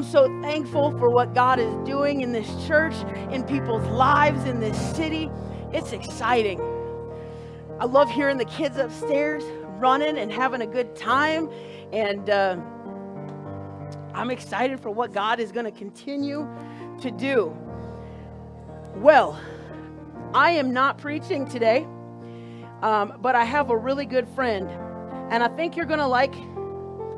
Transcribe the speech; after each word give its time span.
I'm 0.00 0.06
so 0.06 0.40
thankful 0.40 0.96
for 0.96 1.10
what 1.10 1.34
God 1.34 1.58
is 1.60 1.74
doing 1.84 2.22
in 2.22 2.32
this 2.32 2.48
church, 2.66 2.94
in 3.30 3.44
people's 3.44 3.86
lives, 3.88 4.46
in 4.46 4.58
this 4.58 4.78
city. 4.96 5.30
It's 5.74 5.92
exciting. 5.92 6.58
I 7.78 7.84
love 7.84 8.10
hearing 8.10 8.38
the 8.38 8.46
kids 8.46 8.78
upstairs 8.78 9.44
running 9.76 10.16
and 10.16 10.32
having 10.32 10.62
a 10.62 10.66
good 10.66 10.96
time. 10.96 11.50
And 11.92 12.30
uh, 12.30 12.56
I'm 14.14 14.30
excited 14.30 14.80
for 14.80 14.88
what 14.88 15.12
God 15.12 15.38
is 15.38 15.52
going 15.52 15.66
to 15.66 15.70
continue 15.70 16.48
to 17.02 17.10
do. 17.10 17.54
Well, 18.96 19.38
I 20.32 20.52
am 20.52 20.72
not 20.72 20.96
preaching 20.96 21.46
today, 21.46 21.86
um, 22.80 23.18
but 23.20 23.34
I 23.34 23.44
have 23.44 23.68
a 23.68 23.76
really 23.76 24.06
good 24.06 24.26
friend. 24.28 24.70
And 25.30 25.44
I 25.44 25.48
think 25.48 25.76
you're 25.76 25.84
going 25.84 26.00
to 26.00 26.06
like, 26.06 26.32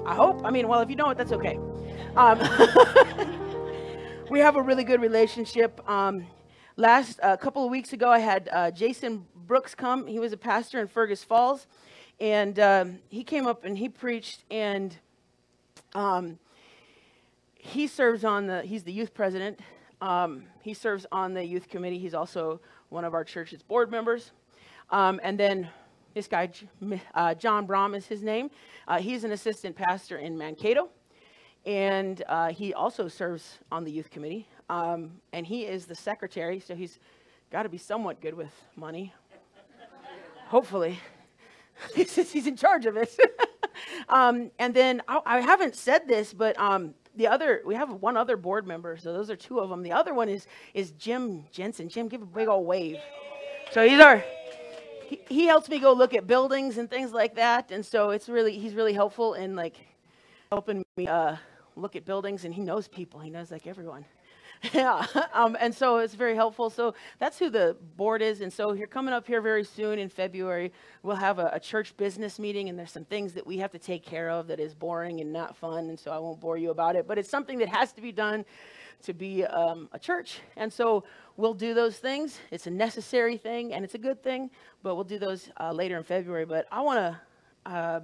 I 0.05 0.17
hope. 0.17 0.45
I 0.45 0.51
mean, 0.51 0.67
well, 0.67 0.81
if 0.81 0.91
you 0.91 0.97
don't, 0.97 1.17
that's 1.17 1.31
okay. 1.31 1.61
Um, 2.15 2.39
we 4.31 4.41
have 4.41 4.57
a 4.57 4.63
really 4.63 4.85
good 4.85 5.01
relationship. 5.01 5.81
Um, 5.89 6.27
last 6.77 7.19
a 7.21 7.29
uh, 7.29 7.37
couple 7.39 7.65
of 7.65 7.71
weeks 7.71 7.95
ago, 7.95 8.11
I 8.11 8.19
had 8.19 8.51
uh, 8.53 8.71
Jason 8.71 9.25
Brooks 9.47 9.75
come. 9.75 10.07
He 10.07 10.19
was 10.19 10.31
a 10.31 10.37
pastor 10.37 10.79
in 10.79 10.89
Fergus 10.89 11.25
Falls, 11.25 11.67
and 12.21 12.59
um, 12.61 12.99
he 13.09 13.25
came 13.25 13.47
up 13.47 13.65
and 13.65 13.79
he 13.79 13.89
preached. 13.89 14.45
And 14.51 14.95
um, 15.95 16.39
he 17.55 17.87
serves 17.87 18.25
on 18.25 18.47
the. 18.47 18.61
He's 18.61 18.83
the 18.83 18.93
youth 18.93 19.15
president. 19.15 19.61
Um, 20.03 20.45
he 20.61 20.75
serves 20.75 21.07
on 21.13 21.33
the 21.33 21.43
youth 21.43 21.71
committee. 21.71 21.99
He's 21.99 22.15
also 22.15 22.61
one 22.91 23.07
of 23.07 23.15
our 23.15 23.25
church's 23.25 23.63
board 23.63 23.91
members. 23.91 24.33
Um, 24.91 25.19
and 25.23 25.41
then 25.41 25.71
this 26.13 26.29
guy, 26.29 26.51
uh, 27.15 27.35
John 27.37 27.65
Brom, 27.65 27.95
is 27.95 28.05
his 28.05 28.23
name. 28.23 28.51
Uh, 28.87 28.99
he's 28.99 29.25
an 29.25 29.33
assistant 29.33 29.77
pastor 29.77 30.19
in 30.19 30.37
Mankato 30.37 30.91
and 31.65 32.23
uh, 32.29 32.49
he 32.49 32.75
also 32.75 33.09
serves 33.09 33.59
on 33.71 33.85
the 33.85 33.91
youth 33.91 34.11
committee. 34.11 34.47
Um, 34.69 35.13
and 35.33 35.47
he 35.47 35.65
is 35.65 35.87
the 35.87 35.95
secretary, 35.95 36.61
so 36.61 36.75
he's 36.75 36.99
got 37.51 37.65
to 37.65 37.69
be 37.69 37.79
somewhat 37.79 38.21
good 38.21 38.35
with 38.35 38.53
money. 38.77 39.13
Hopefully, 40.49 40.99
he's 41.95 42.47
in 42.47 42.57
charge 42.57 42.87
of 42.87 42.97
it. 42.97 43.17
um, 44.09 44.51
and 44.59 44.75
then 44.75 45.03
I, 45.09 45.21
I, 45.25 45.41
haven't 45.41 45.77
said 45.77 46.07
this, 46.07 46.33
but 46.33 46.59
um, 46.59 46.95
the 47.17 47.27
other 47.27 47.63
we 47.65 47.75
have 47.75 47.91
one 47.93 48.17
other 48.17 48.37
board 48.37 48.67
member, 48.67 48.97
so 48.97 49.13
those 49.13 49.31
are 49.31 49.37
two 49.37 49.61
of 49.61 49.71
them. 49.71 49.83
The 49.83 49.93
other 49.93 50.15
one 50.15 50.29
is 50.29 50.47
is 50.75 50.93
Jim 50.93 51.45
Jensen. 51.51 51.89
Jim, 51.89 52.09
give 52.09 52.23
a 52.23 52.27
big 52.27 52.49
old 52.49 52.67
wave. 52.67 52.99
So 53.71 53.87
he's 53.87 54.01
our 54.01 54.23
he, 55.07 55.21
he 55.29 55.47
helps 55.47 55.69
me 55.69 55.79
go 55.79 55.93
look 55.93 56.15
at 56.15 56.27
buildings 56.27 56.79
and 56.79 56.89
things 56.91 57.13
like 57.13 57.35
that, 57.37 57.71
and 57.71 57.85
so 57.85 58.11
it's 58.11 58.29
really 58.29 58.59
he's 58.59 58.75
really 58.75 58.93
helpful 58.93 59.35
in 59.35 59.57
like 59.57 59.77
helping 60.51 60.85
me. 60.97 61.07
Uh, 61.07 61.37
look 61.77 61.97
at 61.97 62.05
buildings 62.05 62.45
and 62.45 62.55
he 62.55 62.61
knows 62.61 62.89
people. 62.89 63.21
He 63.21 63.31
knows 63.31 63.51
like 63.51 63.67
everyone. 63.67 64.05
yeah. 64.73 65.05
Um, 65.33 65.57
and 65.61 65.75
so 65.75 65.99
it's 65.99 66.15
very 66.15 66.37
helpful. 66.37 66.71
So 66.71 66.95
that's 67.19 67.39
who 67.39 67.51
the 67.51 67.77
board 67.97 68.23
is. 68.23 68.43
And 68.43 68.53
so 68.53 68.73
you're 68.73 68.87
coming 68.87 69.13
up 69.13 69.27
here 69.27 69.41
very 69.41 69.65
soon 69.65 69.99
in 69.99 70.09
February. 70.09 70.73
We'll 71.03 71.17
have 71.17 71.39
a, 71.41 71.51
a, 71.55 71.61
church 71.61 71.97
business 71.97 72.39
meeting, 72.39 72.69
and 72.69 72.79
there's 72.79 72.93
some 72.93 73.05
things 73.05 73.33
that 73.33 73.45
we 73.47 73.59
have 73.59 73.73
to 73.73 73.79
take 73.79 74.05
care 74.05 74.31
of 74.31 74.47
that 74.49 74.61
is 74.61 74.75
boring 74.75 75.21
and 75.21 75.33
not 75.33 75.57
fun. 75.57 75.89
And 75.89 75.99
so 75.99 76.13
I 76.13 76.19
won't 76.19 76.41
bore 76.41 76.59
you 76.59 76.71
about 76.71 76.95
it. 76.95 77.09
But 77.09 77.19
it's 77.19 77.29
something 77.29 77.59
that 77.59 77.69
has 77.69 77.93
to 77.95 78.01
be 78.01 78.13
done 78.13 78.45
to 79.03 79.13
be 79.13 79.45
um, 79.45 79.89
a 79.93 79.99
church. 79.99 80.39
And 80.57 80.73
so 80.73 81.03
we'll 81.37 81.55
do 81.55 81.75
those 81.75 81.97
things. 81.97 82.39
It's 82.53 82.69
a 82.69 82.71
necessary 82.71 83.37
thing, 83.37 83.75
and 83.75 83.85
it's 83.85 83.95
a 83.95 83.99
good 83.99 84.23
thing. 84.23 84.51
But 84.85 84.95
we'll 84.95 85.05
do 85.05 85.19
those 85.19 85.49
uh, 85.59 85.73
later 85.73 85.97
in 85.97 86.05
February. 86.05 86.47
But 86.47 86.67
I 86.71 86.83
want 86.83 86.99
to. 86.99 87.21
Uh, 87.69 88.01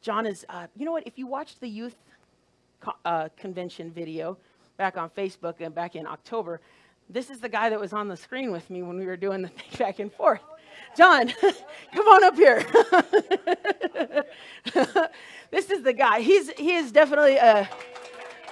John 0.00 0.26
is, 0.26 0.46
uh, 0.48 0.68
you 0.76 0.84
know 0.86 0.92
what? 0.92 1.06
If 1.06 1.18
you 1.18 1.26
watch 1.26 1.58
the 1.58 1.68
youth 1.68 1.96
uh, 3.04 3.28
convention 3.36 3.90
video 3.90 4.36
back 4.76 4.96
on 4.96 5.10
Facebook 5.10 5.54
and 5.60 5.74
back 5.74 5.96
in 5.96 6.06
October. 6.06 6.60
This 7.10 7.30
is 7.30 7.40
the 7.40 7.48
guy 7.48 7.70
that 7.70 7.80
was 7.80 7.92
on 7.92 8.08
the 8.08 8.16
screen 8.16 8.52
with 8.52 8.68
me 8.70 8.82
when 8.82 8.96
we 8.96 9.06
were 9.06 9.16
doing 9.16 9.42
the 9.42 9.48
thing 9.48 9.66
back 9.78 9.98
and 9.98 10.12
forth. 10.12 10.40
John, 10.96 11.28
come 11.94 12.06
on 12.06 12.24
up 12.24 12.36
here. 12.36 12.64
this 15.50 15.70
is 15.70 15.82
the 15.82 15.92
guy. 15.92 16.20
He's 16.20 16.50
he 16.52 16.74
is 16.74 16.92
definitely 16.92 17.36
a, 17.36 17.68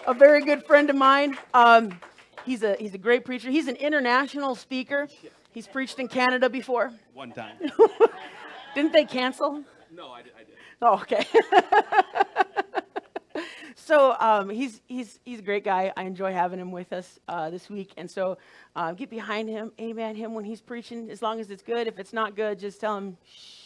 a 0.07 0.15
very 0.15 0.43
good 0.43 0.65
friend 0.65 0.91
of 0.91 0.97
mine. 0.97 1.39
Um, 1.55 1.99
he's 2.45 2.63
a 2.63 2.77
he's 2.79 2.95
a 2.95 2.99
great 2.99 3.25
preacher. 3.25 3.51
He's 3.51 3.69
an 3.69 3.77
international 3.77 4.55
speaker. 4.55 5.09
He's 5.53 5.67
preached 5.67 5.99
in 5.99 6.09
Canada 6.09 6.51
before. 6.51 6.93
One 7.15 7.33
time. 7.33 7.57
Didn't 8.75 8.93
they 8.93 9.05
cancel? 9.05 9.65
No, 9.95 10.09
I 10.11 10.23
did. 10.23 10.33
I 10.37 10.45
did. 10.45 10.55
Oh, 10.83 10.95
okay 10.95 11.27
so 13.87 14.17
um, 14.19 14.51
he's 14.51 14.81
he's 14.89 15.21
he's 15.25 15.39
a 15.39 15.43
great 15.43 15.63
guy. 15.63 15.93
I 15.97 16.03
enjoy 16.03 16.33
having 16.33 16.59
him 16.59 16.73
with 16.73 16.93
us 16.93 17.21
uh, 17.29 17.51
this 17.51 17.71
week, 17.71 17.93
and 17.97 18.11
so 18.11 18.37
uh, 18.75 18.93
get 18.93 19.11
behind 19.11 19.49
him, 19.49 19.71
amen 19.81 20.17
him 20.17 20.35
when 20.35 20.45
he's 20.45 20.61
preaching. 20.61 21.09
As 21.09 21.23
long 21.23 21.39
as 21.39 21.53
it's 21.53 21.63
good. 21.63 21.87
If 21.87 22.01
it's 22.01 22.13
not 22.13 22.35
good, 22.35 22.59
just 22.59 22.81
tell 22.81 22.97
him. 22.97 23.17
Shh. 23.25 23.63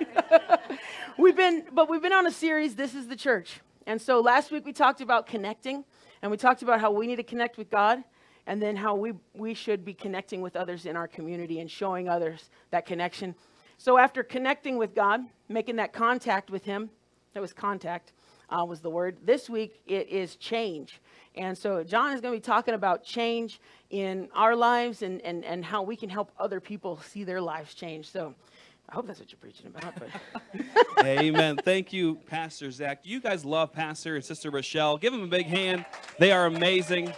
we've 1.18 1.36
been, 1.36 1.64
but 1.70 1.90
we've 1.90 2.00
been 2.00 2.14
on 2.14 2.26
a 2.26 2.30
series. 2.30 2.76
This 2.76 2.94
is 2.94 3.08
the 3.08 3.16
church, 3.16 3.60
and 3.86 4.00
so 4.00 4.20
last 4.20 4.50
week 4.50 4.64
we 4.64 4.72
talked 4.72 5.02
about 5.02 5.26
connecting, 5.26 5.84
and 6.22 6.30
we 6.30 6.38
talked 6.38 6.62
about 6.62 6.80
how 6.80 6.90
we 6.90 7.06
need 7.06 7.16
to 7.16 7.22
connect 7.22 7.58
with 7.58 7.68
God, 7.68 8.02
and 8.46 8.62
then 8.62 8.74
how 8.74 8.94
we 8.94 9.12
we 9.34 9.52
should 9.52 9.84
be 9.84 9.92
connecting 9.92 10.40
with 10.40 10.56
others 10.56 10.86
in 10.86 10.96
our 10.96 11.06
community 11.06 11.60
and 11.60 11.70
showing 11.70 12.08
others 12.08 12.48
that 12.70 12.86
connection. 12.86 13.34
So 13.76 13.98
after 13.98 14.22
connecting 14.22 14.78
with 14.78 14.94
God, 14.94 15.20
making 15.46 15.76
that 15.76 15.92
contact 15.92 16.50
with 16.50 16.64
Him, 16.64 16.88
that 17.34 17.40
was 17.40 17.52
contact 17.52 18.12
uh, 18.50 18.64
was 18.64 18.80
the 18.80 18.90
word. 18.90 19.18
This 19.24 19.50
week 19.50 19.80
it 19.86 20.08
is 20.08 20.36
change. 20.36 21.00
And 21.34 21.56
so 21.56 21.84
John 21.84 22.14
is 22.14 22.20
going 22.20 22.34
to 22.34 22.40
be 22.40 22.44
talking 22.44 22.74
about 22.74 23.04
change 23.04 23.60
in 23.90 24.28
our 24.34 24.56
lives 24.56 25.02
and, 25.02 25.20
and, 25.22 25.44
and 25.44 25.64
how 25.64 25.82
we 25.82 25.96
can 25.96 26.08
help 26.08 26.30
other 26.38 26.60
people 26.60 26.98
see 27.06 27.24
their 27.24 27.40
lives 27.40 27.74
change. 27.74 28.10
So 28.10 28.34
I 28.88 28.94
hope 28.94 29.06
that's 29.06 29.20
what 29.20 29.30
you're 29.30 29.38
preaching 29.38 29.66
about. 29.66 29.94
But 29.98 31.04
Amen. 31.04 31.56
Thank 31.56 31.92
you, 31.92 32.16
Pastor 32.26 32.70
Zach. 32.70 33.00
You 33.02 33.20
guys 33.20 33.44
love 33.44 33.72
Pastor 33.72 34.14
and 34.14 34.24
Sister 34.24 34.50
Rochelle. 34.50 34.96
Give 34.96 35.12
them 35.12 35.22
a 35.22 35.28
big 35.28 35.46
hand. 35.46 35.84
They 36.18 36.32
are 36.32 36.46
amazing. 36.46 37.12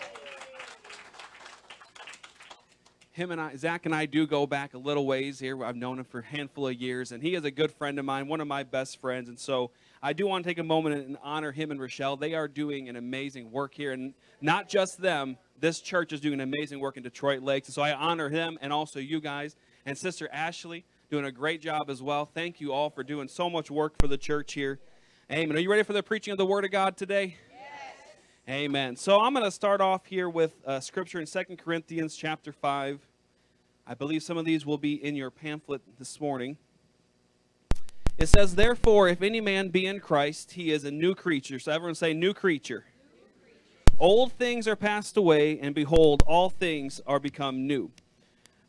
Him 3.13 3.33
and 3.33 3.41
I, 3.41 3.57
Zach 3.57 3.85
and 3.85 3.95
I 3.95 4.07
do 4.07 4.27
go 4.27 4.47
back 4.47 4.75
a 4.75 4.79
little 4.79 5.05
ways 5.05 5.41
here. 5.41 5.65
I've 5.65 5.77
known 5.77 5.99
him 5.99 6.05
for 6.05 6.21
a 6.21 6.25
handful 6.25 6.69
of 6.69 6.75
years, 6.75 7.11
and 7.11 7.21
he 7.21 7.35
is 7.35 7.45
a 7.45 7.51
good 7.51 7.73
friend 7.73 7.99
of 7.99 8.05
mine, 8.05 8.29
one 8.29 8.41
of 8.41 8.47
my 8.47 8.63
best 8.63 9.01
friends. 9.01 9.29
And 9.29 9.39
so 9.39 9.73
I 10.03 10.13
do 10.13 10.27
want 10.27 10.45
to 10.45 10.51
take 10.51 10.59
a 10.59 10.65
moment 10.65 10.97
and 11.07 11.19
honor 11.23 11.53
him 11.53 11.71
and 11.71 11.81
Rochelle. 11.81 12.17
They 12.17 12.35
are 12.35 12.49
doing 12.49 12.89
an 12.89 12.97
amazing 12.97 13.51
work 13.51 13.75
here, 13.75 13.93
and 13.93 14.15
not 14.41 14.69
just 14.69 15.01
them. 15.01 15.37
This 15.61 15.81
church 15.81 16.13
is 16.13 16.21
doing 16.21 16.35
an 16.35 16.41
amazing 16.41 16.79
work 16.79 16.97
in 16.97 17.03
Detroit 17.03 17.43
Lakes, 17.43 17.73
so 17.75 17.83
I 17.83 17.93
honor 17.93 18.29
him 18.29 18.59
and 18.61 18.73
also 18.73 19.01
you 19.01 19.21
guys 19.21 19.57
and 19.89 19.97
Sister 19.97 20.29
Ashley 20.31 20.85
doing 21.11 21.25
a 21.25 21.33
great 21.33 21.63
job 21.63 21.89
as 21.89 22.03
well. 22.03 22.27
Thank 22.27 22.61
you 22.61 22.73
all 22.73 22.91
for 22.91 23.03
doing 23.03 23.27
so 23.27 23.49
much 23.49 23.71
work 23.71 23.95
for 23.99 24.07
the 24.07 24.19
church 24.19 24.53
here. 24.53 24.79
Amen. 25.33 25.57
Are 25.57 25.61
you 25.61 25.71
ready 25.71 25.83
for 25.83 25.95
the 25.95 26.03
preaching 26.03 26.33
of 26.33 26.39
the 26.39 26.47
Word 26.47 26.65
of 26.65 26.71
God 26.71 26.97
today? 26.97 27.37
Yes. 27.51 28.55
Amen. 28.55 28.97
So 28.97 29.19
I'm 29.21 29.33
going 29.33 29.45
to 29.45 29.51
start 29.51 29.81
off 29.81 30.07
here 30.07 30.29
with 30.29 30.55
uh, 30.67 30.81
scripture 30.81 31.19
in 31.19 31.27
Second 31.27 31.57
Corinthians 31.57 32.17
chapter 32.17 32.53
5. 32.53 33.01
I 33.87 33.95
believe 33.95 34.23
some 34.23 34.37
of 34.37 34.45
these 34.45 34.67
will 34.67 34.77
be 34.77 35.03
in 35.03 35.17
your 35.17 35.31
pamphlet 35.31 35.81
this 35.99 36.21
morning. 36.21 36.59
It 38.19 38.29
says, 38.29 38.57
Therefore, 38.57 39.09
if 39.09 39.23
any 39.23 39.41
man 39.41 39.69
be 39.69 39.87
in 39.87 40.01
Christ, 40.01 40.53
he 40.53 40.73
is 40.73 40.85
a 40.85 40.91
new 40.91 41.15
creature. 41.15 41.61
So 41.61 41.71
everyone 41.71 41.95
say, 41.95 42.13
New 42.13 42.35
creature. 42.35 42.85
Old 44.01 44.33
things 44.33 44.69
are 44.69 44.77
passed 44.77 45.17
away, 45.17 45.59
and 45.59 45.75
behold, 45.75 46.23
all 46.27 46.51
things 46.51 47.01
are 47.07 47.19
become 47.19 47.67
new. 47.67 47.91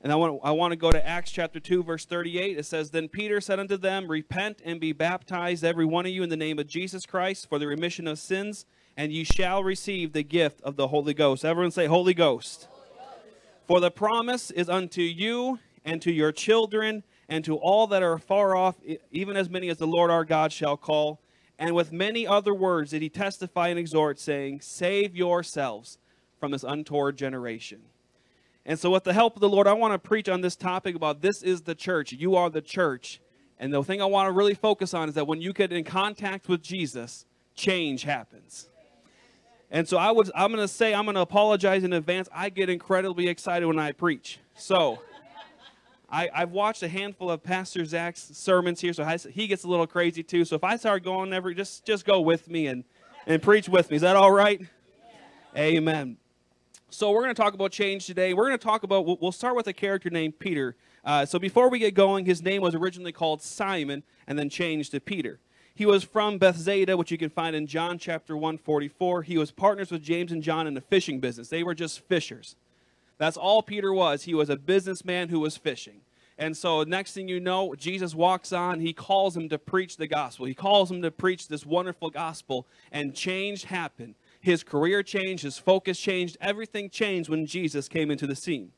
And 0.02 0.12
I 0.12 0.16
want, 0.16 0.40
I 0.44 0.52
want 0.52 0.72
to 0.72 0.78
go 0.78 0.92
to 0.92 1.08
Acts 1.08 1.32
chapter 1.32 1.60
2, 1.60 1.84
verse 1.84 2.06
38. 2.06 2.58
It 2.58 2.66
says, 2.66 2.92
Then 2.92 3.10
Peter 3.10 3.42
said 3.42 3.60
unto 3.60 3.76
them, 3.76 4.08
Repent 4.08 4.62
and 4.64 4.80
be 4.80 4.94
baptized, 4.94 5.64
every 5.64 5.86
one 5.86 6.06
of 6.06 6.12
you, 6.12 6.24
in 6.24 6.30
the 6.30 6.38
name 6.38 6.58
of 6.58 6.68
Jesus 6.68 7.06
Christ, 7.06 7.50
for 7.50 7.60
the 7.60 7.68
remission 7.68 8.08
of 8.08 8.18
sins, 8.18 8.66
and 8.96 9.12
ye 9.12 9.24
shall 9.24 9.64
receive 9.64 10.14
the 10.14 10.24
gift 10.24 10.62
of 10.62 10.78
the 10.78 10.88
Holy 10.88 11.14
Ghost. 11.14 11.44
Everyone 11.44 11.72
say, 11.72 11.88
Holy 11.88 12.14
Ghost. 12.14 12.68
Holy 12.72 12.88
Ghost. 12.98 13.20
For 13.68 13.80
the 13.80 13.92
promise 13.92 14.52
is 14.52 14.70
unto 14.70 15.02
you 15.02 15.60
and 15.84 16.02
to 16.02 16.12
your 16.12 16.32
children 16.32 17.04
and 17.30 17.46
to 17.46 17.56
all 17.56 17.86
that 17.88 18.02
are 18.02 18.18
far 18.18 18.56
off, 18.56 18.76
even 19.12 19.38
as 19.38 19.50
many 19.50 19.70
as 19.70 19.78
the 19.78 19.88
Lord 19.88 20.10
our 20.10 20.26
God 20.26 20.52
shall 20.52 20.76
call. 20.76 21.22
And 21.60 21.76
with 21.76 21.94
many 21.94 22.26
other 22.26 22.54
words 22.54 22.92
did 22.92 23.04
he 23.04 23.10
testify 23.10 23.68
and 23.68 23.78
exhort, 23.78 24.20
saying, 24.20 24.62
Save 24.62 25.16
yourselves 25.16 26.00
from 26.40 26.52
this 26.52 26.64
untoward 26.64 27.18
generation. 27.18 27.82
And 28.66 28.80
so, 28.80 28.90
with 28.90 29.04
the 29.04 29.14
help 29.14 29.36
of 29.36 29.42
the 29.42 29.50
Lord, 29.50 29.68
I 29.68 29.74
want 29.74 29.94
to 29.94 30.00
preach 30.00 30.28
on 30.28 30.42
this 30.42 30.56
topic 30.56 30.96
about 30.96 31.22
this 31.22 31.44
is 31.44 31.62
the 31.62 31.76
church. 31.76 32.12
You 32.14 32.36
are 32.36 32.50
the 32.50 32.62
church. 32.62 33.22
And 33.60 33.74
the 33.74 33.84
thing 33.84 34.02
I 34.02 34.06
want 34.06 34.28
to 34.28 34.32
really 34.32 34.54
focus 34.54 34.94
on 34.94 35.10
is 35.10 35.16
that 35.16 35.28
when 35.28 35.42
you 35.42 35.54
get 35.54 35.72
in 35.72 35.84
contact 35.84 36.48
with 36.48 36.64
Jesus, 36.64 37.26
change 37.56 38.04
happens. 38.04 38.70
And 39.70 39.88
so 39.88 39.98
I 39.98 40.12
was 40.12 40.32
I'm 40.34 40.52
going 40.52 40.64
to 40.64 40.68
say 40.68 40.96
I'm 40.96 41.06
going 41.06 41.16
to 41.16 41.22
apologize 41.22 41.84
in 41.84 41.94
advance. 41.94 42.28
I 42.34 42.50
get 42.50 42.70
incredibly 42.70 43.28
excited 43.28 43.68
when 43.68 43.78
I 43.78 43.92
preach. 43.92 44.40
So 44.56 45.00
I, 46.12 46.30
I've 46.34 46.52
watched 46.52 46.82
a 46.82 46.88
handful 46.88 47.30
of 47.30 47.44
Pastor 47.44 47.86
Zach's 47.86 48.32
sermons 48.34 48.82
here, 48.82 48.94
so 48.94 49.04
I, 49.04 49.18
he 49.18 49.48
gets 49.48 49.64
a 49.64 49.68
little 49.68 49.86
crazy 49.86 50.24
too. 50.24 50.44
So 50.44 50.56
if 50.56 50.64
I 50.64 50.76
start 50.78 51.04
going 51.04 51.34
every, 51.34 51.54
just 51.54 51.86
just 51.86 52.06
go 52.06 52.20
with 52.22 52.50
me 52.50 52.68
and 52.68 52.84
and 53.28 53.42
preach 53.42 53.70
with 53.70 53.90
me. 53.92 53.98
Is 53.98 54.02
that 54.02 54.16
all 54.16 54.32
right? 54.32 54.62
Amen. 55.56 56.18
So 56.90 57.12
we're 57.12 57.22
going 57.22 57.36
to 57.36 57.40
talk 57.40 57.54
about 57.54 57.72
change 57.72 58.08
today. 58.08 58.34
We're 58.34 58.48
going 58.48 58.58
to 58.58 58.64
talk 58.64 58.84
about. 58.84 59.06
We'll, 59.06 59.18
we'll 59.22 59.32
start 59.32 59.56
with 59.56 59.68
a 59.68 59.74
character 59.74 60.10
named 60.10 60.40
Peter. 60.40 60.76
Uh, 61.06 61.26
so 61.26 61.38
before 61.38 61.70
we 61.70 61.80
get 61.80 61.94
going, 61.94 62.26
his 62.26 62.42
name 62.42 62.62
was 62.62 62.74
originally 62.74 63.12
called 63.12 63.42
Simon 63.42 64.04
and 64.28 64.38
then 64.38 64.50
changed 64.50 64.92
to 64.92 65.00
Peter. 65.00 65.40
He 65.76 65.86
was 65.86 66.04
from 66.04 66.40
Bethsaida, 66.40 66.98
which 66.98 67.12
you 67.12 67.18
can 67.18 67.30
find 67.30 67.56
in 67.56 67.66
John 67.68 68.00
chapter 68.00 68.36
144. 68.36 69.24
He 69.24 69.38
was 69.38 69.52
partners 69.52 69.92
with 69.92 70.02
James 70.02 70.32
and 70.32 70.44
John 70.44 70.68
in 70.68 70.74
the 70.74 70.82
fishing 70.82 71.20
business. 71.20 71.48
They 71.50 71.64
were 71.64 71.76
just 71.76 72.02
fishers. 72.02 72.56
That's 73.20 73.38
all 73.38 73.62
Peter 73.62 73.94
was. 73.94 74.24
He 74.24 74.34
was 74.34 74.50
a 74.50 74.56
businessman 74.56 75.30
who 75.30 75.40
was 75.40 75.56
fishing. 75.56 76.02
And 76.40 76.56
so, 76.56 76.84
next 76.84 77.12
thing 77.12 77.28
you 77.28 77.42
know, 77.42 77.76
Jesus 77.76 78.16
walks 78.16 78.54
on. 78.54 78.80
He 78.80 78.94
calls 78.94 79.36
him 79.36 79.50
to 79.50 79.60
preach 79.60 79.98
the 79.98 80.08
gospel. 80.08 80.46
He 80.46 80.54
calls 80.54 80.90
him 80.90 81.02
to 81.02 81.12
preach 81.12 81.50
this 81.50 81.66
wonderful 81.66 82.10
gospel, 82.10 82.66
and 82.94 83.14
change 83.14 83.66
happened. 83.66 84.16
His 84.40 84.64
career 84.64 85.04
changed, 85.04 85.44
his 85.44 85.58
focus 85.58 86.00
changed, 86.00 86.38
everything 86.40 86.90
changed 86.90 87.30
when 87.30 87.46
Jesus 87.46 87.90
came 87.90 88.10
into 88.10 88.26
the 88.26 88.38
scene. 88.38 88.72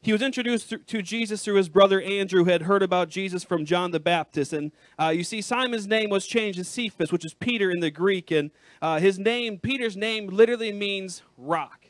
He 0.00 0.12
was 0.12 0.22
introduced 0.22 0.72
to 0.86 1.02
Jesus 1.02 1.44
through 1.44 1.56
his 1.56 1.68
brother 1.68 2.00
Andrew, 2.00 2.44
who 2.44 2.50
had 2.50 2.62
heard 2.62 2.82
about 2.82 3.10
Jesus 3.10 3.44
from 3.44 3.66
John 3.66 3.90
the 3.90 4.00
Baptist. 4.00 4.52
And 4.52 4.72
uh, 4.98 5.08
you 5.08 5.24
see, 5.24 5.42
Simon's 5.42 5.86
name 5.86 6.10
was 6.10 6.26
changed 6.26 6.58
to 6.58 6.64
Cephas, 6.64 7.12
which 7.12 7.24
is 7.24 7.34
Peter 7.34 7.70
in 7.70 7.80
the 7.80 7.90
Greek. 7.90 8.30
And 8.30 8.52
uh, 8.80 9.00
his 9.00 9.18
name, 9.18 9.58
Peter's 9.58 9.96
name, 9.96 10.28
literally 10.28 10.72
means 10.72 11.22
rock. 11.36 11.85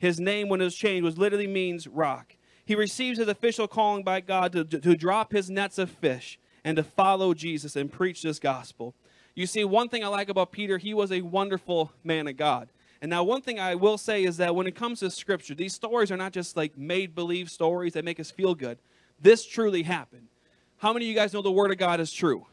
His 0.00 0.18
name, 0.18 0.48
when 0.48 0.62
it 0.62 0.64
was 0.64 0.74
changed, 0.74 1.04
was 1.04 1.18
literally 1.18 1.46
means 1.46 1.86
rock. 1.86 2.34
He 2.64 2.74
receives 2.74 3.18
his 3.18 3.28
official 3.28 3.68
calling 3.68 4.02
by 4.02 4.20
God 4.20 4.52
to, 4.52 4.64
to, 4.64 4.96
drop 4.96 5.32
his 5.32 5.50
nets 5.50 5.76
of 5.76 5.90
fish 5.90 6.38
and 6.64 6.78
to 6.78 6.82
follow 6.82 7.34
Jesus 7.34 7.76
and 7.76 7.92
preach 7.92 8.22
this 8.22 8.38
gospel. 8.38 8.94
You 9.34 9.46
see, 9.46 9.62
one 9.62 9.90
thing 9.90 10.02
I 10.02 10.08
like 10.08 10.30
about 10.30 10.52
Peter, 10.52 10.78
he 10.78 10.94
was 10.94 11.12
a 11.12 11.20
wonderful 11.20 11.92
man 12.02 12.26
of 12.28 12.38
God. 12.38 12.70
And 13.02 13.10
now, 13.10 13.22
one 13.24 13.42
thing 13.42 13.60
I 13.60 13.74
will 13.74 13.98
say 13.98 14.24
is 14.24 14.38
that 14.38 14.54
when 14.54 14.66
it 14.66 14.74
comes 14.74 15.00
to 15.00 15.10
Scripture, 15.10 15.54
these 15.54 15.74
stories 15.74 16.10
are 16.10 16.16
not 16.16 16.32
just 16.32 16.56
like 16.56 16.78
made 16.78 17.14
believe 17.14 17.50
stories 17.50 17.92
that 17.92 18.04
make 18.04 18.18
us 18.18 18.30
feel 18.30 18.54
good. 18.54 18.78
This 19.20 19.44
truly 19.44 19.82
happened. 19.82 20.28
How 20.78 20.94
many 20.94 21.04
of 21.04 21.08
you 21.10 21.14
guys 21.14 21.34
know 21.34 21.42
the 21.42 21.52
Word 21.52 21.70
of 21.70 21.76
God 21.76 22.00
is 22.00 22.10
true? 22.10 22.46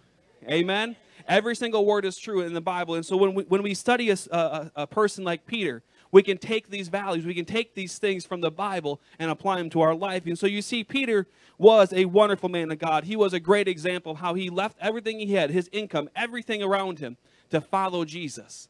Amen? 0.49 0.97
Every 1.27 1.55
single 1.55 1.85
word 1.85 2.05
is 2.05 2.17
true 2.17 2.41
in 2.41 2.53
the 2.53 2.61
Bible. 2.61 2.95
And 2.95 3.05
so 3.05 3.17
when 3.17 3.33
we, 3.33 3.43
when 3.43 3.63
we 3.63 3.73
study 3.73 4.09
a, 4.09 4.17
a, 4.31 4.71
a 4.75 4.87
person 4.87 5.23
like 5.23 5.45
Peter, 5.45 5.83
we 6.11 6.23
can 6.23 6.37
take 6.37 6.69
these 6.69 6.87
values, 6.87 7.25
we 7.25 7.33
can 7.33 7.45
take 7.45 7.73
these 7.73 7.97
things 7.97 8.25
from 8.25 8.41
the 8.41 8.51
Bible 8.51 8.99
and 9.19 9.29
apply 9.29 9.57
them 9.57 9.69
to 9.71 9.81
our 9.81 9.95
life. 9.95 10.25
And 10.25 10.37
so 10.37 10.47
you 10.47 10.61
see, 10.61 10.83
Peter 10.83 11.27
was 11.57 11.91
a 11.93 12.05
wonderful 12.05 12.49
man 12.49 12.71
of 12.71 12.79
God. 12.79 13.05
He 13.05 13.15
was 13.15 13.33
a 13.33 13.39
great 13.39 13.67
example 13.67 14.13
of 14.13 14.19
how 14.19 14.33
he 14.33 14.49
left 14.49 14.77
everything 14.79 15.19
he 15.19 15.33
had, 15.33 15.49
his 15.49 15.69
income, 15.71 16.09
everything 16.15 16.61
around 16.61 16.99
him, 16.99 17.17
to 17.49 17.61
follow 17.61 18.05
Jesus. 18.05 18.69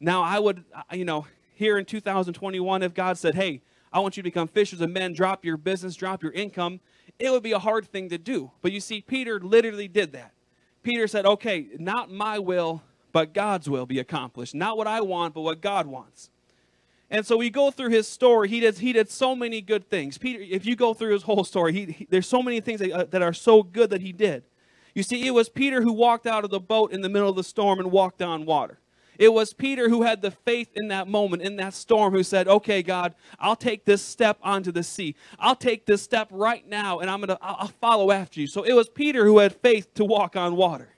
Now, 0.00 0.22
I 0.22 0.38
would, 0.38 0.64
uh, 0.74 0.82
you 0.92 1.04
know, 1.04 1.26
here 1.54 1.78
in 1.78 1.84
2021, 1.84 2.82
if 2.82 2.94
God 2.94 3.18
said, 3.18 3.34
hey, 3.34 3.62
I 3.92 4.00
want 4.00 4.16
you 4.16 4.22
to 4.22 4.26
become 4.28 4.48
fishers 4.48 4.80
of 4.80 4.90
men, 4.90 5.12
drop 5.12 5.44
your 5.44 5.56
business, 5.56 5.96
drop 5.96 6.22
your 6.22 6.32
income, 6.32 6.80
it 7.18 7.30
would 7.30 7.42
be 7.42 7.52
a 7.52 7.58
hard 7.58 7.86
thing 7.86 8.08
to 8.10 8.18
do. 8.18 8.52
But 8.62 8.72
you 8.72 8.80
see, 8.80 9.00
Peter 9.00 9.40
literally 9.40 9.88
did 9.88 10.12
that. 10.12 10.32
Peter 10.82 11.06
said, 11.06 11.26
okay, 11.26 11.68
not 11.78 12.10
my 12.10 12.38
will, 12.38 12.82
but 13.12 13.34
God's 13.34 13.68
will 13.68 13.86
be 13.86 13.98
accomplished. 13.98 14.54
Not 14.54 14.76
what 14.76 14.86
I 14.86 15.00
want, 15.00 15.34
but 15.34 15.40
what 15.40 15.60
God 15.60 15.86
wants. 15.86 16.30
And 17.10 17.24
so 17.24 17.36
we 17.36 17.48
go 17.48 17.70
through 17.70 17.88
his 17.88 18.06
story. 18.06 18.48
He 18.48 18.60
did, 18.60 18.78
he 18.78 18.92
did 18.92 19.10
so 19.10 19.34
many 19.34 19.60
good 19.62 19.88
things. 19.88 20.18
Peter, 20.18 20.40
if 20.42 20.66
you 20.66 20.76
go 20.76 20.92
through 20.92 21.12
his 21.12 21.22
whole 21.22 21.44
story, 21.44 21.72
he, 21.72 21.84
he, 21.86 22.06
there's 22.10 22.26
so 22.26 22.42
many 22.42 22.60
things 22.60 22.80
that, 22.80 22.92
uh, 22.92 23.04
that 23.04 23.22
are 23.22 23.32
so 23.32 23.62
good 23.62 23.90
that 23.90 24.02
he 24.02 24.12
did. 24.12 24.44
You 24.94 25.02
see, 25.02 25.26
it 25.26 25.30
was 25.30 25.48
Peter 25.48 25.82
who 25.82 25.92
walked 25.92 26.26
out 26.26 26.44
of 26.44 26.50
the 26.50 26.60
boat 26.60 26.92
in 26.92 27.00
the 27.00 27.08
middle 27.08 27.28
of 27.28 27.36
the 27.36 27.44
storm 27.44 27.78
and 27.78 27.90
walked 27.90 28.20
on 28.20 28.44
water. 28.44 28.78
It 29.18 29.32
was 29.32 29.52
Peter 29.52 29.88
who 29.88 30.02
had 30.02 30.22
the 30.22 30.30
faith 30.30 30.68
in 30.76 30.88
that 30.88 31.08
moment, 31.08 31.42
in 31.42 31.56
that 31.56 31.74
storm, 31.74 32.12
who 32.12 32.22
said, 32.22 32.46
Okay, 32.46 32.82
God, 32.82 33.14
I'll 33.40 33.56
take 33.56 33.84
this 33.84 34.00
step 34.00 34.38
onto 34.42 34.70
the 34.70 34.84
sea. 34.84 35.16
I'll 35.40 35.56
take 35.56 35.86
this 35.86 36.02
step 36.02 36.28
right 36.30 36.66
now, 36.68 37.00
and 37.00 37.10
I'm 37.10 37.18
going 37.18 37.28
to, 37.28 37.38
I'll 37.42 37.72
follow 37.80 38.12
after 38.12 38.40
you. 38.40 38.46
So 38.46 38.62
it 38.62 38.74
was 38.74 38.88
Peter 38.88 39.24
who 39.24 39.38
had 39.38 39.54
faith 39.54 39.92
to 39.94 40.04
walk 40.04 40.36
on 40.36 40.54
water, 40.54 40.90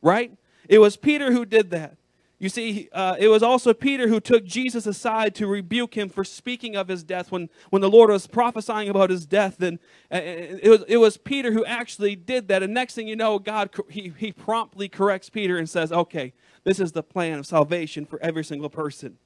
right? 0.00 0.32
It 0.66 0.78
was 0.78 0.96
Peter 0.96 1.30
who 1.30 1.44
did 1.44 1.70
that. 1.70 1.96
You 2.38 2.50
see, 2.50 2.90
uh, 2.92 3.16
it 3.18 3.28
was 3.28 3.42
also 3.42 3.72
Peter 3.72 4.08
who 4.08 4.20
took 4.20 4.44
Jesus 4.44 4.86
aside 4.86 5.34
to 5.36 5.46
rebuke 5.46 5.96
him 5.96 6.10
for 6.10 6.22
speaking 6.22 6.76
of 6.76 6.88
his 6.88 7.02
death 7.02 7.32
when, 7.32 7.48
when 7.70 7.80
the 7.80 7.88
Lord 7.88 8.10
was 8.10 8.26
prophesying 8.26 8.90
about 8.90 9.08
his 9.08 9.24
death. 9.24 9.62
And 9.62 9.78
uh, 10.12 10.20
it 10.22 10.68
was, 10.68 10.84
it 10.86 10.98
was 10.98 11.16
Peter 11.16 11.52
who 11.52 11.64
actually 11.64 12.14
did 12.14 12.48
that. 12.48 12.62
And 12.62 12.74
next 12.74 12.94
thing 12.94 13.08
you 13.08 13.16
know, 13.16 13.38
God, 13.38 13.70
he, 13.88 14.12
he 14.18 14.32
promptly 14.32 14.86
corrects 14.86 15.30
Peter 15.30 15.56
and 15.56 15.68
says, 15.68 15.90
okay, 15.90 16.34
this 16.64 16.78
is 16.78 16.92
the 16.92 17.02
plan 17.02 17.38
of 17.38 17.46
salvation 17.46 18.04
for 18.04 18.20
every 18.22 18.44
single 18.44 18.68
person. 18.68 19.16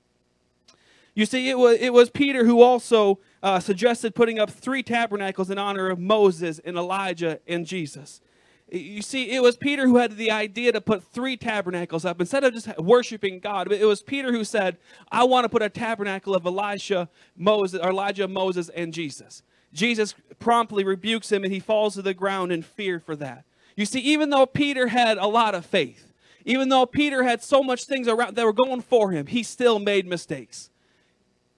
You 1.15 1.27
see, 1.27 1.51
it 1.51 1.59
was, 1.59 1.79
it 1.81 1.93
was 1.93 2.11
Peter 2.11 2.45
who 2.45 2.63
also 2.63 3.19
uh, 3.43 3.59
suggested 3.59 4.15
putting 4.15 4.39
up 4.39 4.51
three 4.51 4.85
tabernacles 4.85 5.51
in 5.51 5.59
honor 5.59 5.91
of 5.91 5.99
Moses 5.99 6.61
and 6.65 6.77
Elijah 6.77 7.41
and 7.49 7.67
Jesus. 7.67 8.21
You 8.73 9.03
see, 9.03 9.33
it 9.33 9.43
was 9.43 9.57
Peter 9.57 9.89
who 9.89 9.97
had 9.97 10.17
the 10.17 10.31
idea 10.31 10.71
to 10.73 10.81
put 10.81 11.03
three 11.03 11.37
tabernacles 11.37 12.05
up 12.05 12.21
instead 12.21 12.45
of 12.45 12.55
just 12.55 12.69
worshiping 12.79 13.41
God. 13.41 13.73
It 13.73 13.85
was 13.85 14.03
Peter 14.03 14.31
who 14.31 14.45
said, 14.45 14.77
"I 15.11 15.25
want 15.25 15.45
to 15.45 15.49
put 15.49 15.63
a 15.63 15.69
tabernacle 15.69 16.35
of 16.37 16.47
Elisha, 16.47 17.09
Moses, 17.37 17.81
Elijah, 17.81 18.29
Moses, 18.29 18.69
and 18.69 18.95
Jesus." 18.95 19.43
Jesus 19.73 20.15
promptly 20.39 20.85
rebukes 20.85 21.33
him, 21.33 21.43
and 21.43 21.53
he 21.53 21.61
falls 21.61 21.95
to 21.95 22.03
the 22.03 22.15
ground 22.15 22.53
in 22.53 22.63
fear 22.63 23.01
for 23.01 23.17
that. 23.17 23.45
You 23.77 23.87
see, 23.87 24.01
even 24.01 24.31
though 24.31 24.47
Peter 24.47 24.89
had 24.89 25.19
a 25.19 25.27
lot 25.27 25.55
of 25.55 25.65
faith, 25.67 26.13
even 26.45 26.69
though 26.69 26.87
Peter 26.87 27.23
had 27.23 27.43
so 27.43 27.63
much 27.63 27.85
things 27.85 28.09
around 28.09 28.37
that 28.37 28.45
were 28.45 28.53
going 28.53 28.83
for 28.83 29.11
him, 29.11 29.27
he 29.27 29.43
still 29.43 29.79
made 29.79 30.07
mistakes. 30.07 30.71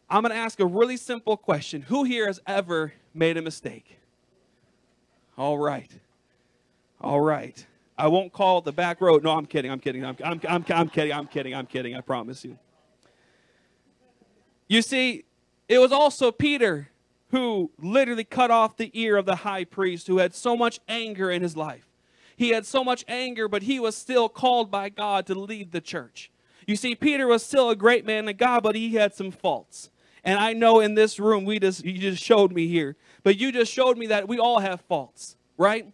I'm 0.08 0.22
going 0.22 0.32
to 0.32 0.38
ask 0.38 0.60
a 0.60 0.66
really 0.66 0.96
simple 0.96 1.36
question: 1.36 1.82
Who 1.82 2.04
here 2.04 2.26
has 2.26 2.40
ever 2.46 2.94
made 3.12 3.36
a 3.36 3.42
mistake? 3.42 3.98
All 5.36 5.58
right. 5.58 5.90
All 7.02 7.20
right. 7.20 7.64
I 7.98 8.08
won't 8.08 8.32
call 8.32 8.58
it 8.58 8.64
the 8.64 8.72
back 8.72 9.00
road. 9.00 9.24
No, 9.24 9.30
I'm 9.30 9.46
kidding. 9.46 9.70
I'm 9.70 9.80
kidding. 9.80 10.04
I'm, 10.04 10.16
I'm, 10.24 10.40
I'm, 10.48 10.64
I'm 10.68 10.88
kidding. 10.88 11.12
I'm 11.12 11.26
kidding. 11.26 11.54
I'm 11.54 11.66
kidding. 11.66 11.96
I 11.96 12.00
promise 12.00 12.44
you. 12.44 12.58
You 14.68 14.82
see, 14.82 15.24
it 15.68 15.78
was 15.78 15.92
also 15.92 16.32
Peter 16.32 16.88
who 17.30 17.70
literally 17.78 18.24
cut 18.24 18.50
off 18.50 18.76
the 18.76 18.90
ear 18.94 19.16
of 19.16 19.26
the 19.26 19.36
high 19.36 19.64
priest 19.64 20.06
who 20.06 20.18
had 20.18 20.34
so 20.34 20.56
much 20.56 20.80
anger 20.88 21.30
in 21.30 21.42
his 21.42 21.56
life. 21.56 21.88
He 22.36 22.50
had 22.50 22.66
so 22.66 22.84
much 22.84 23.04
anger, 23.08 23.48
but 23.48 23.62
he 23.62 23.80
was 23.80 23.96
still 23.96 24.28
called 24.28 24.70
by 24.70 24.88
God 24.88 25.26
to 25.26 25.34
lead 25.34 25.72
the 25.72 25.80
church. 25.80 26.30
You 26.66 26.76
see, 26.76 26.94
Peter 26.94 27.26
was 27.26 27.42
still 27.42 27.70
a 27.70 27.76
great 27.76 28.06
man 28.06 28.28
of 28.28 28.36
God, 28.36 28.62
but 28.62 28.74
he 28.74 28.94
had 28.94 29.14
some 29.14 29.30
faults. 29.30 29.90
And 30.24 30.38
I 30.38 30.52
know 30.52 30.80
in 30.80 30.94
this 30.94 31.18
room, 31.18 31.44
we 31.44 31.58
just 31.58 31.84
you 31.84 31.98
just 31.98 32.22
showed 32.22 32.52
me 32.52 32.68
here, 32.68 32.96
but 33.22 33.38
you 33.38 33.50
just 33.50 33.72
showed 33.72 33.98
me 33.98 34.06
that 34.08 34.28
we 34.28 34.38
all 34.38 34.60
have 34.60 34.80
faults, 34.82 35.36
right? 35.56 35.92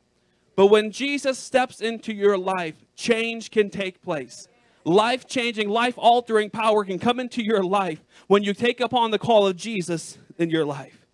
But 0.58 0.66
when 0.66 0.90
Jesus 0.90 1.38
steps 1.38 1.80
into 1.80 2.12
your 2.12 2.36
life, 2.36 2.74
change 2.96 3.52
can 3.52 3.70
take 3.70 4.02
place. 4.02 4.48
Life 4.82 5.24
changing, 5.24 5.68
life 5.68 5.94
altering 5.96 6.50
power 6.50 6.84
can 6.84 6.98
come 6.98 7.20
into 7.20 7.44
your 7.44 7.62
life 7.62 8.04
when 8.26 8.42
you 8.42 8.52
take 8.52 8.80
upon 8.80 9.12
the 9.12 9.20
call 9.20 9.46
of 9.46 9.54
Jesus 9.54 10.18
in 10.36 10.50
your 10.50 10.64
life. 10.64 11.06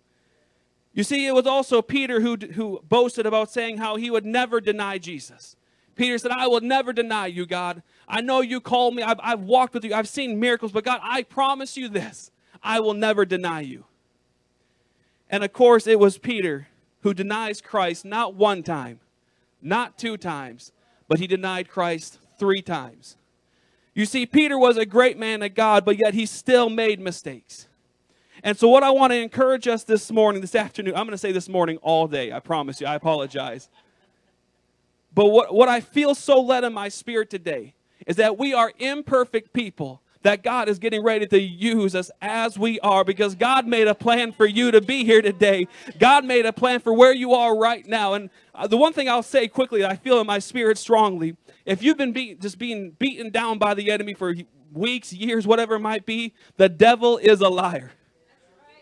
You 0.93 1.03
see, 1.03 1.27
it 1.27 1.35
was 1.35 1.45
also 1.45 1.83
Peter 1.83 2.21
who, 2.21 2.37
who 2.55 2.81
boasted 2.89 3.27
about 3.27 3.51
saying 3.51 3.77
how 3.77 3.97
he 3.97 4.09
would 4.09 4.25
never 4.25 4.59
deny 4.59 4.97
Jesus. 4.97 5.55
Peter 5.95 6.17
said, 6.17 6.31
I 6.31 6.47
will 6.47 6.61
never 6.61 6.91
deny 6.91 7.27
you, 7.27 7.45
God. 7.45 7.83
I 8.07 8.21
know 8.21 8.41
you 8.41 8.59
called 8.59 8.95
me. 8.95 9.03
I've, 9.03 9.19
I've 9.21 9.41
walked 9.41 9.75
with 9.75 9.85
you. 9.85 9.93
I've 9.93 10.09
seen 10.09 10.39
miracles, 10.39 10.71
but 10.71 10.85
God, 10.85 11.01
I 11.03 11.21
promise 11.21 11.77
you 11.77 11.87
this 11.87 12.31
I 12.63 12.79
will 12.79 12.95
never 12.95 13.25
deny 13.25 13.61
you. 13.61 13.85
And 15.29 15.43
of 15.43 15.53
course, 15.53 15.85
it 15.85 15.99
was 15.99 16.17
Peter 16.17 16.67
who 17.01 17.13
denies 17.13 17.61
Christ 17.61 18.05
not 18.05 18.33
one 18.33 18.63
time, 18.63 19.01
not 19.65 19.97
two 19.97 20.15
times, 20.15 20.71
but 21.07 21.19
he 21.19 21.27
denied 21.27 21.67
Christ 21.67 22.19
three 22.37 22.61
times. 22.61 23.17
You 23.93 24.05
see, 24.05 24.25
Peter 24.25 24.59
was 24.59 24.77
a 24.77 24.85
great 24.85 25.17
man 25.17 25.41
of 25.41 25.55
God, 25.55 25.85
but 25.85 25.97
yet 25.97 26.13
he 26.13 26.25
still 26.25 26.69
made 26.69 26.99
mistakes. 26.99 27.67
And 28.43 28.57
so, 28.57 28.67
what 28.67 28.83
I 28.83 28.91
want 28.91 29.11
to 29.11 29.17
encourage 29.17 29.67
us 29.67 29.83
this 29.83 30.11
morning, 30.11 30.41
this 30.41 30.53
afternoon, 30.53 30.93
I'm 30.95 31.05
going 31.05 31.11
to 31.11 31.17
say 31.17 31.31
this 31.31 31.49
morning 31.49 31.77
all 31.77 32.07
day, 32.07 32.31
I 32.31 32.39
promise 32.39 32.79
you, 32.79 32.87
I 32.87 32.95
apologize. 32.95 33.69
But 35.13 35.27
what, 35.27 35.53
what 35.53 35.69
I 35.69 35.79
feel 35.79 36.13
so 36.13 36.41
led 36.41 36.63
in 36.63 36.73
my 36.73 36.89
spirit 36.89 37.29
today 37.29 37.73
is 38.05 38.17
that 38.17 38.37
we 38.37 38.53
are 38.53 38.71
imperfect 38.77 39.53
people 39.53 40.01
that 40.25 40.41
God 40.41 40.67
is 40.67 40.79
getting 40.79 41.03
ready 41.03 41.27
to 41.27 41.39
use 41.39 41.93
us 41.93 42.09
as 42.19 42.57
we 42.57 42.79
are 42.79 43.03
because 43.03 43.35
God 43.35 43.67
made 43.67 43.87
a 43.87 43.93
plan 43.93 44.31
for 44.31 44.47
you 44.47 44.71
to 44.71 44.81
be 44.81 45.05
here 45.05 45.21
today. 45.21 45.67
God 45.99 46.25
made 46.25 46.47
a 46.47 46.51
plan 46.51 46.79
for 46.79 46.95
where 46.95 47.13
you 47.13 47.33
are 47.33 47.55
right 47.55 47.85
now. 47.85 48.15
And 48.15 48.31
uh, 48.55 48.65
the 48.65 48.75
one 48.75 48.91
thing 48.91 49.07
I'll 49.07 49.21
say 49.21 49.47
quickly, 49.47 49.85
I 49.85 49.95
feel 49.95 50.19
in 50.19 50.25
my 50.25 50.39
spirit 50.39 50.79
strongly, 50.79 51.37
if 51.63 51.83
you've 51.83 51.97
been 51.97 52.11
beat, 52.11 52.41
just 52.41 52.57
being 52.57 52.95
beaten 52.97 53.29
down 53.29 53.59
by 53.59 53.75
the 53.75 53.91
enemy 53.91 54.15
for 54.15 54.33
weeks, 54.73 55.13
years, 55.13 55.45
whatever 55.45 55.75
it 55.75 55.81
might 55.81 56.07
be, 56.07 56.33
the 56.57 56.69
devil 56.69 57.19
is 57.19 57.41
a 57.41 57.49
liar. 57.49 57.91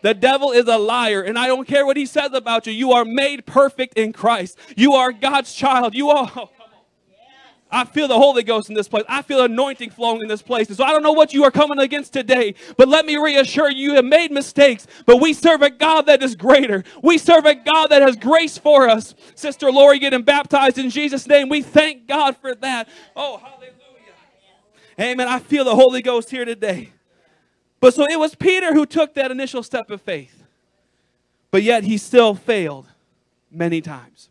The 0.00 0.14
devil 0.14 0.50
is 0.50 0.66
a 0.66 0.78
liar, 0.78 1.20
and 1.20 1.38
I 1.38 1.46
don't 1.46 1.68
care 1.68 1.84
what 1.84 1.98
he 1.98 2.06
says 2.06 2.32
about 2.32 2.66
you. 2.66 2.72
You 2.72 2.92
are 2.92 3.04
made 3.04 3.44
perfect 3.44 3.98
in 3.98 4.14
Christ. 4.14 4.58
You 4.78 4.94
are 4.94 5.12
God's 5.12 5.52
child. 5.52 5.94
You 5.94 6.08
are. 6.08 6.48
I 7.74 7.84
feel 7.84 8.06
the 8.06 8.16
Holy 8.16 8.44
Ghost 8.44 8.68
in 8.68 8.74
this 8.76 8.86
place. 8.86 9.02
I 9.08 9.22
feel 9.22 9.42
anointing 9.42 9.90
flowing 9.90 10.22
in 10.22 10.28
this 10.28 10.42
place. 10.42 10.68
And 10.68 10.76
so 10.76 10.84
I 10.84 10.92
don't 10.92 11.02
know 11.02 11.12
what 11.12 11.34
you 11.34 11.42
are 11.42 11.50
coming 11.50 11.80
against 11.80 12.12
today, 12.12 12.54
but 12.76 12.86
let 12.86 13.04
me 13.04 13.16
reassure 13.16 13.68
you, 13.68 13.90
you 13.90 13.94
have 13.96 14.04
made 14.04 14.30
mistakes, 14.30 14.86
but 15.06 15.20
we 15.20 15.32
serve 15.32 15.60
a 15.60 15.70
God 15.70 16.06
that 16.06 16.22
is 16.22 16.36
greater. 16.36 16.84
We 17.02 17.18
serve 17.18 17.46
a 17.46 17.54
God 17.56 17.88
that 17.88 18.00
has 18.00 18.14
grace 18.14 18.56
for 18.56 18.88
us. 18.88 19.16
Sister 19.34 19.72
Lori 19.72 19.98
getting 19.98 20.22
baptized 20.22 20.78
in 20.78 20.88
Jesus' 20.88 21.26
name. 21.26 21.48
We 21.48 21.62
thank 21.62 22.06
God 22.06 22.36
for 22.36 22.54
that. 22.54 22.88
Oh, 23.16 23.38
hallelujah. 23.38 23.74
Amen. 25.00 25.26
I 25.26 25.40
feel 25.40 25.64
the 25.64 25.74
Holy 25.74 26.00
Ghost 26.00 26.30
here 26.30 26.44
today. 26.44 26.92
But 27.80 27.92
so 27.92 28.06
it 28.08 28.20
was 28.20 28.36
Peter 28.36 28.72
who 28.72 28.86
took 28.86 29.14
that 29.14 29.32
initial 29.32 29.64
step 29.64 29.90
of 29.90 30.00
faith, 30.00 30.44
but 31.50 31.64
yet 31.64 31.82
he 31.82 31.98
still 31.98 32.36
failed 32.36 32.86
many 33.50 33.80
times. 33.80 34.30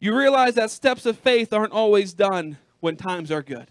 You 0.00 0.16
realize 0.16 0.54
that 0.54 0.70
steps 0.70 1.04
of 1.04 1.18
faith 1.18 1.52
aren't 1.52 1.72
always 1.72 2.14
done 2.14 2.56
when 2.80 2.96
times 2.96 3.30
are 3.30 3.42
good. 3.42 3.70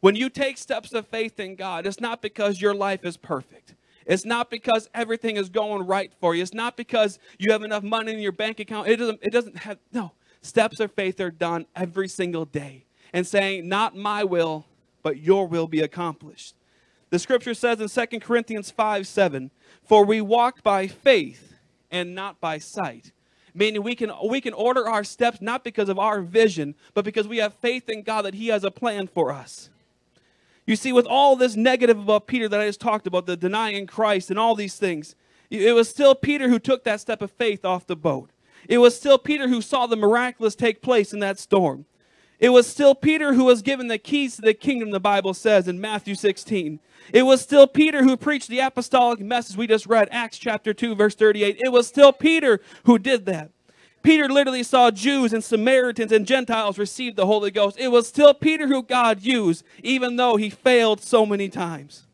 When 0.00 0.16
you 0.16 0.30
take 0.30 0.58
steps 0.58 0.92
of 0.92 1.06
faith 1.06 1.38
in 1.38 1.54
God, 1.54 1.86
it's 1.86 2.00
not 2.00 2.22
because 2.22 2.60
your 2.60 2.74
life 2.74 3.04
is 3.04 3.18
perfect. 3.18 3.74
It's 4.06 4.24
not 4.24 4.50
because 4.50 4.88
everything 4.94 5.36
is 5.36 5.48
going 5.48 5.86
right 5.86 6.12
for 6.20 6.34
you. 6.34 6.42
It's 6.42 6.54
not 6.54 6.76
because 6.76 7.18
you 7.38 7.52
have 7.52 7.62
enough 7.62 7.82
money 7.82 8.12
in 8.12 8.18
your 8.18 8.32
bank 8.32 8.58
account. 8.58 8.88
It 8.88 8.96
doesn't, 8.96 9.20
it 9.22 9.30
doesn't 9.32 9.58
have, 9.58 9.78
no. 9.92 10.12
Steps 10.42 10.80
of 10.80 10.92
faith 10.92 11.20
are 11.20 11.30
done 11.30 11.64
every 11.74 12.08
single 12.08 12.44
day 12.44 12.84
and 13.14 13.26
saying, 13.26 13.66
Not 13.66 13.96
my 13.96 14.24
will, 14.24 14.66
but 15.02 15.18
your 15.18 15.46
will 15.46 15.66
be 15.66 15.80
accomplished. 15.80 16.54
The 17.08 17.18
scripture 17.18 17.54
says 17.54 17.80
in 17.80 17.88
2 17.88 18.20
Corinthians 18.20 18.70
5 18.70 19.06
7, 19.06 19.50
For 19.84 20.04
we 20.04 20.20
walk 20.20 20.62
by 20.62 20.86
faith 20.86 21.54
and 21.90 22.14
not 22.14 22.40
by 22.40 22.58
sight 22.58 23.12
meaning 23.54 23.82
we 23.82 23.94
can 23.94 24.12
we 24.28 24.40
can 24.40 24.52
order 24.52 24.88
our 24.88 25.04
steps 25.04 25.40
not 25.40 25.64
because 25.64 25.88
of 25.88 25.98
our 25.98 26.20
vision 26.20 26.74
but 26.92 27.04
because 27.04 27.28
we 27.28 27.38
have 27.38 27.54
faith 27.54 27.88
in 27.88 28.02
god 28.02 28.22
that 28.22 28.34
he 28.34 28.48
has 28.48 28.64
a 28.64 28.70
plan 28.70 29.06
for 29.06 29.32
us. 29.32 29.70
You 30.66 30.76
see 30.76 30.92
with 30.92 31.06
all 31.06 31.36
this 31.36 31.56
negative 31.56 31.98
about 31.98 32.26
peter 32.26 32.48
that 32.48 32.60
i 32.60 32.66
just 32.66 32.80
talked 32.80 33.06
about 33.06 33.26
the 33.26 33.36
denying 33.36 33.86
christ 33.86 34.30
and 34.30 34.38
all 34.38 34.54
these 34.54 34.76
things 34.76 35.14
it 35.50 35.74
was 35.74 35.88
still 35.88 36.14
peter 36.14 36.48
who 36.48 36.58
took 36.58 36.84
that 36.84 37.00
step 37.00 37.22
of 37.22 37.30
faith 37.30 37.64
off 37.64 37.86
the 37.86 37.96
boat. 37.96 38.30
It 38.68 38.78
was 38.78 38.96
still 38.96 39.18
peter 39.18 39.48
who 39.48 39.60
saw 39.60 39.86
the 39.86 39.96
miraculous 39.96 40.54
take 40.54 40.82
place 40.82 41.12
in 41.12 41.20
that 41.20 41.38
storm 41.38 41.86
it 42.44 42.50
was 42.50 42.66
still 42.66 42.94
peter 42.94 43.34
who 43.34 43.44
was 43.44 43.62
given 43.62 43.88
the 43.88 43.98
keys 43.98 44.36
to 44.36 44.42
the 44.42 44.54
kingdom 44.54 44.90
the 44.90 45.00
bible 45.00 45.34
says 45.34 45.66
in 45.68 45.80
matthew 45.80 46.14
16 46.14 46.78
it 47.12 47.22
was 47.22 47.42
still 47.42 47.66
Peter 47.66 48.02
who 48.02 48.16
preached 48.16 48.48
the 48.48 48.60
apostolic 48.60 49.20
message 49.20 49.56
we 49.56 49.66
just 49.66 49.86
read, 49.86 50.08
Acts 50.10 50.38
chapter 50.38 50.72
2, 50.72 50.94
verse 50.94 51.14
38. 51.14 51.60
It 51.64 51.70
was 51.70 51.86
still 51.86 52.12
Peter 52.12 52.60
who 52.84 52.98
did 52.98 53.26
that. 53.26 53.50
Peter 54.02 54.28
literally 54.28 54.62
saw 54.62 54.90
Jews 54.90 55.32
and 55.32 55.42
Samaritans 55.42 56.12
and 56.12 56.26
Gentiles 56.26 56.78
receive 56.78 57.16
the 57.16 57.26
Holy 57.26 57.50
Ghost. 57.50 57.78
It 57.78 57.88
was 57.88 58.06
still 58.06 58.34
Peter 58.34 58.66
who 58.68 58.82
God 58.82 59.22
used, 59.22 59.64
even 59.82 60.16
though 60.16 60.36
he 60.36 60.50
failed 60.50 61.00
so 61.00 61.24
many 61.24 61.48
times. 61.48 62.06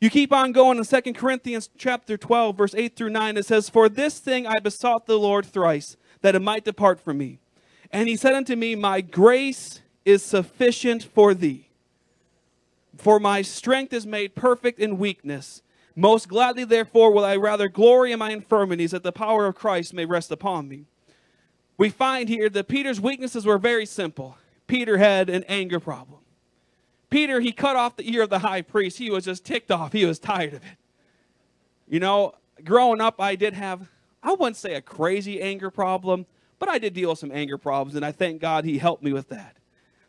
You 0.00 0.08
keep 0.08 0.32
on 0.32 0.52
going 0.52 0.78
in 0.78 0.84
2 0.84 1.12
Corinthians 1.12 1.68
chapter 1.76 2.16
12, 2.16 2.56
verse 2.56 2.74
8 2.74 2.96
through 2.96 3.10
9. 3.10 3.36
It 3.36 3.46
says, 3.46 3.68
For 3.68 3.88
this 3.88 4.18
thing 4.18 4.46
I 4.46 4.58
besought 4.62 5.06
the 5.06 5.18
Lord 5.18 5.44
thrice, 5.44 5.96
that 6.22 6.34
it 6.34 6.42
might 6.42 6.64
depart 6.64 7.00
from 7.00 7.18
me. 7.18 7.40
And 7.96 8.08
he 8.08 8.16
said 8.16 8.34
unto 8.34 8.54
me, 8.54 8.74
My 8.74 9.00
grace 9.00 9.80
is 10.04 10.22
sufficient 10.22 11.02
for 11.02 11.34
thee 11.34 11.66
for 12.96 13.20
my 13.20 13.42
strength 13.42 13.92
is 13.92 14.06
made 14.06 14.34
perfect 14.34 14.78
in 14.78 14.98
weakness. 14.98 15.62
Most 15.94 16.28
gladly, 16.28 16.64
therefore, 16.64 17.10
will 17.10 17.24
I 17.24 17.36
rather 17.36 17.68
glory 17.68 18.12
in 18.12 18.18
my 18.18 18.30
infirmities, 18.30 18.90
that 18.90 19.02
the 19.02 19.12
power 19.12 19.46
of 19.46 19.54
Christ 19.54 19.94
may 19.94 20.04
rest 20.04 20.30
upon 20.30 20.68
me. 20.68 20.86
We 21.78 21.90
find 21.90 22.28
here 22.28 22.48
that 22.48 22.68
Peter's 22.68 23.00
weaknesses 23.00 23.46
were 23.46 23.58
very 23.58 23.86
simple. 23.86 24.36
Peter 24.66 24.98
had 24.98 25.30
an 25.30 25.44
anger 25.44 25.80
problem. 25.80 26.20
Peter, 27.08 27.40
he 27.40 27.52
cut 27.52 27.76
off 27.76 27.96
the 27.96 28.10
ear 28.10 28.22
of 28.22 28.30
the 28.30 28.40
high 28.40 28.62
priest. 28.62 28.98
He 28.98 29.10
was 29.10 29.24
just 29.24 29.44
ticked 29.44 29.70
off. 29.70 29.92
He 29.92 30.04
was 30.04 30.18
tired 30.18 30.54
of 30.54 30.62
it. 30.64 30.78
You 31.88 32.00
know, 32.00 32.34
growing 32.64 33.00
up, 33.00 33.20
I 33.20 33.36
did 33.36 33.54
have, 33.54 33.88
I 34.22 34.32
wouldn't 34.32 34.56
say 34.56 34.74
a 34.74 34.80
crazy 34.80 35.40
anger 35.40 35.70
problem, 35.70 36.26
but 36.58 36.68
I 36.68 36.78
did 36.78 36.94
deal 36.94 37.10
with 37.10 37.18
some 37.18 37.32
anger 37.32 37.58
problems, 37.58 37.96
and 37.96 38.04
I 38.04 38.12
thank 38.12 38.40
God 38.40 38.64
he 38.64 38.78
helped 38.78 39.02
me 39.02 39.12
with 39.12 39.28
that. 39.28 39.56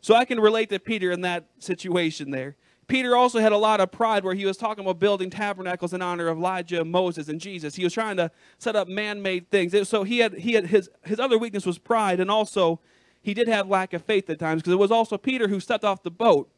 So 0.00 0.14
I 0.14 0.24
can 0.24 0.40
relate 0.40 0.70
to 0.70 0.78
Peter 0.78 1.10
in 1.10 1.22
that 1.22 1.44
situation 1.58 2.30
there. 2.30 2.56
Peter 2.86 3.14
also 3.14 3.38
had 3.38 3.52
a 3.52 3.56
lot 3.58 3.80
of 3.80 3.92
pride 3.92 4.24
where 4.24 4.34
he 4.34 4.46
was 4.46 4.56
talking 4.56 4.82
about 4.82 4.98
building 4.98 5.28
tabernacles 5.28 5.92
in 5.92 6.00
honor 6.00 6.28
of 6.28 6.38
Elijah, 6.38 6.84
Moses, 6.84 7.28
and 7.28 7.38
Jesus. 7.38 7.74
He 7.74 7.84
was 7.84 7.92
trying 7.92 8.16
to 8.16 8.30
set 8.56 8.76
up 8.76 8.88
man-made 8.88 9.50
things. 9.50 9.88
So 9.88 10.04
he 10.04 10.18
had 10.18 10.32
he 10.34 10.54
had 10.54 10.66
his 10.66 10.88
his 11.02 11.20
other 11.20 11.36
weakness 11.36 11.66
was 11.66 11.76
pride, 11.76 12.18
and 12.18 12.30
also 12.30 12.80
he 13.20 13.34
did 13.34 13.46
have 13.46 13.68
lack 13.68 13.92
of 13.92 14.02
faith 14.04 14.30
at 14.30 14.38
times 14.38 14.62
because 14.62 14.72
it 14.72 14.78
was 14.78 14.90
also 14.90 15.18
Peter 15.18 15.48
who 15.48 15.60
stepped 15.60 15.84
off 15.84 16.02
the 16.02 16.10
boat, 16.10 16.48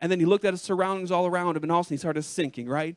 and 0.00 0.12
then 0.12 0.20
he 0.20 0.26
looked 0.26 0.44
at 0.44 0.52
his 0.52 0.60
surroundings 0.60 1.10
all 1.10 1.26
around 1.26 1.56
him, 1.56 1.62
and 1.62 1.72
also 1.72 1.90
he 1.90 1.96
started 1.96 2.22
sinking. 2.22 2.68
Right. 2.68 2.96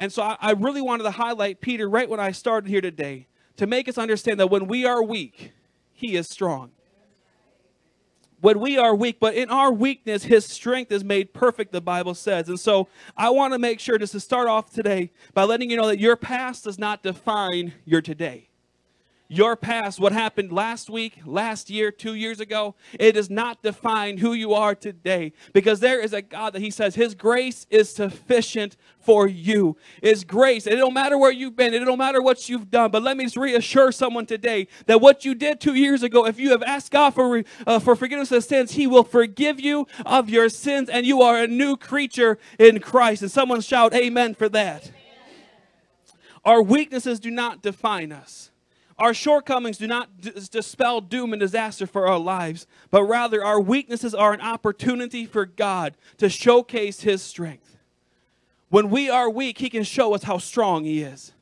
And 0.00 0.12
so 0.12 0.22
I, 0.22 0.36
I 0.40 0.50
really 0.52 0.82
wanted 0.82 1.04
to 1.04 1.12
highlight 1.12 1.60
Peter 1.60 1.88
right 1.88 2.08
when 2.08 2.18
I 2.18 2.32
started 2.32 2.68
here 2.68 2.80
today 2.80 3.28
to 3.56 3.66
make 3.66 3.88
us 3.88 3.98
understand 3.98 4.40
that 4.40 4.48
when 4.48 4.66
we 4.66 4.84
are 4.84 5.02
weak, 5.02 5.52
he 5.92 6.16
is 6.16 6.28
strong 6.28 6.72
when 8.40 8.60
we 8.60 8.78
are 8.78 8.94
weak, 8.94 9.18
but 9.18 9.34
in 9.34 9.50
our 9.50 9.72
weakness, 9.72 10.24
his 10.24 10.44
strength 10.44 10.92
is 10.92 11.02
made 11.02 11.32
perfect, 11.32 11.72
the 11.72 11.80
Bible 11.80 12.14
says. 12.14 12.48
And 12.48 12.60
so 12.60 12.88
I 13.16 13.30
want 13.30 13.54
to 13.54 13.58
make 13.58 13.80
sure 13.80 13.98
just 13.98 14.12
to 14.12 14.20
start 14.20 14.46
off 14.46 14.70
today 14.70 15.10
by 15.34 15.44
letting 15.44 15.70
you 15.70 15.76
know 15.76 15.86
that 15.86 15.98
your 15.98 16.16
past 16.16 16.64
does 16.64 16.78
not 16.78 17.02
define 17.02 17.72
your 17.84 18.02
today 18.02 18.48
your 19.28 19.56
past, 19.56 19.98
what 19.98 20.12
happened 20.12 20.52
last 20.52 20.88
week, 20.88 21.18
last 21.24 21.68
year, 21.68 21.90
two 21.90 22.14
years 22.14 22.40
ago, 22.40 22.74
it 22.98 23.12
does 23.12 23.28
not 23.28 23.62
define 23.62 24.18
who 24.18 24.32
you 24.32 24.54
are 24.54 24.74
today 24.74 25.32
because 25.52 25.80
there 25.80 26.00
is 26.00 26.12
a 26.12 26.22
God 26.22 26.52
that 26.52 26.62
He 26.62 26.70
says 26.70 26.94
His 26.94 27.14
grace 27.14 27.66
is 27.70 27.90
sufficient 27.90 28.76
for 29.00 29.26
you. 29.26 29.76
His 30.02 30.24
grace. 30.24 30.66
It 30.66 30.76
don't 30.76 30.94
matter 30.94 31.18
where 31.18 31.32
you've 31.32 31.56
been, 31.56 31.74
it 31.74 31.84
don't 31.84 31.98
matter 31.98 32.22
what 32.22 32.48
you've 32.48 32.70
done. 32.70 32.90
But 32.90 33.02
let 33.02 33.16
me 33.16 33.28
reassure 33.36 33.92
someone 33.92 34.26
today 34.26 34.68
that 34.86 35.00
what 35.00 35.24
you 35.24 35.34
did 35.34 35.60
two 35.60 35.74
years 35.74 36.02
ago, 36.02 36.26
if 36.26 36.38
you 36.38 36.50
have 36.50 36.62
asked 36.62 36.92
God 36.92 37.14
for, 37.14 37.42
uh, 37.66 37.78
for 37.78 37.96
forgiveness 37.96 38.32
of 38.32 38.44
sins, 38.44 38.72
He 38.72 38.86
will 38.86 39.04
forgive 39.04 39.60
you 39.60 39.86
of 40.04 40.30
your 40.30 40.48
sins 40.48 40.88
and 40.88 41.04
you 41.04 41.22
are 41.22 41.42
a 41.42 41.46
new 41.46 41.76
creature 41.76 42.38
in 42.58 42.80
Christ. 42.80 43.22
And 43.22 43.30
someone 43.30 43.60
shout, 43.60 43.94
Amen 43.94 44.34
for 44.34 44.48
that. 44.50 44.90
Our 46.44 46.62
weaknesses 46.62 47.18
do 47.18 47.30
not 47.32 47.60
define 47.60 48.12
us. 48.12 48.52
Our 48.98 49.12
shortcomings 49.12 49.76
do 49.76 49.86
not 49.86 50.08
dispel 50.20 51.02
doom 51.02 51.34
and 51.34 51.40
disaster 51.40 51.86
for 51.86 52.06
our 52.06 52.18
lives, 52.18 52.66
but 52.90 53.04
rather 53.04 53.44
our 53.44 53.60
weaknesses 53.60 54.14
are 54.14 54.32
an 54.32 54.40
opportunity 54.40 55.26
for 55.26 55.44
God 55.44 55.94
to 56.16 56.30
showcase 56.30 57.02
His 57.02 57.22
strength. 57.22 57.76
When 58.70 58.88
we 58.88 59.10
are 59.10 59.28
weak, 59.28 59.58
He 59.58 59.68
can 59.68 59.82
show 59.82 60.14
us 60.14 60.22
how 60.22 60.38
strong 60.38 60.84
He 60.84 61.02
is. 61.02 61.32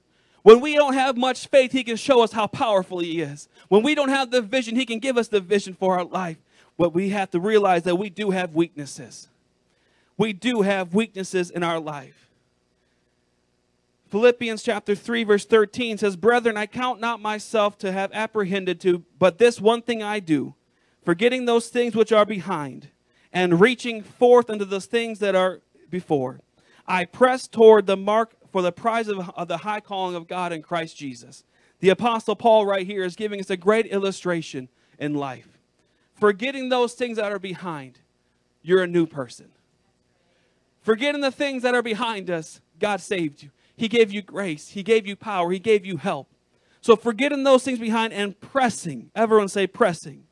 When 0.43 0.61
we 0.61 0.75
don't 0.75 0.95
have 0.95 1.17
much 1.17 1.47
faith, 1.47 1.71
He 1.71 1.85
can 1.85 1.97
show 1.97 2.23
us 2.23 2.33
how 2.33 2.49
powerful 2.49 2.99
He 2.99 3.21
is. 3.21 3.49
When 3.69 3.83
we 3.83 3.95
don't 3.95 4.09
have 4.09 4.33
the 4.33 4.43
vision, 4.43 4.75
He 4.75 4.85
can 4.85 4.99
give 4.99 5.17
us 5.17 5.29
the 5.29 5.41
vision 5.41 5.75
for 5.75 5.97
our 5.97 6.05
life. 6.05 6.39
But 6.77 6.93
we 6.93 7.11
have 7.11 7.31
to 7.31 7.41
realize 7.41 7.85
that 7.85 7.97
we 7.97 8.11
do 8.11 8.33
have 8.33 8.53
weaknesses. 8.53 9.29
We 10.19 10.33
do 10.33 10.63
have 10.63 10.93
weaknesses 10.93 11.51
in 11.51 11.63
our 11.63 11.79
life. 11.79 12.29
Philippians 14.15 14.63
chapter 14.63 14.95
3 14.95 15.25
verse 15.25 15.45
13 15.45 15.99
says, 15.99 16.15
"Brethren, 16.15 16.57
I 16.57 16.67
count 16.67 17.01
not 17.01 17.21
myself 17.21 17.77
to 17.79 17.91
have 17.91 18.13
apprehended 18.13 18.81
to, 18.83 19.03
but 19.19 19.39
this 19.39 19.61
one 19.61 19.83
thing 19.83 20.05
I 20.05 20.21
do, 20.21 20.55
forgetting 21.05 21.47
those 21.47 21.67
things 21.67 21.97
which 21.97 22.13
are 22.13 22.25
behind, 22.25 22.91
and 23.33 23.61
reaching 23.61 24.05
forth 24.05 24.51
unto 24.51 24.65
those 24.65 24.87
things 24.87 25.19
that 25.19 25.35
are 25.35 25.63
before. 25.91 26.39
I 26.87 27.07
press 27.07 27.49
toward 27.49 27.87
the 27.87 27.97
mark 27.97 28.37
for 28.53 28.63
the 28.63 28.71
prize 28.71 29.09
of, 29.09 29.31
of 29.31 29.49
the 29.49 29.57
high 29.57 29.81
calling 29.81 30.15
of 30.15 30.29
God 30.29 30.53
in 30.53 30.63
Christ 30.63 30.97
Jesus." 30.97 31.43
The 31.81 31.89
apostle 31.89 32.37
Paul 32.37 32.67
right 32.67 32.87
here 32.87 33.03
is 33.03 33.17
giving 33.17 33.41
us 33.41 33.51
a 33.51 33.57
great 33.57 33.87
illustration 33.87 34.69
in 34.97 35.15
life. 35.15 35.59
Forgetting 36.15 36.69
those 36.69 36.95
things 36.95 37.17
that 37.17 37.33
are 37.33 37.41
behind, 37.41 37.99
you're 38.63 38.85
a 38.85 38.87
new 38.87 39.09
person. 39.09 39.51
Forgetting 40.83 41.21
the 41.21 41.33
things 41.33 41.65
that 41.65 41.75
are 41.75 41.83
behind 41.83 42.31
us, 42.31 42.61
God 42.79 43.01
saved 43.01 43.43
you. 43.43 43.51
He 43.77 43.89
gave 43.89 44.13
you 44.13 44.23
grace. 44.23 44.69
He 44.69 44.83
gave 44.83 45.07
you 45.07 45.17
power. 45.17 45.51
He 45.51 45.59
gave 45.59 45.85
you 45.85 45.97
help. 45.97 46.29
So 46.81 46.97
forgetting 46.97 47.45
those 47.45 47.65
things 47.65 47.79
behind 47.79 48.13
and 48.13 48.39
pressing. 48.41 49.11
Everyone 49.15 49.49
say 49.49 49.67
pressing. 49.67 50.25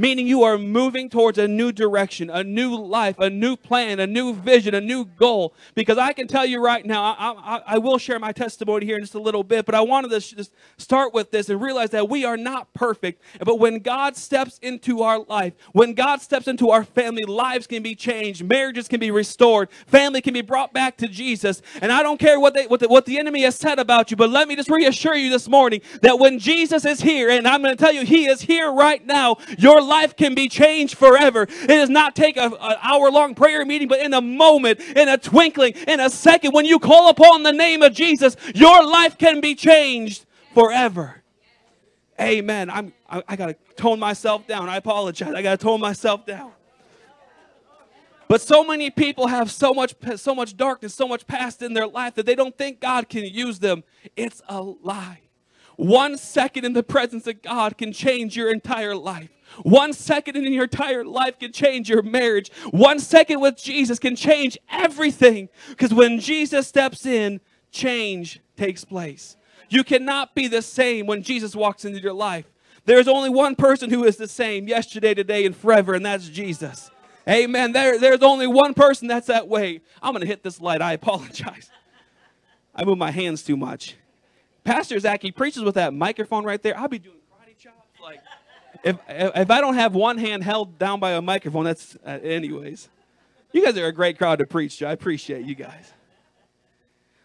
Meaning 0.00 0.26
you 0.26 0.42
are 0.42 0.56
moving 0.56 1.10
towards 1.10 1.36
a 1.36 1.46
new 1.46 1.70
direction, 1.70 2.30
a 2.30 2.42
new 2.42 2.74
life, 2.74 3.18
a 3.18 3.28
new 3.28 3.54
plan, 3.54 4.00
a 4.00 4.06
new 4.06 4.32
vision, 4.32 4.74
a 4.74 4.80
new 4.80 5.04
goal. 5.04 5.54
Because 5.74 5.98
I 5.98 6.14
can 6.14 6.26
tell 6.26 6.46
you 6.46 6.64
right 6.64 6.84
now, 6.86 7.02
I, 7.02 7.32
I, 7.56 7.62
I 7.74 7.78
will 7.78 7.98
share 7.98 8.18
my 8.18 8.32
testimony 8.32 8.86
here 8.86 8.96
in 8.96 9.02
just 9.02 9.14
a 9.14 9.20
little 9.20 9.44
bit, 9.44 9.66
but 9.66 9.74
I 9.74 9.82
wanted 9.82 10.08
to 10.08 10.20
just 10.20 10.54
start 10.78 11.12
with 11.12 11.30
this 11.30 11.50
and 11.50 11.60
realize 11.60 11.90
that 11.90 12.08
we 12.08 12.24
are 12.24 12.38
not 12.38 12.72
perfect. 12.72 13.22
But 13.44 13.58
when 13.58 13.80
God 13.80 14.16
steps 14.16 14.58
into 14.62 15.02
our 15.02 15.18
life, 15.18 15.52
when 15.72 15.92
God 15.92 16.22
steps 16.22 16.48
into 16.48 16.70
our 16.70 16.82
family, 16.82 17.24
lives 17.24 17.66
can 17.66 17.82
be 17.82 17.94
changed, 17.94 18.42
marriages 18.42 18.88
can 18.88 19.00
be 19.00 19.10
restored, 19.10 19.68
family 19.86 20.22
can 20.22 20.32
be 20.32 20.40
brought 20.40 20.72
back 20.72 20.96
to 20.98 21.08
Jesus. 21.08 21.60
And 21.82 21.92
I 21.92 22.02
don't 22.02 22.18
care 22.18 22.40
what, 22.40 22.54
they, 22.54 22.66
what, 22.66 22.80
the, 22.80 22.88
what 22.88 23.04
the 23.04 23.18
enemy 23.18 23.42
has 23.42 23.54
said 23.54 23.78
about 23.78 24.10
you, 24.10 24.16
but 24.16 24.30
let 24.30 24.48
me 24.48 24.56
just 24.56 24.70
reassure 24.70 25.14
you 25.14 25.28
this 25.28 25.46
morning 25.46 25.82
that 26.00 26.18
when 26.18 26.38
Jesus 26.38 26.86
is 26.86 27.02
here, 27.02 27.28
and 27.28 27.46
I'm 27.46 27.60
going 27.60 27.76
to 27.76 27.82
tell 27.82 27.92
you, 27.92 28.06
he 28.06 28.26
is 28.26 28.40
here 28.40 28.72
right 28.72 29.04
now, 29.04 29.36
your 29.58 29.89
life 29.90 30.16
can 30.16 30.34
be 30.34 30.48
changed 30.48 30.96
forever. 30.96 31.42
It 31.42 31.66
does 31.66 31.90
not 31.90 32.16
take 32.16 32.38
an 32.38 32.54
hour 32.60 33.10
long 33.10 33.34
prayer 33.34 33.66
meeting, 33.66 33.88
but 33.88 34.00
in 34.00 34.14
a 34.14 34.22
moment, 34.22 34.80
in 34.80 35.08
a 35.08 35.18
twinkling, 35.18 35.74
in 35.86 36.00
a 36.00 36.08
second, 36.08 36.52
when 36.52 36.64
you 36.64 36.78
call 36.78 37.10
upon 37.10 37.42
the 37.42 37.52
name 37.52 37.82
of 37.82 37.92
Jesus, 37.92 38.36
your 38.54 38.86
life 38.86 39.18
can 39.18 39.40
be 39.40 39.54
changed 39.54 40.24
forever. 40.54 41.22
Amen. 42.18 42.70
I'm, 42.70 42.92
I, 43.08 43.22
I 43.26 43.36
got 43.36 43.46
to 43.46 43.56
tone 43.76 43.98
myself 43.98 44.46
down. 44.46 44.68
I 44.68 44.76
apologize. 44.76 45.34
I 45.34 45.42
got 45.42 45.58
to 45.58 45.64
tone 45.64 45.80
myself 45.80 46.24
down. 46.24 46.52
But 48.28 48.40
so 48.40 48.62
many 48.62 48.90
people 48.90 49.26
have 49.26 49.50
so 49.50 49.74
much, 49.74 49.94
so 50.16 50.36
much 50.36 50.56
darkness, 50.56 50.94
so 50.94 51.08
much 51.08 51.26
past 51.26 51.62
in 51.62 51.74
their 51.74 51.88
life 51.88 52.14
that 52.14 52.26
they 52.26 52.36
don't 52.36 52.56
think 52.56 52.78
God 52.78 53.08
can 53.08 53.24
use 53.24 53.58
them. 53.58 53.82
It's 54.14 54.40
a 54.48 54.62
lie. 54.62 55.22
One 55.80 56.18
second 56.18 56.66
in 56.66 56.74
the 56.74 56.82
presence 56.82 57.26
of 57.26 57.40
God 57.40 57.78
can 57.78 57.90
change 57.94 58.36
your 58.36 58.52
entire 58.52 58.94
life. 58.94 59.30
One 59.62 59.94
second 59.94 60.36
in 60.36 60.52
your 60.52 60.64
entire 60.64 61.06
life 61.06 61.38
can 61.38 61.52
change 61.52 61.88
your 61.88 62.02
marriage. 62.02 62.52
One 62.70 62.98
second 62.98 63.40
with 63.40 63.56
Jesus 63.56 63.98
can 63.98 64.14
change 64.14 64.58
everything. 64.70 65.48
Because 65.70 65.94
when 65.94 66.20
Jesus 66.20 66.66
steps 66.66 67.06
in, 67.06 67.40
change 67.72 68.40
takes 68.58 68.84
place. 68.84 69.38
You 69.70 69.82
cannot 69.82 70.34
be 70.34 70.48
the 70.48 70.60
same 70.60 71.06
when 71.06 71.22
Jesus 71.22 71.56
walks 71.56 71.86
into 71.86 71.98
your 71.98 72.12
life. 72.12 72.44
There's 72.84 73.08
only 73.08 73.30
one 73.30 73.56
person 73.56 73.88
who 73.88 74.04
is 74.04 74.18
the 74.18 74.28
same 74.28 74.68
yesterday, 74.68 75.14
today, 75.14 75.46
and 75.46 75.56
forever, 75.56 75.94
and 75.94 76.04
that's 76.04 76.28
Jesus. 76.28 76.90
Amen. 77.26 77.72
There, 77.72 77.98
there's 77.98 78.22
only 78.22 78.46
one 78.46 78.74
person 78.74 79.08
that's 79.08 79.28
that 79.28 79.48
way. 79.48 79.80
I'm 80.02 80.12
going 80.12 80.20
to 80.20 80.26
hit 80.26 80.42
this 80.42 80.60
light. 80.60 80.82
I 80.82 80.92
apologize. 80.92 81.70
I 82.74 82.84
move 82.84 82.98
my 82.98 83.12
hands 83.12 83.42
too 83.42 83.56
much. 83.56 83.96
Pastor 84.64 84.98
Zach, 84.98 85.22
he 85.22 85.32
preaches 85.32 85.62
with 85.62 85.74
that 85.76 85.94
microphone 85.94 86.44
right 86.44 86.62
there. 86.62 86.78
I'll 86.78 86.88
be 86.88 86.98
doing 86.98 87.16
karate 87.16 87.56
chops. 87.58 87.76
Like, 88.02 88.20
if, 88.84 88.96
if 89.08 89.50
I 89.50 89.60
don't 89.60 89.74
have 89.74 89.94
one 89.94 90.18
hand 90.18 90.44
held 90.44 90.78
down 90.78 91.00
by 91.00 91.12
a 91.12 91.22
microphone, 91.22 91.64
that's, 91.64 91.96
uh, 92.06 92.18
anyways. 92.22 92.88
You 93.52 93.64
guys 93.64 93.76
are 93.78 93.86
a 93.86 93.92
great 93.92 94.16
crowd 94.16 94.38
to 94.38 94.46
preach 94.46 94.78
to. 94.78 94.86
I 94.86 94.92
appreciate 94.92 95.44
you 95.44 95.54
guys. 95.54 95.92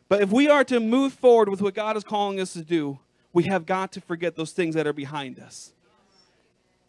But 0.08 0.22
if 0.22 0.32
we 0.32 0.48
are 0.50 0.63
to 0.65 0.80
move 0.80 1.13
forward 1.13 1.50
with 1.50 1.62
what 1.62 1.74
God 1.74 1.98
is 1.98 2.04
calling 2.04 2.39
us 2.39 2.54
to 2.54 2.63
do, 2.63 3.00
we 3.34 3.44
have 3.44 3.65
got 3.65 3.92
to 3.94 4.01
forget 4.01 4.36
those 4.36 4.51
things 4.51 4.75
that 4.75 4.88
are 4.88 4.94
behind 4.94 5.39
us. 5.39 5.74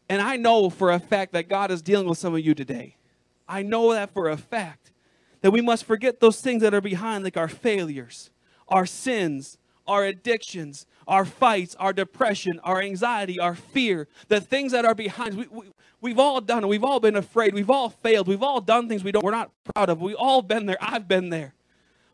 And 0.08 0.22
I 0.22 0.36
know 0.36 0.70
for 0.70 0.90
a 0.90 1.00
fact 1.00 1.32
that 1.32 1.48
God 1.48 1.70
is 1.70 1.82
dealing 1.82 2.08
with 2.08 2.18
some 2.18 2.34
of 2.34 2.40
you 2.40 2.54
today. 2.54 2.96
I 3.48 3.62
know 3.62 3.92
that 3.92 4.12
for 4.12 4.28
a 4.28 4.36
fact. 4.36 4.92
That 5.42 5.50
we 5.50 5.60
must 5.60 5.84
forget 5.84 6.20
those 6.20 6.40
things 6.40 6.62
that 6.62 6.74
are 6.74 6.80
behind, 6.80 7.24
like 7.24 7.36
our 7.36 7.48
failures, 7.48 8.30
our 8.68 8.86
sins, 8.86 9.58
our 9.86 10.04
addictions, 10.04 10.86
our 11.08 11.24
fights, 11.24 11.74
our 11.76 11.92
depression, 11.92 12.60
our 12.64 12.80
anxiety, 12.80 13.38
our 13.38 13.54
fear, 13.54 14.08
the 14.28 14.40
things 14.40 14.72
that 14.72 14.84
are 14.84 14.94
behind. 14.94 15.36
We, 15.36 15.46
we, 15.48 15.64
we've 16.00 16.18
all 16.18 16.40
done 16.40 16.64
it. 16.64 16.66
We've 16.68 16.84
all 16.84 17.00
been 17.00 17.16
afraid. 17.16 17.54
We've 17.54 17.70
all 17.70 17.90
failed. 17.90 18.28
We've 18.28 18.42
all 18.42 18.60
done 18.60 18.88
things 18.88 19.02
we 19.02 19.12
don't, 19.12 19.24
we're 19.24 19.30
not 19.30 19.50
proud 19.74 19.88
of. 19.88 20.00
We've 20.00 20.16
all 20.16 20.42
been 20.42 20.66
there. 20.66 20.78
I've 20.80 21.08
been 21.08 21.30
there. 21.30 21.54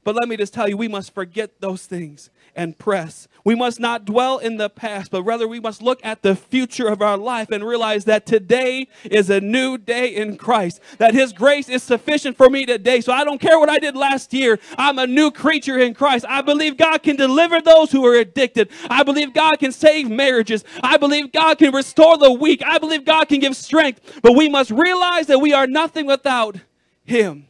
But 0.05 0.17
let 0.17 0.29
me 0.29 0.37
just 0.37 0.53
tell 0.53 0.69
you, 0.69 0.77
we 0.77 0.89
must 0.89 1.15
forget 1.15 1.61
those 1.61 1.87
things 1.87 2.31
and 2.57 2.77
press. 2.77 3.29
We 3.45 3.55
must 3.55 3.79
not 3.79 4.05
dwell 4.05 4.39
in 4.39 4.57
the 4.57 4.69
past, 4.69 5.11
but 5.11 5.23
rather 5.23 5.47
we 5.47 5.61
must 5.61 5.81
look 5.81 6.01
at 6.05 6.23
the 6.23 6.35
future 6.35 6.89
of 6.89 7.01
our 7.01 7.17
life 7.17 7.51
and 7.51 7.65
realize 7.65 8.05
that 8.07 8.27
today 8.27 8.89
is 9.05 9.31
a 9.31 9.41
new 9.41 9.79
day 9.79 10.09
in 10.09 10.37
Christ, 10.37 10.81
that 10.99 11.15
His 11.15 11.33
grace 11.33 11.69
is 11.69 11.85
sufficient 11.85 12.37
for 12.37 12.51
me 12.51 12.67
today. 12.67 13.01
So 13.01 13.13
I 13.13 13.25
don't 13.25 13.41
care 13.41 13.59
what 13.61 13.71
I 13.71 13.79
did 13.79 13.97
last 13.97 14.35
year. 14.35 14.59
I'm 14.77 14.99
a 14.99 15.07
new 15.07 15.31
creature 15.31 15.79
in 15.79 15.95
Christ. 15.95 16.25
I 16.29 16.43
believe 16.43 16.77
God 16.77 17.03
can 17.03 17.15
deliver 17.15 17.61
those 17.61 17.93
who 17.93 18.05
are 18.05 18.17
addicted. 18.17 18.71
I 18.91 19.05
believe 19.05 19.33
God 19.33 19.59
can 19.61 19.71
save 19.71 20.11
marriages. 20.11 20.65
I 20.83 20.97
believe 20.97 21.33
God 21.33 21.59
can 21.59 21.73
restore 21.73 22.19
the 22.19 22.33
weak. 22.33 22.63
I 22.67 22.79
believe 22.79 23.05
God 23.05 23.29
can 23.29 23.39
give 23.39 23.57
strength. 23.57 24.21
But 24.21 24.33
we 24.33 24.49
must 24.49 24.73
realize 24.73 25.29
that 25.29 25.39
we 25.39 25.53
are 25.53 25.69
nothing 25.69 26.07
without 26.07 26.57
Him. 27.05 27.47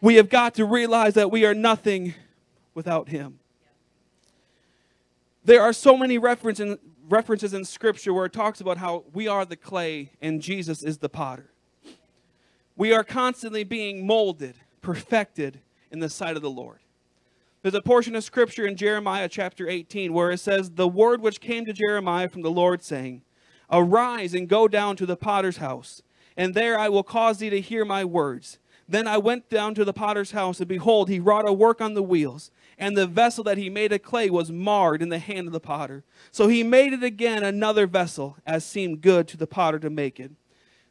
We 0.00 0.16
have 0.16 0.28
got 0.28 0.54
to 0.54 0.64
realize 0.64 1.14
that 1.14 1.30
we 1.30 1.44
are 1.44 1.54
nothing 1.54 2.14
without 2.74 3.08
Him. 3.08 3.38
There 5.44 5.62
are 5.62 5.72
so 5.72 5.96
many 5.96 6.18
references 6.18 6.78
references 7.10 7.52
in 7.52 7.64
Scripture 7.64 8.14
where 8.14 8.26
it 8.26 8.32
talks 8.32 8.60
about 8.60 8.76
how 8.78 9.04
we 9.12 9.26
are 9.26 9.44
the 9.44 9.56
clay 9.56 10.12
and 10.22 10.40
Jesus 10.40 10.82
is 10.82 10.98
the 10.98 11.08
potter. 11.08 11.50
We 12.76 12.92
are 12.92 13.04
constantly 13.04 13.64
being 13.64 14.06
molded, 14.06 14.54
perfected 14.80 15.60
in 15.90 15.98
the 15.98 16.08
sight 16.08 16.36
of 16.36 16.42
the 16.42 16.50
Lord. 16.50 16.78
There's 17.62 17.74
a 17.74 17.82
portion 17.82 18.14
of 18.14 18.24
Scripture 18.24 18.66
in 18.66 18.76
Jeremiah 18.76 19.28
chapter 19.28 19.68
18 19.68 20.14
where 20.14 20.30
it 20.30 20.38
says, 20.38 20.70
The 20.70 20.88
word 20.88 21.20
which 21.20 21.40
came 21.40 21.66
to 21.66 21.72
Jeremiah 21.72 22.28
from 22.28 22.42
the 22.42 22.50
Lord, 22.50 22.82
saying, 22.82 23.22
Arise 23.70 24.32
and 24.32 24.48
go 24.48 24.66
down 24.66 24.96
to 24.96 25.04
the 25.04 25.16
potter's 25.16 25.58
house, 25.58 26.00
and 26.36 26.54
there 26.54 26.78
I 26.78 26.88
will 26.88 27.02
cause 27.02 27.38
thee 27.38 27.50
to 27.50 27.60
hear 27.60 27.84
my 27.84 28.04
words. 28.04 28.58
Then 28.90 29.06
I 29.06 29.18
went 29.18 29.48
down 29.48 29.76
to 29.76 29.84
the 29.84 29.92
potter's 29.92 30.32
house, 30.32 30.58
and 30.58 30.68
behold, 30.68 31.08
he 31.08 31.20
wrought 31.20 31.48
a 31.48 31.52
work 31.52 31.80
on 31.80 31.94
the 31.94 32.02
wheels, 32.02 32.50
and 32.76 32.96
the 32.96 33.06
vessel 33.06 33.44
that 33.44 33.56
he 33.56 33.70
made 33.70 33.92
of 33.92 34.02
clay 34.02 34.28
was 34.28 34.50
marred 34.50 35.00
in 35.00 35.10
the 35.10 35.20
hand 35.20 35.46
of 35.46 35.52
the 35.52 35.60
potter. 35.60 36.02
So 36.32 36.48
he 36.48 36.64
made 36.64 36.92
it 36.92 37.04
again 37.04 37.44
another 37.44 37.86
vessel, 37.86 38.36
as 38.44 38.64
seemed 38.64 39.00
good 39.00 39.28
to 39.28 39.36
the 39.36 39.46
potter 39.46 39.78
to 39.78 39.90
make 39.90 40.18
it. 40.18 40.32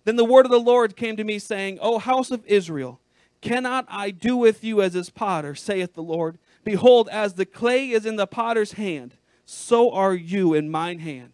Then 0.06 0.16
the 0.16 0.24
word 0.24 0.46
of 0.46 0.52
the 0.52 0.62
Lord 0.62 0.96
came 0.96 1.18
to 1.18 1.26
me, 1.26 1.40
saying, 1.40 1.78
O 1.82 2.00
house 2.00 2.32
of 2.32 2.46
Israel, 2.46 3.02
cannot 3.42 3.86
I 3.90 4.12
do 4.12 4.38
with 4.38 4.64
you 4.64 4.82
as 4.82 4.94
this 4.94 5.10
potter, 5.10 5.54
saith 5.54 5.94
the 5.94 6.02
Lord? 6.02 6.38
Behold, 6.64 7.10
as 7.12 7.34
the 7.34 7.46
clay 7.46 7.90
is 7.90 8.06
in 8.06 8.16
the 8.16 8.28
potter's 8.28 8.74
hand, 8.74 9.16
so 9.46 9.92
are 9.92 10.14
you 10.14 10.54
in 10.54 10.72
mine 10.72 11.00
hand, 11.00 11.34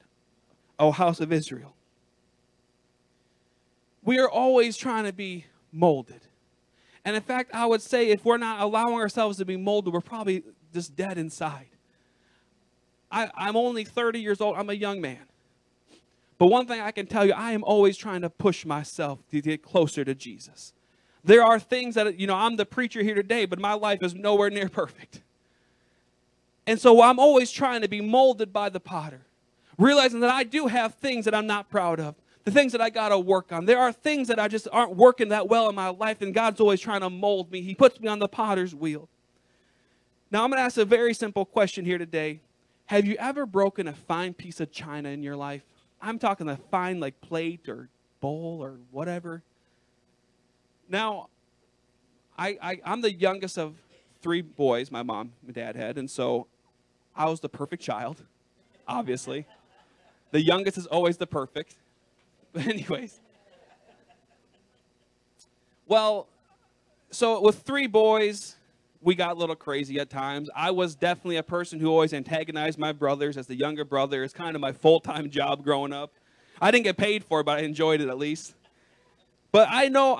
O 0.80 0.91
house 0.91 1.19
of 1.19 1.32
Israel. 1.32 1.75
We 4.01 4.17
are 4.17 4.30
always 4.30 4.78
trying 4.78 5.04
to 5.04 5.13
be 5.13 5.45
molded. 5.71 6.21
And 7.05 7.15
in 7.15 7.21
fact, 7.21 7.51
I 7.53 7.67
would 7.67 7.83
say 7.83 8.09
if 8.09 8.25
we're 8.25 8.37
not 8.37 8.59
allowing 8.59 8.95
ourselves 8.95 9.37
to 9.37 9.45
be 9.45 9.55
molded, 9.55 9.93
we're 9.93 10.01
probably 10.01 10.43
just 10.73 10.95
dead 10.95 11.19
inside. 11.19 11.67
I, 13.11 13.29
I'm 13.35 13.55
only 13.55 13.85
30 13.85 14.19
years 14.19 14.41
old. 14.41 14.57
I'm 14.57 14.71
a 14.71 14.73
young 14.73 14.99
man. 14.99 15.19
But 16.39 16.47
one 16.47 16.65
thing 16.65 16.81
I 16.81 16.91
can 16.91 17.05
tell 17.05 17.25
you, 17.25 17.33
I 17.33 17.51
am 17.51 17.63
always 17.63 17.95
trying 17.95 18.21
to 18.21 18.29
push 18.29 18.65
myself 18.65 19.19
to 19.29 19.39
get 19.39 19.61
closer 19.61 20.03
to 20.03 20.15
Jesus. 20.15 20.73
There 21.23 21.43
are 21.43 21.59
things 21.59 21.95
that, 21.95 22.19
you 22.19 22.27
know, 22.27 22.35
I'm 22.35 22.55
the 22.55 22.65
preacher 22.65 23.03
here 23.03 23.15
today, 23.15 23.45
but 23.45 23.59
my 23.59 23.73
life 23.73 24.01
is 24.01 24.15
nowhere 24.15 24.49
near 24.49 24.67
perfect. 24.69 25.21
And 26.67 26.81
so 26.81 27.03
I'm 27.03 27.19
always 27.19 27.51
trying 27.51 27.81
to 27.81 27.87
be 27.87 28.01
molded 28.01 28.51
by 28.51 28.69
the 28.69 28.79
potter, 28.79 29.21
realizing 29.77 30.21
that 30.21 30.31
I 30.31 30.43
do 30.43 30.67
have 30.67 30.95
things 30.95 31.25
that 31.25 31.35
I'm 31.35 31.47
not 31.47 31.69
proud 31.69 31.99
of 31.99 32.15
the 32.45 32.51
things 32.51 32.71
that 32.71 32.81
I 32.81 32.91
got 32.91 33.10
to 33.10 33.19
work 33.19 33.51
on. 33.51 33.65
There 33.65 33.79
are 33.79 33.91
things 33.91 34.27
that 34.27 34.39
I 34.39 34.47
just 34.47 34.67
aren't 34.71 34.95
working 34.95 35.29
that 35.29 35.49
well 35.49 35.67
in 35.67 35.75
my 35.75 35.89
life, 35.89 36.21
and 36.21 36.34
God's 36.34 36.62
always 36.62 36.79
trying 36.79 37.01
to 37.01 37.10
mold 37.10 37.51
me. 37.51 37.62
He 37.62 37.73
puts 37.73 37.99
me 37.99 38.08
on 38.08 38.19
the 38.19 38.27
potter's 38.27 38.73
wheel. 38.73 39.10
Now, 40.31 40.43
I'm 40.43 40.51
going 40.51 40.60
to 40.60 40.63
ask 40.63 40.77
a 40.77 40.86
very 40.86 41.13
simple 41.13 41.43
question 41.43 41.86
here 41.86 41.97
today. 41.97 42.41
Have 42.86 43.05
you 43.05 43.15
ever 43.17 43.47
broken 43.47 43.88
a 43.88 43.93
fine 43.93 44.36
piece 44.36 44.60
of 44.60 44.71
china 44.71 45.10
in 45.10 45.23
your 45.23 45.36
life? 45.36 45.63
I'm 45.99 46.19
talking 46.19 46.47
a 46.47 46.58
fine, 46.58 46.99
like, 46.99 47.19
plate 47.19 47.67
or 47.67 47.89
bowl 48.21 48.60
or 48.62 48.75
whatever. 48.91 49.41
Now, 50.88 51.29
I, 52.38 52.58
I, 52.62 52.81
I'm 52.86 53.01
the 53.01 53.12
youngest 53.12 53.58
of 53.58 53.75
three 54.21 54.41
boys 54.41 54.91
my 54.91 55.01
mom 55.01 55.31
and 55.43 55.55
dad 55.55 55.75
had, 55.75 55.97
and 55.97 56.10
so 56.10 56.45
I 57.15 57.25
was 57.25 57.39
the 57.39 57.49
perfect 57.49 57.81
child, 57.81 58.21
obviously. 58.88 59.47
The 60.29 60.41
youngest 60.41 60.77
is 60.77 60.86
always 60.86 61.17
the 61.17 61.27
perfect. 61.27 61.75
But, 62.55 62.67
anyways. 62.67 63.19
Well, 65.87 66.27
so 67.11 67.41
with 67.41 67.61
three 67.61 67.85
boys, 67.85 68.55
we 69.01 69.13
got 69.13 69.35
a 69.35 69.39
little 69.39 69.55
crazy 69.55 69.99
at 69.99 70.09
times. 70.09 70.49
I 70.55 70.71
was 70.71 70.95
definitely 70.95 71.35
a 71.35 71.43
person 71.43 71.79
who 71.79 71.91
always 71.91 72.13
antagonized 72.13 72.79
my 72.79 72.91
brothers 72.91 73.37
as 73.37 73.45
the 73.45 73.55
younger 73.55 73.85
brother. 73.85 74.23
It's 74.23 74.33
kind 74.33 74.55
of 74.55 74.61
my 74.61 74.71
full 74.71 74.99
time 74.99 75.29
job 75.29 75.63
growing 75.63 75.93
up. 75.93 76.11
I 76.61 76.71
didn't 76.71 76.85
get 76.85 76.97
paid 76.97 77.23
for 77.23 77.41
it, 77.41 77.43
but 77.43 77.59
I 77.59 77.61
enjoyed 77.61 78.01
it 78.01 78.07
at 78.07 78.17
least. 78.17 78.55
But 79.55 79.69
I 79.71 79.87
know 79.87 80.17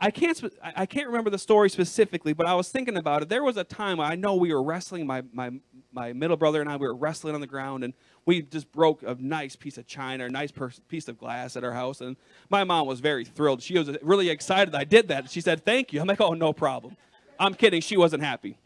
I 0.00 0.10
can't 0.10 0.42
I 0.62 0.86
can't 0.86 1.06
remember 1.08 1.28
the 1.28 1.38
story 1.38 1.68
specifically, 1.68 2.32
but 2.32 2.46
I 2.46 2.54
was 2.54 2.70
thinking 2.70 2.96
about 2.96 3.20
it. 3.20 3.28
There 3.28 3.44
was 3.44 3.58
a 3.58 3.64
time 3.64 4.00
I 4.00 4.14
know 4.14 4.34
we 4.34 4.54
were 4.54 4.62
wrestling 4.62 5.06
my 5.06 5.22
my 5.30 5.50
my 5.92 6.14
middle 6.14 6.38
brother 6.38 6.62
and 6.62 6.70
I 6.70 6.76
we 6.76 6.86
were 6.86 6.96
wrestling 6.96 7.34
on 7.34 7.42
the 7.42 7.46
ground 7.46 7.84
and 7.84 7.92
we 8.24 8.40
just 8.40 8.72
broke 8.72 9.02
a 9.02 9.14
nice 9.20 9.56
piece 9.56 9.76
of 9.76 9.86
china, 9.86 10.24
a 10.24 10.30
nice 10.30 10.54
piece 10.88 11.06
of 11.06 11.18
glass 11.18 11.54
at 11.54 11.64
our 11.64 11.72
house 11.72 12.00
and 12.00 12.16
my 12.48 12.64
mom 12.64 12.86
was 12.86 13.00
very 13.00 13.26
thrilled. 13.26 13.60
She 13.60 13.78
was 13.78 13.94
really 14.00 14.30
excited 14.30 14.74
I 14.74 14.84
did 14.84 15.08
that. 15.08 15.30
She 15.30 15.42
said, 15.42 15.66
"Thank 15.66 15.92
you." 15.92 16.00
I'm 16.00 16.06
like, 16.06 16.22
"Oh, 16.22 16.32
no 16.32 16.54
problem." 16.54 16.96
I'm 17.38 17.52
kidding. 17.52 17.82
She 17.82 17.98
wasn't 17.98 18.22
happy. 18.22 18.56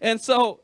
And 0.00 0.20
so 0.20 0.60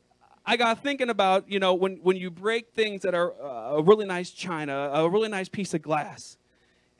I 0.47 0.57
got 0.57 0.85
thinking 0.85 1.11
about, 1.11 1.51
you 1.51 1.59
know, 1.59 1.75
when, 1.75 1.97
when 1.97 2.17
you 2.17 2.31
break 2.31 2.71
things 2.75 3.03
that 3.03 3.15
are 3.17 3.33
uh, 3.43 3.79
a 3.79 3.83
really 3.83 4.07
nice 4.07 4.31
china, 4.31 4.93
a 4.95 5.11
really 5.11 5.29
nice 5.29 5.49
piece 5.49 5.75
of 5.75 5.83
glass, 5.83 6.39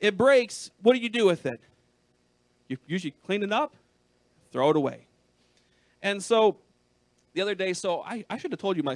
it 0.01 0.17
breaks. 0.17 0.71
What 0.81 0.93
do 0.93 0.99
you 0.99 1.07
do 1.07 1.25
with 1.25 1.45
it? 1.45 1.61
You 2.67 2.77
usually 2.87 3.13
clean 3.25 3.43
it 3.43 3.51
up, 3.51 3.75
throw 4.51 4.69
it 4.69 4.75
away. 4.75 5.07
And 6.01 6.23
so 6.23 6.57
the 7.33 7.41
other 7.41 7.55
day, 7.55 7.73
so 7.73 8.01
I, 8.01 8.25
I 8.29 8.37
should 8.37 8.51
have 8.51 8.59
told 8.59 8.77
you 8.77 8.83
my, 8.83 8.95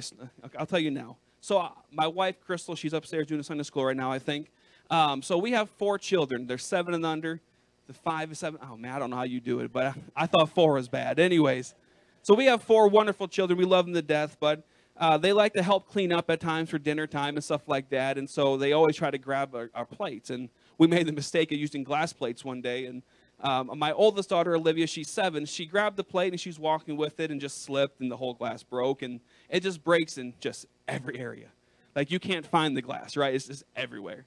I'll 0.58 0.66
tell 0.66 0.78
you 0.78 0.90
now. 0.90 1.16
So 1.40 1.58
uh, 1.58 1.70
my 1.90 2.06
wife, 2.06 2.36
Crystal, 2.40 2.74
she's 2.74 2.92
upstairs 2.92 3.26
doing 3.26 3.42
Sunday 3.42 3.62
school 3.64 3.84
right 3.84 3.96
now, 3.96 4.12
I 4.12 4.18
think. 4.18 4.50
Um, 4.90 5.22
so 5.22 5.38
we 5.38 5.52
have 5.52 5.70
four 5.70 5.98
children. 5.98 6.46
They're 6.46 6.58
seven 6.58 6.94
and 6.94 7.06
under. 7.06 7.40
The 7.86 7.94
five 7.94 8.28
and 8.28 8.38
seven. 8.38 8.60
Oh 8.62 8.76
man, 8.76 8.94
I 8.94 8.98
don't 8.98 9.10
know 9.10 9.16
how 9.16 9.24
you 9.24 9.40
do 9.40 9.60
it, 9.60 9.72
but 9.72 9.86
I, 9.86 9.94
I 10.14 10.26
thought 10.26 10.50
four 10.50 10.74
was 10.74 10.88
bad. 10.88 11.18
Anyways, 11.18 11.74
so 12.22 12.34
we 12.34 12.44
have 12.46 12.62
four 12.62 12.88
wonderful 12.88 13.26
children. 13.26 13.58
We 13.58 13.64
love 13.64 13.86
them 13.86 13.94
to 13.94 14.02
death, 14.02 14.36
but 14.38 14.62
uh, 14.96 15.16
they 15.16 15.32
like 15.32 15.54
to 15.54 15.62
help 15.62 15.88
clean 15.88 16.12
up 16.12 16.30
at 16.30 16.40
times 16.40 16.68
for 16.70 16.78
dinner 16.78 17.06
time 17.06 17.36
and 17.36 17.42
stuff 17.42 17.62
like 17.66 17.88
that. 17.88 18.18
And 18.18 18.28
so 18.28 18.56
they 18.56 18.72
always 18.72 18.94
try 18.94 19.10
to 19.10 19.18
grab 19.18 19.54
our, 19.54 19.70
our 19.74 19.86
plates. 19.86 20.28
And 20.30 20.50
we 20.76 20.86
made 20.86 21.06
the 21.06 21.12
mistake 21.12 21.50
of 21.52 21.58
using 21.58 21.82
glass 21.82 22.12
plates 22.12 22.44
one 22.44 22.60
day. 22.60 22.84
And 22.84 23.02
um, 23.42 23.70
my 23.76 23.92
oldest 23.92 24.28
daughter, 24.28 24.54
Olivia, 24.54 24.86
she's 24.86 25.08
seven. 25.08 25.46
She 25.46 25.64
grabbed 25.64 25.96
the 25.96 26.04
plate 26.04 26.32
and 26.32 26.40
she's 26.40 26.58
walking 26.58 26.96
with 26.96 27.20
it 27.20 27.30
and 27.30 27.40
just 27.40 27.62
slipped, 27.64 28.00
and 28.00 28.10
the 28.10 28.16
whole 28.16 28.34
glass 28.34 28.62
broke. 28.62 29.02
And 29.02 29.20
it 29.48 29.60
just 29.60 29.82
breaks 29.82 30.18
in 30.18 30.34
just 30.40 30.66
every 30.86 31.18
area. 31.18 31.48
Like 31.96 32.10
you 32.10 32.18
can't 32.18 32.46
find 32.46 32.76
the 32.76 32.82
glass, 32.82 33.16
right? 33.16 33.34
It's 33.34 33.46
just 33.46 33.64
everywhere. 33.74 34.26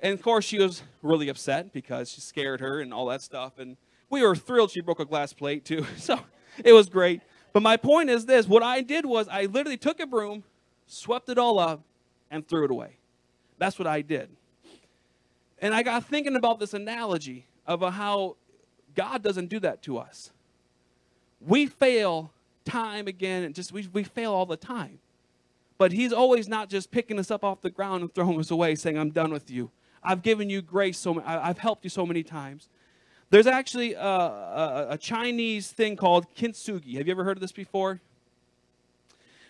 And 0.00 0.12
of 0.12 0.22
course, 0.22 0.44
she 0.44 0.58
was 0.58 0.82
really 1.02 1.28
upset 1.28 1.72
because 1.72 2.10
she 2.10 2.20
scared 2.20 2.60
her 2.60 2.80
and 2.80 2.92
all 2.92 3.06
that 3.06 3.22
stuff. 3.22 3.58
And 3.58 3.76
we 4.10 4.22
were 4.22 4.36
thrilled 4.36 4.70
she 4.70 4.82
broke 4.82 5.00
a 5.00 5.04
glass 5.06 5.32
plate 5.32 5.64
too. 5.64 5.86
So 5.96 6.20
it 6.64 6.72
was 6.72 6.88
great. 6.88 7.22
But 7.52 7.62
my 7.62 7.76
point 7.76 8.10
is 8.10 8.26
this 8.26 8.46
what 8.46 8.62
I 8.62 8.82
did 8.82 9.06
was 9.06 9.28
I 9.28 9.46
literally 9.46 9.78
took 9.78 9.98
a 9.98 10.06
broom, 10.06 10.44
swept 10.86 11.28
it 11.30 11.38
all 11.38 11.58
up, 11.58 11.82
and 12.30 12.46
threw 12.46 12.64
it 12.64 12.70
away. 12.70 12.96
That's 13.58 13.78
what 13.78 13.88
I 13.88 14.02
did. 14.02 14.28
And 15.58 15.74
I 15.74 15.82
got 15.82 16.04
thinking 16.04 16.36
about 16.36 16.60
this 16.60 16.74
analogy 16.74 17.46
of 17.66 17.82
how 17.94 18.36
God 18.94 19.22
doesn't 19.22 19.48
do 19.48 19.60
that 19.60 19.82
to 19.82 19.98
us. 19.98 20.30
We 21.40 21.66
fail 21.66 22.32
time 22.64 23.06
again, 23.06 23.44
and 23.44 23.54
just 23.54 23.72
we, 23.72 23.88
we 23.92 24.02
fail 24.02 24.32
all 24.32 24.46
the 24.46 24.56
time. 24.56 24.98
But 25.78 25.92
He's 25.92 26.12
always 26.12 26.48
not 26.48 26.70
just 26.70 26.90
picking 26.90 27.18
us 27.18 27.30
up 27.30 27.44
off 27.44 27.60
the 27.60 27.70
ground 27.70 28.02
and 28.02 28.14
throwing 28.14 28.38
us 28.40 28.50
away, 28.50 28.74
saying, 28.74 28.98
I'm 28.98 29.10
done 29.10 29.32
with 29.32 29.50
you. 29.50 29.70
I've 30.02 30.22
given 30.22 30.48
you 30.48 30.62
grace 30.62 30.98
so 30.98 31.20
I've 31.24 31.58
helped 31.58 31.84
you 31.84 31.90
so 31.90 32.06
many 32.06 32.22
times. 32.22 32.68
There's 33.30 33.46
actually 33.48 33.94
a, 33.94 34.00
a, 34.00 34.86
a 34.90 34.98
Chinese 34.98 35.72
thing 35.72 35.96
called 35.96 36.32
kintsugi. 36.36 36.96
Have 36.96 37.08
you 37.08 37.10
ever 37.10 37.24
heard 37.24 37.36
of 37.36 37.40
this 37.40 37.52
before? 37.52 38.00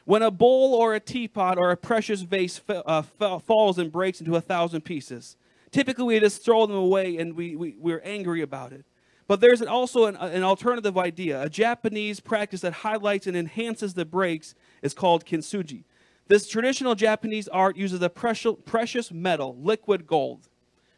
When 0.07 0.23
a 0.23 0.31
bowl 0.31 0.75
or 0.75 0.95
a 0.95 1.01
teapot 1.01 1.59
or 1.59 1.71
a 1.73 1.77
precious 1.77 2.23
vase 2.23 2.61
uh, 2.69 3.03
falls 3.03 3.79
and 3.79 3.93
breaks 3.93 4.21
into 4.21 4.37
a 4.37 4.41
thousand 4.41 4.83
pieces, 4.83 5.37
typically 5.71 6.05
we 6.05 6.21
just 6.21 6.45
throw 6.45 6.67
them 6.67 6.77
away 6.77 7.17
and 7.17 7.35
we, 7.35 7.57
we, 7.57 7.75
we're 7.79 8.03
angry 8.05 8.43
about 8.43 8.73
it. 8.73 8.85
But 9.29 9.41
there's 9.41 9.61
also 9.61 10.05
an, 10.05 10.17
an, 10.17 10.45
alternative 10.45 10.97
idea. 10.97 11.43
A 11.43 11.49
Japanese 11.49 12.21
practice 12.21 12.61
that 12.61 12.73
highlights 12.73 13.27
and 13.27 13.37
enhances 13.37 13.95
the 13.95 14.05
breaks 14.05 14.55
is 14.83 14.95
called 14.95 15.25
kintsugi. 15.27 15.83
This 16.29 16.49
traditional 16.49 16.95
Japanese 16.95 17.49
art 17.49 17.77
uses 17.77 18.03
a 18.03 18.09
precious 18.09 19.11
metal, 19.11 19.57
liquid 19.59 20.07
gold 20.07 20.49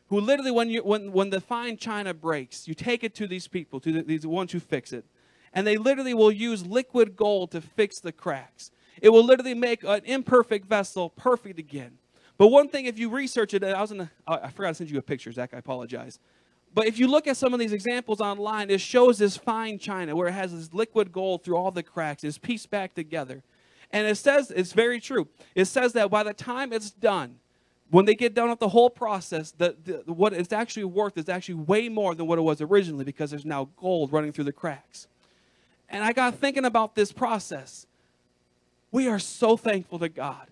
who 0.09 0.21
literally, 0.21 0.51
when, 0.51 0.71
you, 0.71 0.83
when, 0.83 1.13
when 1.13 1.31
the 1.31 1.41
fine 1.41 1.77
china 1.77 2.15
breaks, 2.15 2.67
you 2.67 2.75
take 2.75 3.05
it 3.05 3.15
to 3.15 3.27
these 3.27 3.47
people, 3.47 3.79
to 3.81 3.93
the, 3.93 4.03
these 4.03 4.27
ones 4.27 4.53
who 4.53 4.61
fix 4.61 4.93
it, 4.93 5.05
and 5.53 5.67
they 5.67 5.77
literally 5.77 6.15
will 6.15 6.33
use 6.33 6.67
liquid 6.67 7.17
gold 7.17 7.51
to 7.51 7.61
fix 7.61 8.01
the 8.01 8.13
cracks. 8.13 8.71
It 9.01 9.11
will 9.11 9.25
literally 9.25 9.55
make 9.55 9.85
an 9.85 10.01
imperfect 10.05 10.67
vessel 10.67 11.11
perfect 11.11 11.59
again. 11.59 11.99
But 12.39 12.49
one 12.49 12.69
thing, 12.69 12.87
if 12.87 12.99
you 12.99 13.11
research 13.11 13.53
it, 13.53 13.65
I 13.65 13.81
was 13.81 13.91
in 13.91 14.09
I 14.27 14.49
forgot 14.51 14.69
to 14.69 14.75
send 14.77 14.91
you 14.91 14.99
a 14.99 15.03
picture, 15.03 15.31
Zach. 15.33 15.53
I 15.53 15.59
apologize. 15.59 16.21
But 16.73 16.87
if 16.87 16.99
you 16.99 17.09
look 17.09 17.27
at 17.27 17.37
some 17.37 17.53
of 17.53 17.59
these 17.59 17.73
examples 17.73 18.21
online, 18.21 18.71
it 18.71 18.81
shows 18.81 19.19
this 19.19 19.37
fine 19.37 19.79
china 19.79 20.15
where 20.15 20.29
it 20.29 20.33
has 20.33 20.53
this 20.53 20.73
liquid 20.73 21.11
gold 21.11 21.43
through 21.43 21.57
all 21.57 21.73
the 21.73 21.83
cracks. 21.83 22.23
It's 22.23 22.39
pieced 22.39 22.71
back 22.71 22.95
together. 22.95 23.43
And 23.91 24.07
it 24.07 24.17
says, 24.17 24.53
it's 24.55 24.73
very 24.73 25.01
true. 25.01 25.29
It 25.55 25.65
says 25.65 25.95
that 25.95 26.11
by 26.11 26.23
the 26.23 26.35
time 26.35 26.73
it's 26.73 26.91
done, 26.91 27.37
when 27.91 28.05
they 28.05 28.15
get 28.15 28.35
done 28.35 28.51
with 28.51 28.59
the 28.59 28.69
whole 28.69 28.91
process, 28.91 29.51
the, 29.51 29.75
the, 29.83 30.13
what 30.13 30.35
it's 30.35 30.53
actually 30.53 30.85
worth 30.85 31.17
is 31.17 31.29
actually 31.29 31.55
way 31.55 31.89
more 31.89 32.15
than 32.15 32.27
what 32.27 32.39
it 32.39 32.43
was 32.43 32.61
originally 32.61 33.05
because 33.05 33.31
there's 33.31 33.47
now 33.47 33.71
gold 33.79 34.13
running 34.13 34.31
through 34.31 34.45
the 34.45 34.53
cracks. 34.53 35.09
And 35.89 36.05
I 36.05 36.13
got 36.13 36.35
thinking 36.35 36.67
about 36.67 36.95
this 36.95 37.13
process. 37.13 37.87
We 38.93 39.09
are 39.09 39.19
so 39.19 39.57
thankful 39.57 39.99
to 40.01 40.11
God 40.11 40.49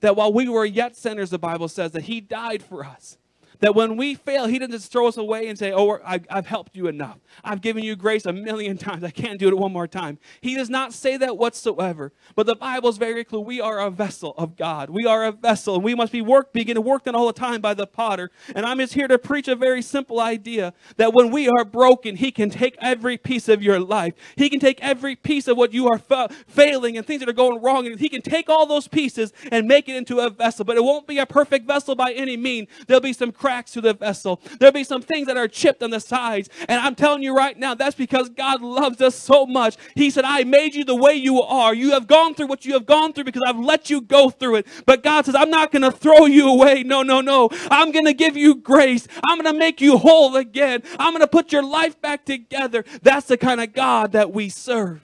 that 0.00 0.16
while 0.16 0.32
we 0.32 0.48
were 0.48 0.64
yet 0.64 0.96
sinners, 0.96 1.30
the 1.30 1.38
Bible 1.38 1.68
says 1.68 1.92
that 1.92 2.04
He 2.04 2.20
died 2.20 2.62
for 2.62 2.84
us. 2.84 3.18
That 3.60 3.74
when 3.74 3.96
we 3.96 4.14
fail, 4.14 4.46
He 4.46 4.58
doesn't 4.58 4.72
just 4.72 4.92
throw 4.92 5.08
us 5.08 5.16
away 5.16 5.48
and 5.48 5.58
say, 5.58 5.72
Oh, 5.72 5.98
I've 6.04 6.46
helped 6.46 6.76
you 6.76 6.86
enough. 6.86 7.18
I've 7.44 7.60
given 7.60 7.82
you 7.84 7.96
grace 7.96 8.26
a 8.26 8.32
million 8.32 8.78
times. 8.78 9.04
I 9.04 9.10
can't 9.10 9.38
do 9.38 9.48
it 9.48 9.58
one 9.58 9.72
more 9.72 9.86
time. 9.86 10.18
He 10.40 10.54
does 10.54 10.70
not 10.70 10.92
say 10.92 11.16
that 11.16 11.36
whatsoever. 11.36 12.12
But 12.34 12.46
the 12.46 12.54
Bible 12.56 12.88
is 12.88 12.98
very 12.98 13.24
clear. 13.24 13.40
We 13.40 13.60
are 13.60 13.80
a 13.80 13.90
vessel 13.90 14.34
of 14.36 14.56
God. 14.56 14.90
We 14.90 15.06
are 15.06 15.24
a 15.24 15.32
vessel, 15.32 15.74
and 15.74 15.84
we 15.84 15.94
must 15.94 16.12
be 16.12 16.22
worked, 16.22 16.52
begin 16.52 16.82
worked 16.82 17.08
on 17.08 17.14
all 17.14 17.26
the 17.26 17.32
time 17.32 17.60
by 17.60 17.74
the 17.74 17.86
potter. 17.86 18.30
And 18.54 18.64
I'm 18.64 18.78
just 18.78 18.94
here 18.94 19.08
to 19.08 19.18
preach 19.18 19.48
a 19.48 19.56
very 19.56 19.82
simple 19.82 20.20
idea 20.20 20.72
that 20.96 21.12
when 21.12 21.30
we 21.30 21.48
are 21.48 21.64
broken, 21.64 22.16
He 22.16 22.30
can 22.30 22.50
take 22.50 22.76
every 22.80 23.18
piece 23.18 23.48
of 23.48 23.62
your 23.62 23.80
life. 23.80 24.14
He 24.36 24.48
can 24.48 24.60
take 24.60 24.82
every 24.82 25.16
piece 25.16 25.48
of 25.48 25.56
what 25.56 25.72
you 25.72 25.88
are 25.88 25.98
fa- 25.98 26.28
failing 26.46 26.96
and 26.96 27.06
things 27.06 27.20
that 27.20 27.28
are 27.28 27.32
going 27.32 27.60
wrong, 27.62 27.86
and 27.86 27.98
He 27.98 28.08
can 28.08 28.22
take 28.22 28.48
all 28.48 28.66
those 28.66 28.88
pieces 28.88 29.32
and 29.50 29.66
make 29.66 29.88
it 29.88 29.96
into 29.96 30.20
a 30.20 30.30
vessel. 30.30 30.64
But 30.64 30.76
it 30.76 30.84
won't 30.84 31.06
be 31.06 31.18
a 31.18 31.26
perfect 31.26 31.66
vessel 31.66 31.94
by 31.94 32.12
any 32.12 32.36
mean. 32.36 32.68
There'll 32.86 33.00
be 33.00 33.12
some 33.12 33.32
cracks 33.48 33.72
to 33.72 33.80
the 33.80 33.94
vessel. 33.94 34.42
There'll 34.60 34.74
be 34.74 34.84
some 34.84 35.00
things 35.00 35.26
that 35.26 35.38
are 35.38 35.48
chipped 35.48 35.82
on 35.82 35.88
the 35.88 36.00
sides. 36.00 36.50
And 36.68 36.78
I'm 36.78 36.94
telling 36.94 37.22
you 37.22 37.34
right 37.34 37.58
now, 37.58 37.72
that's 37.72 37.96
because 37.96 38.28
God 38.28 38.60
loves 38.60 39.00
us 39.00 39.14
so 39.14 39.46
much. 39.46 39.78
He 39.94 40.10
said, 40.10 40.26
I 40.26 40.44
made 40.44 40.74
you 40.74 40.84
the 40.84 40.94
way 40.94 41.14
you 41.14 41.40
are. 41.40 41.74
You 41.74 41.92
have 41.92 42.06
gone 42.06 42.34
through 42.34 42.48
what 42.48 42.66
you 42.66 42.74
have 42.74 42.84
gone 42.84 43.14
through 43.14 43.24
because 43.24 43.40
I've 43.46 43.58
let 43.58 43.88
you 43.88 44.02
go 44.02 44.28
through 44.28 44.56
it. 44.56 44.66
But 44.84 45.02
God 45.02 45.24
says, 45.24 45.34
I'm 45.34 45.48
not 45.48 45.72
going 45.72 45.80
to 45.80 45.90
throw 45.90 46.26
you 46.26 46.46
away. 46.46 46.82
No, 46.82 47.02
no, 47.02 47.22
no. 47.22 47.48
I'm 47.70 47.90
going 47.90 48.04
to 48.04 48.12
give 48.12 48.36
you 48.36 48.56
grace. 48.56 49.08
I'm 49.26 49.40
going 49.40 49.50
to 49.50 49.58
make 49.58 49.80
you 49.80 49.96
whole 49.96 50.36
again. 50.36 50.82
I'm 50.98 51.14
going 51.14 51.22
to 51.22 51.26
put 51.26 51.50
your 51.50 51.62
life 51.62 51.98
back 52.02 52.26
together. 52.26 52.84
That's 53.00 53.28
the 53.28 53.38
kind 53.38 53.62
of 53.62 53.72
God 53.72 54.12
that 54.12 54.30
we 54.30 54.50
serve. 54.50 55.00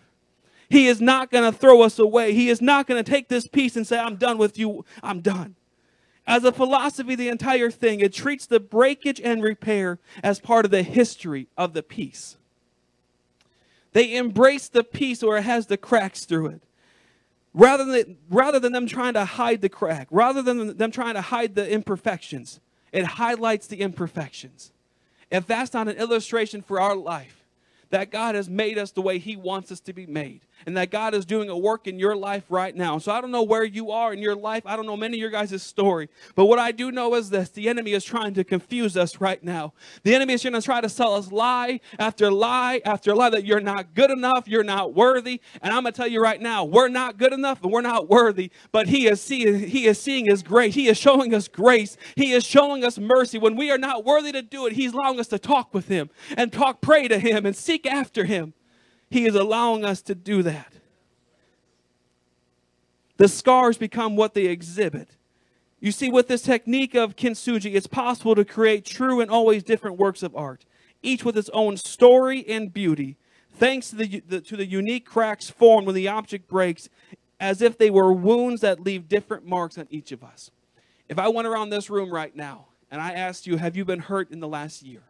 He 0.68 0.86
is 0.86 1.00
not 1.00 1.30
going 1.30 1.50
to 1.50 1.58
throw 1.58 1.80
us 1.80 1.98
away. 1.98 2.34
He 2.34 2.50
is 2.50 2.60
not 2.60 2.86
going 2.86 3.02
to 3.02 3.10
take 3.10 3.30
this 3.30 3.46
piece 3.46 3.74
and 3.74 3.86
say, 3.86 3.98
I'm 3.98 4.16
done 4.16 4.36
with 4.36 4.58
you. 4.58 4.84
I'm 5.02 5.22
done. 5.22 5.56
As 6.26 6.44
a 6.44 6.52
philosophy, 6.52 7.14
the 7.14 7.28
entire 7.28 7.70
thing, 7.70 8.00
it 8.00 8.12
treats 8.12 8.46
the 8.46 8.60
breakage 8.60 9.20
and 9.20 9.42
repair 9.42 9.98
as 10.22 10.40
part 10.40 10.64
of 10.64 10.70
the 10.70 10.82
history 10.82 11.48
of 11.56 11.74
the 11.74 11.82
piece. 11.82 12.36
They 13.92 14.16
embrace 14.16 14.68
the 14.68 14.84
piece 14.84 15.22
where 15.22 15.36
it 15.36 15.44
has 15.44 15.66
the 15.66 15.76
cracks 15.76 16.24
through 16.24 16.48
it. 16.48 16.62
Rather 17.52 17.84
than, 17.84 18.16
rather 18.28 18.58
than 18.58 18.72
them 18.72 18.86
trying 18.86 19.14
to 19.14 19.24
hide 19.24 19.60
the 19.60 19.68
crack, 19.68 20.08
rather 20.10 20.42
than 20.42 20.76
them 20.76 20.90
trying 20.90 21.14
to 21.14 21.20
hide 21.20 21.54
the 21.54 21.70
imperfections, 21.70 22.58
it 22.90 23.04
highlights 23.04 23.68
the 23.68 23.80
imperfections. 23.80 24.72
If 25.30 25.46
that's 25.46 25.72
not 25.72 25.88
an 25.88 25.96
illustration 25.96 26.62
for 26.62 26.80
our 26.80 26.96
life, 26.96 27.44
that 27.90 28.10
God 28.10 28.34
has 28.34 28.48
made 28.48 28.76
us 28.76 28.90
the 28.90 29.02
way 29.02 29.18
He 29.18 29.36
wants 29.36 29.70
us 29.70 29.78
to 29.80 29.92
be 29.92 30.06
made, 30.06 30.40
and 30.66 30.76
that 30.76 30.90
God 30.90 31.14
is 31.14 31.24
doing 31.24 31.48
a 31.48 31.56
work 31.56 31.86
in 31.86 31.98
your 31.98 32.16
life 32.16 32.44
right 32.48 32.74
now. 32.74 32.98
So 32.98 33.12
I 33.12 33.20
don't 33.20 33.30
know 33.30 33.42
where 33.42 33.64
you 33.64 33.90
are 33.90 34.12
in 34.12 34.20
your 34.20 34.34
life. 34.34 34.62
I 34.66 34.76
don't 34.76 34.86
know 34.86 34.96
many 34.96 35.16
of 35.16 35.20
your 35.20 35.30
guys' 35.30 35.62
story. 35.62 36.08
But 36.34 36.46
what 36.46 36.58
I 36.58 36.72
do 36.72 36.90
know 36.90 37.14
is 37.14 37.30
this 37.30 37.50
the 37.50 37.68
enemy 37.68 37.92
is 37.92 38.04
trying 38.04 38.34
to 38.34 38.44
confuse 38.44 38.96
us 38.96 39.20
right 39.20 39.42
now. 39.42 39.72
The 40.02 40.14
enemy 40.14 40.34
is 40.34 40.42
going 40.42 40.54
to 40.54 40.62
try 40.62 40.80
to 40.80 40.88
sell 40.88 41.14
us 41.14 41.30
lie 41.30 41.80
after 41.98 42.30
lie 42.30 42.80
after 42.84 43.14
lie 43.14 43.30
that 43.30 43.44
you're 43.44 43.60
not 43.60 43.94
good 43.94 44.10
enough, 44.10 44.44
you're 44.46 44.64
not 44.64 44.94
worthy. 44.94 45.40
And 45.62 45.72
I'm 45.72 45.82
going 45.82 45.92
to 45.92 45.96
tell 45.96 46.08
you 46.08 46.22
right 46.22 46.40
now, 46.40 46.64
we're 46.64 46.88
not 46.88 47.18
good 47.18 47.32
enough 47.32 47.62
and 47.62 47.72
we're 47.72 47.80
not 47.80 48.08
worthy. 48.08 48.50
But 48.72 48.88
he 48.88 49.06
is 49.06 49.20
seeing, 49.20 49.60
he 49.68 49.86
is 49.86 50.00
seeing 50.00 50.26
his 50.26 50.42
grace. 50.42 50.74
He 50.74 50.88
is 50.88 50.98
showing 50.98 51.34
us 51.34 51.48
grace. 51.48 51.96
He 52.16 52.32
is 52.32 52.44
showing 52.44 52.84
us 52.84 52.98
mercy. 52.98 53.38
When 53.38 53.56
we 53.56 53.70
are 53.70 53.78
not 53.78 54.04
worthy 54.04 54.32
to 54.32 54.42
do 54.42 54.66
it, 54.66 54.74
he's 54.74 54.92
allowing 54.92 55.20
us 55.20 55.28
to 55.28 55.38
talk 55.38 55.74
with 55.74 55.88
him 55.88 56.10
and 56.36 56.52
talk, 56.52 56.80
pray 56.80 57.08
to 57.08 57.18
him 57.18 57.46
and 57.46 57.54
seek 57.56 57.86
after 57.86 58.24
him. 58.24 58.54
He 59.14 59.26
is 59.26 59.36
allowing 59.36 59.84
us 59.84 60.02
to 60.02 60.14
do 60.16 60.42
that. 60.42 60.72
The 63.16 63.28
scars 63.28 63.78
become 63.78 64.16
what 64.16 64.34
they 64.34 64.46
exhibit. 64.46 65.10
You 65.78 65.92
see, 65.92 66.08
with 66.08 66.26
this 66.26 66.42
technique 66.42 66.96
of 66.96 67.14
kintsugi, 67.14 67.76
it's 67.76 67.86
possible 67.86 68.34
to 68.34 68.44
create 68.44 68.84
true 68.84 69.20
and 69.20 69.30
always 69.30 69.62
different 69.62 69.98
works 69.98 70.24
of 70.24 70.34
art. 70.34 70.64
each 71.00 71.24
with 71.24 71.38
its 71.38 71.48
own 71.50 71.76
story 71.76 72.44
and 72.48 72.74
beauty. 72.74 73.16
Thanks 73.52 73.90
to 73.90 73.96
the, 73.96 74.20
the, 74.26 74.40
to 74.40 74.56
the 74.56 74.66
unique 74.66 75.06
cracks 75.06 75.48
formed 75.48 75.86
when 75.86 75.94
the 75.94 76.08
object 76.08 76.48
breaks, 76.48 76.88
as 77.38 77.62
if 77.62 77.78
they 77.78 77.90
were 77.90 78.12
wounds 78.12 78.62
that 78.62 78.80
leave 78.80 79.08
different 79.08 79.46
marks 79.46 79.78
on 79.78 79.86
each 79.90 80.10
of 80.10 80.24
us. 80.24 80.50
If 81.08 81.20
I 81.20 81.28
went 81.28 81.46
around 81.46 81.70
this 81.70 81.88
room 81.88 82.12
right 82.12 82.34
now 82.34 82.66
and 82.90 83.00
I 83.00 83.12
asked 83.12 83.46
you, 83.46 83.58
Have 83.58 83.76
you 83.76 83.84
been 83.84 84.00
hurt 84.00 84.32
in 84.32 84.40
the 84.40 84.48
last 84.48 84.82
year? 84.82 85.02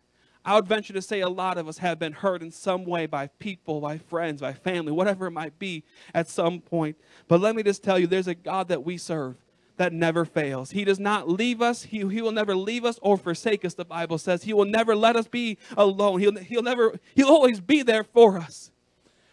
I 0.44 0.54
would 0.54 0.66
venture 0.66 0.92
to 0.92 1.00
say 1.00 1.20
a 1.20 1.28
lot 1.28 1.56
of 1.56 1.68
us 1.68 1.78
have 1.78 1.98
been 1.98 2.12
hurt 2.12 2.42
in 2.42 2.50
some 2.50 2.84
way 2.84 3.06
by 3.06 3.28
people, 3.38 3.80
by 3.80 3.96
friends, 3.96 4.42
by 4.42 4.52
family, 4.52 4.92
whatever 4.92 5.26
it 5.26 5.30
might 5.30 5.58
be 5.58 5.84
at 6.12 6.28
some 6.28 6.60
point. 6.60 6.96
But 7.28 7.40
let 7.40 7.56
me 7.56 7.62
just 7.62 7.82
tell 7.82 7.98
you, 7.98 8.06
there's 8.06 8.28
a 8.28 8.34
God 8.34 8.68
that 8.68 8.84
we 8.84 8.98
serve 8.98 9.36
that 9.76 9.92
never 9.92 10.24
fails. 10.24 10.70
He 10.70 10.84
does 10.84 11.00
not 11.00 11.28
leave 11.28 11.62
us. 11.62 11.84
He, 11.84 12.06
he 12.08 12.20
will 12.20 12.32
never 12.32 12.54
leave 12.54 12.84
us 12.84 12.98
or 13.02 13.16
forsake 13.16 13.64
us, 13.64 13.74
the 13.74 13.84
Bible 13.84 14.18
says. 14.18 14.44
He 14.44 14.52
will 14.52 14.66
never 14.66 14.94
let 14.94 15.16
us 15.16 15.26
be 15.26 15.58
alone. 15.76 16.20
He'll, 16.20 16.36
he'll 16.36 16.62
never, 16.62 17.00
he'll 17.14 17.28
always 17.28 17.60
be 17.60 17.82
there 17.82 18.04
for 18.04 18.38
us. 18.38 18.70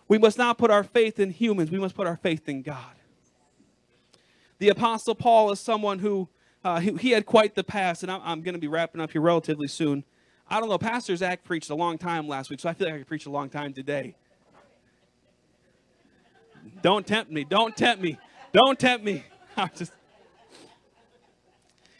We 0.07 0.17
must 0.17 0.37
not 0.37 0.57
put 0.57 0.71
our 0.71 0.83
faith 0.83 1.19
in 1.19 1.29
humans. 1.29 1.71
We 1.71 1.79
must 1.79 1.95
put 1.95 2.07
our 2.07 2.17
faith 2.17 2.49
in 2.49 2.63
God. 2.63 2.95
The 4.59 4.69
Apostle 4.69 5.15
Paul 5.15 5.51
is 5.51 5.59
someone 5.59 5.99
who, 5.99 6.29
uh, 6.63 6.79
he, 6.79 6.93
he, 6.97 7.11
had 7.11 7.25
quite 7.25 7.55
the 7.55 7.63
past, 7.63 8.03
and 8.03 8.11
I'm, 8.11 8.21
I'm 8.23 8.41
going 8.41 8.53
to 8.53 8.59
be 8.59 8.67
wrapping 8.67 9.01
up 9.01 9.11
here 9.11 9.21
relatively 9.21 9.67
soon. 9.67 10.03
I 10.51 10.59
don't 10.59 10.67
know, 10.67 10.77
Pastor 10.77 11.15
Zach 11.15 11.45
preached 11.45 11.69
a 11.69 11.75
long 11.75 11.97
time 11.97 12.27
last 12.27 12.49
week, 12.49 12.59
so 12.59 12.67
I 12.67 12.73
feel 12.73 12.87
like 12.87 12.95
I 12.95 12.97
could 12.97 13.07
preach 13.07 13.25
a 13.25 13.29
long 13.29 13.49
time 13.49 13.71
today. 13.71 14.15
Don't 16.81 17.07
tempt 17.07 17.31
me. 17.31 17.45
Don't 17.45 17.75
tempt 17.75 18.03
me. 18.03 18.19
Don't 18.51 18.77
tempt 18.77 19.05
me. 19.05 19.23
I'm 19.57 19.69
just 19.73 19.93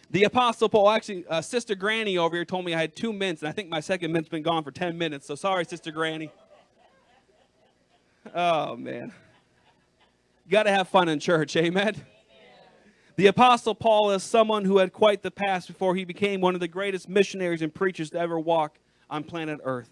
the 0.10 0.26
Apostle 0.26 0.68
Paul, 0.68 0.90
actually, 0.90 1.26
uh, 1.28 1.42
Sister 1.42 1.76
Granny 1.76 2.18
over 2.18 2.36
here 2.36 2.44
told 2.44 2.66
me 2.66 2.74
I 2.74 2.82
had 2.82 2.94
two 2.94 3.14
mints, 3.14 3.42
and 3.42 3.48
I 3.48 3.54
think 3.54 3.70
my 3.70 3.80
second 3.80 4.12
mint's 4.12 4.28
been 4.28 4.44
gone 4.44 4.66
for 4.66 4.72
10 4.72 4.98
minutes. 4.98 5.26
So 5.26 5.36
sorry, 5.36 5.64
Sister 5.64 5.90
Granny. 5.90 6.30
Oh, 8.36 8.76
man. 8.76 9.14
You 10.46 10.52
got 10.52 10.64
to 10.64 10.72
have 10.72 10.90
fun 10.90 11.08
in 11.08 11.22
church, 11.22 11.56
amen? 11.56 11.96
The 13.18 13.28
Apostle 13.28 13.76
Paul 13.76 14.12
is 14.12 14.24
someone 14.24 14.64
who 14.64 14.78
had 14.78 14.94
quite 14.94 15.22
the 15.22 15.32
past 15.32 15.68
before 15.68 15.96
he 15.96 16.06
became 16.06 16.40
one 16.40 16.54
of 16.54 16.62
the 16.62 16.68
greatest 16.68 17.10
missionaries 17.10 17.62
and 17.62 17.74
preachers 17.74 18.10
to 18.12 18.20
ever 18.20 18.40
walk 18.40 18.80
on 19.10 19.26
planet 19.26 19.60
Earth. 19.66 19.90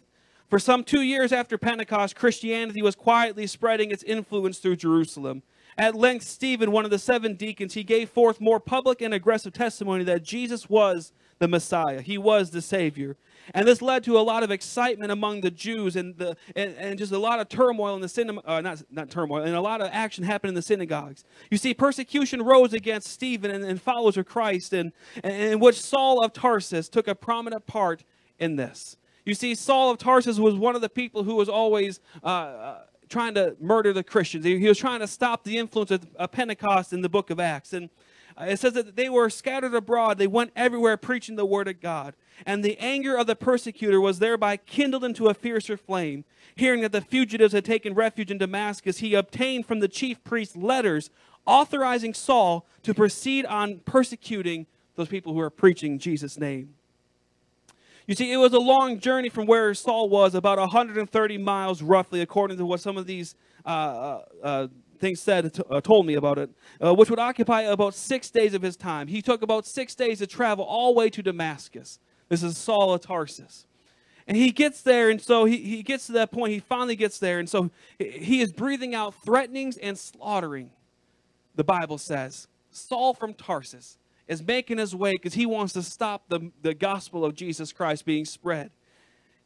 For 0.50 0.58
some 0.58 0.84
two 0.86 1.02
years 1.02 1.34
after 1.34 1.58
Pentecost, 1.58 2.16
Christianity 2.16 2.82
was 2.82 2.96
quietly 2.96 3.46
spreading 3.46 3.92
its 3.92 4.04
influence 4.04 4.60
through 4.60 4.78
Jerusalem. 4.78 5.44
At 5.78 5.96
length, 5.96 6.26
Stephen, 6.26 6.72
one 6.72 6.86
of 6.86 6.92
the 6.92 6.98
seven 6.98 7.36
deacons, 7.36 7.74
he 7.74 7.84
gave 7.84 8.10
forth 8.10 8.42
more 8.42 8.60
public 8.60 9.02
and 9.02 9.14
aggressive 9.14 9.54
testimony 9.54 10.04
that 10.06 10.24
Jesus 10.24 10.70
was 10.70 11.12
the 11.40 11.48
Messiah. 11.48 12.02
He 12.02 12.18
was 12.18 12.52
the 12.52 12.62
Savior. 12.62 13.18
And 13.54 13.68
this 13.68 13.82
led 13.82 14.04
to 14.06 14.18
a 14.18 14.22
lot 14.22 14.44
of 14.44 14.52
excitement 14.52 15.12
among 15.12 15.42
the 15.42 15.52
Jews 15.52 15.96
and, 15.96 16.18
the, 16.18 16.38
and, 16.56 16.76
and 16.78 16.98
just 16.98 17.12
a 17.12 17.18
lot 17.18 17.40
of 17.40 17.50
turmoil 17.50 17.96
in 17.96 18.02
the 18.02 18.10
synagogue, 18.10 18.44
uh, 18.46 18.62
not, 18.62 18.84
not 18.92 19.10
turmoil, 19.10 19.44
and 19.44 19.56
a 19.56 19.62
lot 19.62 19.82
of 19.82 19.90
action 19.92 20.24
happened 20.24 20.50
in 20.50 20.56
the 20.56 20.62
synagogues. 20.62 21.24
You 21.50 21.58
see, 21.58 21.74
persecution 21.74 22.42
rose 22.42 22.74
against 22.74 23.08
Stephen 23.08 23.52
and, 23.52 23.64
and 23.64 23.82
followers 23.82 24.18
of 24.18 24.26
Christ, 24.26 24.74
and, 24.74 24.92
and 25.24 25.34
in 25.34 25.60
which 25.60 25.80
Saul 25.80 26.24
of 26.24 26.34
Tarsus 26.34 26.90
took 26.90 27.08
a 27.08 27.16
prominent 27.16 27.66
part 27.66 28.04
in 28.38 28.56
this. 28.56 28.98
You 29.26 29.36
see, 29.36 29.54
Saul 29.56 29.92
of 29.92 29.98
Tarsus 29.98 30.40
was 30.40 30.56
one 30.56 30.76
of 30.76 30.82
the 30.82 30.90
people 30.90 31.24
who 31.24 31.36
was 31.36 31.50
always 31.50 32.00
uh, 32.24 32.28
uh 32.28 32.80
trying 33.10 33.34
to 33.34 33.56
murder 33.60 33.92
the 33.92 34.04
Christians. 34.04 34.46
He, 34.46 34.68
was 34.68 34.78
trying 34.78 35.00
to 35.00 35.08
stop 35.08 35.44
the 35.44 35.58
influence 35.58 35.92
of 35.92 36.32
Pentecost 36.32 36.94
in 36.94 37.02
the 37.02 37.10
book 37.10 37.32
of 37.32 37.40
Acts. 37.40 37.74
And 37.74 37.90
it 38.40 38.60
says 38.60 38.74
that 38.74 38.96
they 38.96 39.10
were 39.10 39.30
scattered 39.30 39.74
abroad. 39.74 40.18
They 40.18 40.28
went 40.28 40.52
everywhere 40.56 40.96
preaching 40.98 41.36
the 41.36 41.46
word 41.46 41.68
of 41.68 41.82
God. 41.82 42.16
And 42.46 42.64
the 42.64 42.78
anger 42.80 43.18
of 43.18 43.28
the 43.28 43.36
persecutor 43.36 44.00
was 44.00 44.20
thereby 44.20 44.58
kindled 44.58 45.04
into 45.04 45.28
a 45.28 45.34
fiercer 45.34 45.76
flame. 45.76 46.24
Hearing 46.56 46.82
that 46.82 46.94
the 46.94 47.02
fugitives 47.02 47.54
had 47.54 47.66
taken 47.66 47.94
refuge 47.94 48.32
in 48.32 48.38
Damascus, 48.38 49.00
he 49.00 49.14
obtained 49.14 49.66
from 49.66 49.80
the 49.80 49.88
chief 49.90 50.24
priests 50.24 50.56
letters 50.56 51.10
authorizing 51.46 52.14
Saul 52.14 52.66
to 52.84 52.94
proceed 52.94 53.46
on 53.46 53.80
persecuting 53.80 54.68
those 54.96 55.08
people 55.08 55.34
who 55.34 55.40
are 55.40 55.50
preaching 55.50 56.00
Jesus' 56.00 56.38
name. 56.38 56.76
You 58.08 58.16
see, 58.16 58.32
it 58.32 58.38
was 58.38 58.54
a 58.54 58.60
long 58.60 59.00
journey 59.00 59.30
from 59.30 59.46
where 59.46 59.74
Saul 59.74 60.10
was, 60.10 60.34
about 60.34 60.58
130 60.58 61.38
miles 61.38 61.82
roughly, 61.82 62.22
according 62.22 62.58
to 62.58 62.66
what 62.66 62.80
some 62.80 62.98
of 62.98 63.06
these 63.06 63.36
uh, 63.66 63.70
uh, 63.70 64.22
uh 64.42 64.68
things 65.00 65.20
said, 65.20 65.58
uh, 65.70 65.82
told 65.82 66.06
me 66.06 66.16
about 66.16 66.38
it, 66.38 66.50
uh, 66.84 66.94
which 66.94 67.10
would 67.10 67.20
occupy 67.20 67.62
about 67.62 67.94
six 67.94 68.30
days 68.30 68.54
of 68.54 68.62
his 68.62 68.76
time. 68.76 69.08
He 69.08 69.22
took 69.22 69.42
about 69.42 69.66
six 69.66 69.96
days 69.96 70.20
to 70.20 70.28
travel 70.28 70.66
all 70.66 70.94
the 70.94 71.00
way 71.00 71.10
to 71.10 71.24
Damascus. 71.24 72.00
This 72.28 72.44
is 72.44 72.58
Saul 72.58 72.94
of 72.94 73.02
Tarsus. 73.02 73.66
And 74.28 74.38
he 74.38 74.52
gets 74.52 74.82
there, 74.82 75.10
and 75.10 75.20
so 75.20 75.46
he, 75.46 75.58
he 75.58 75.82
gets 75.82 76.06
to 76.08 76.12
that 76.14 76.32
point. 76.32 76.54
He 76.54 76.60
finally 76.60 76.96
gets 76.96 77.18
there, 77.18 77.40
and 77.40 77.50
so 77.50 77.72
he 77.98 78.42
is 78.42 78.52
breathing 78.52 78.94
out 78.94 79.16
threatenings 79.26 79.78
and 79.78 79.98
slaughtering, 79.98 80.70
the 81.56 81.64
Bible 81.64 81.98
says. 81.98 82.48
Saul 82.70 83.16
from 83.16 83.34
Tarsus 83.34 83.98
is 84.28 84.46
making 84.46 84.78
his 84.78 84.96
way 84.96 85.14
because 85.14 85.34
he 85.34 85.48
wants 85.48 85.74
to 85.74 85.82
stop 85.82 86.26
the, 86.30 86.52
the 86.62 86.76
gospel 86.76 87.26
of 87.26 87.34
Jesus 87.34 87.74
Christ 87.74 88.06
being 88.06 88.26
spread. 88.26 88.70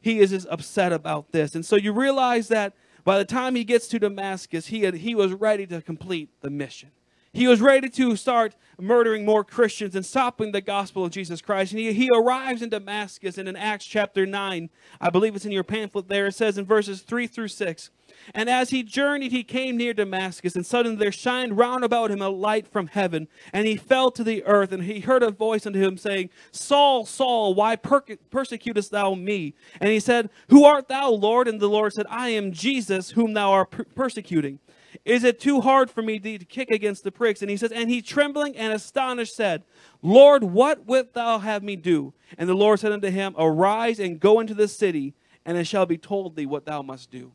He 0.02 0.20
is 0.20 0.32
just 0.32 0.48
upset 0.50 0.92
about 0.92 1.32
this. 1.32 1.56
And 1.56 1.66
so 1.66 1.78
you 1.78 1.94
realize 1.94 2.50
that 2.50 2.74
by 3.04 3.18
the 3.18 3.26
time 3.26 3.56
he 3.56 3.64
gets 3.64 3.88
to 3.90 4.00
Damascus, 4.00 4.68
he, 4.68 4.82
had, 4.84 4.96
he 4.96 5.16
was 5.16 5.34
ready 5.34 5.66
to 5.68 5.82
complete 5.82 6.30
the 6.42 6.50
mission. 6.50 6.92
He 7.34 7.48
was 7.48 7.62
ready 7.62 7.90
to 7.90 8.16
start 8.16 8.56
murdering 8.80 9.26
more 9.26 9.44
Christians 9.44 9.96
and 9.96 10.06
stopping 10.06 10.52
the 10.52 10.62
gospel 10.62 11.04
of 11.04 11.12
Jesus 11.12 11.42
Christ. 11.42 11.72
And 11.72 11.80
he, 11.80 11.92
he 11.92 12.10
arrives 12.16 12.62
in 12.62 12.70
Damascus, 12.70 13.40
and 13.40 13.50
in 13.50 13.56
Acts 13.56 13.86
chapter 13.86 14.28
9, 14.28 14.70
I 15.02 15.10
believe 15.10 15.36
it's 15.36 15.46
in 15.46 15.52
your 15.52 15.64
pamphlet 15.64 16.10
there, 16.10 16.28
it 16.28 16.36
says 16.36 16.60
in 16.60 16.66
verses 16.66 17.02
3 17.02 17.26
through 17.26 17.48
6 17.48 17.90
and 18.34 18.50
as 18.50 18.70
he 18.70 18.84
journeyed, 18.84 19.32
he 19.32 19.44
came 19.44 19.78
near 19.78 19.94
Damascus, 19.94 20.56
and 20.56 20.66
suddenly 20.66 20.98
there 20.98 21.12
shined 21.12 21.58
round 21.58 21.84
about 21.84 22.12
him 22.12 22.22
a 22.22 22.30
light 22.30 22.68
from 22.68 22.88
heaven. 22.88 23.28
And 23.52 23.68
he 23.68 23.76
fell 23.76 24.12
to 24.12 24.24
the 24.24 24.44
earth, 24.46 24.72
and 24.72 24.84
he 24.84 25.02
heard 25.02 25.24
a 25.24 25.32
voice 25.32 25.66
unto 25.66 25.80
him 25.80 25.98
saying, 25.98 26.30
Saul, 26.52 27.06
Saul, 27.06 27.54
why 27.54 27.76
per- 27.76 28.18
persecutest 28.30 28.92
thou 28.92 29.16
me? 29.16 29.54
And 29.80 29.90
he 29.90 30.00
said, 30.00 30.30
Who 30.50 30.66
art 30.66 30.88
thou, 30.88 31.10
Lord? 31.12 31.48
And 31.48 31.60
the 31.60 31.68
Lord 31.68 31.94
said, 31.94 32.06
I 32.10 32.30
am 32.30 32.52
Jesus, 32.52 33.12
whom 33.12 33.34
thou 33.34 33.52
art 33.52 33.72
per- 33.72 33.84
persecuting. 33.84 34.60
Is 35.06 35.24
it 35.24 35.40
too 35.40 35.62
hard 35.62 35.90
for 35.90 36.02
me 36.02 36.20
to, 36.20 36.40
kick 36.40 36.72
against 36.72 37.04
the 37.04 37.12
pricks? 37.12 37.42
And 37.42 37.50
he 37.50 37.58
says, 37.58 37.72
And 37.72 37.90
he 37.90 38.02
trembling 38.02 38.56
and 38.56 38.74
astonished 38.74 39.36
said, 39.36 39.64
Lord, 40.02 40.44
what 40.44 40.86
wilt 40.86 41.14
thou 41.14 41.40
have 41.40 41.64
me 41.64 41.76
do? 41.76 42.14
And 42.38 42.48
the 42.48 42.54
Lord 42.54 42.80
said 42.80 42.92
unto 42.92 43.10
him, 43.10 43.36
Arise 43.38 44.00
and 44.00 44.20
go 44.20 44.40
into 44.40 44.54
the 44.54 44.68
city, 44.68 45.14
and 45.46 45.58
it 45.58 45.66
shall 45.66 45.86
be 45.86 45.98
told 45.98 46.36
thee 46.36 46.46
what 46.46 46.66
thou 46.66 46.82
must 46.82 47.12
do. 47.12 47.32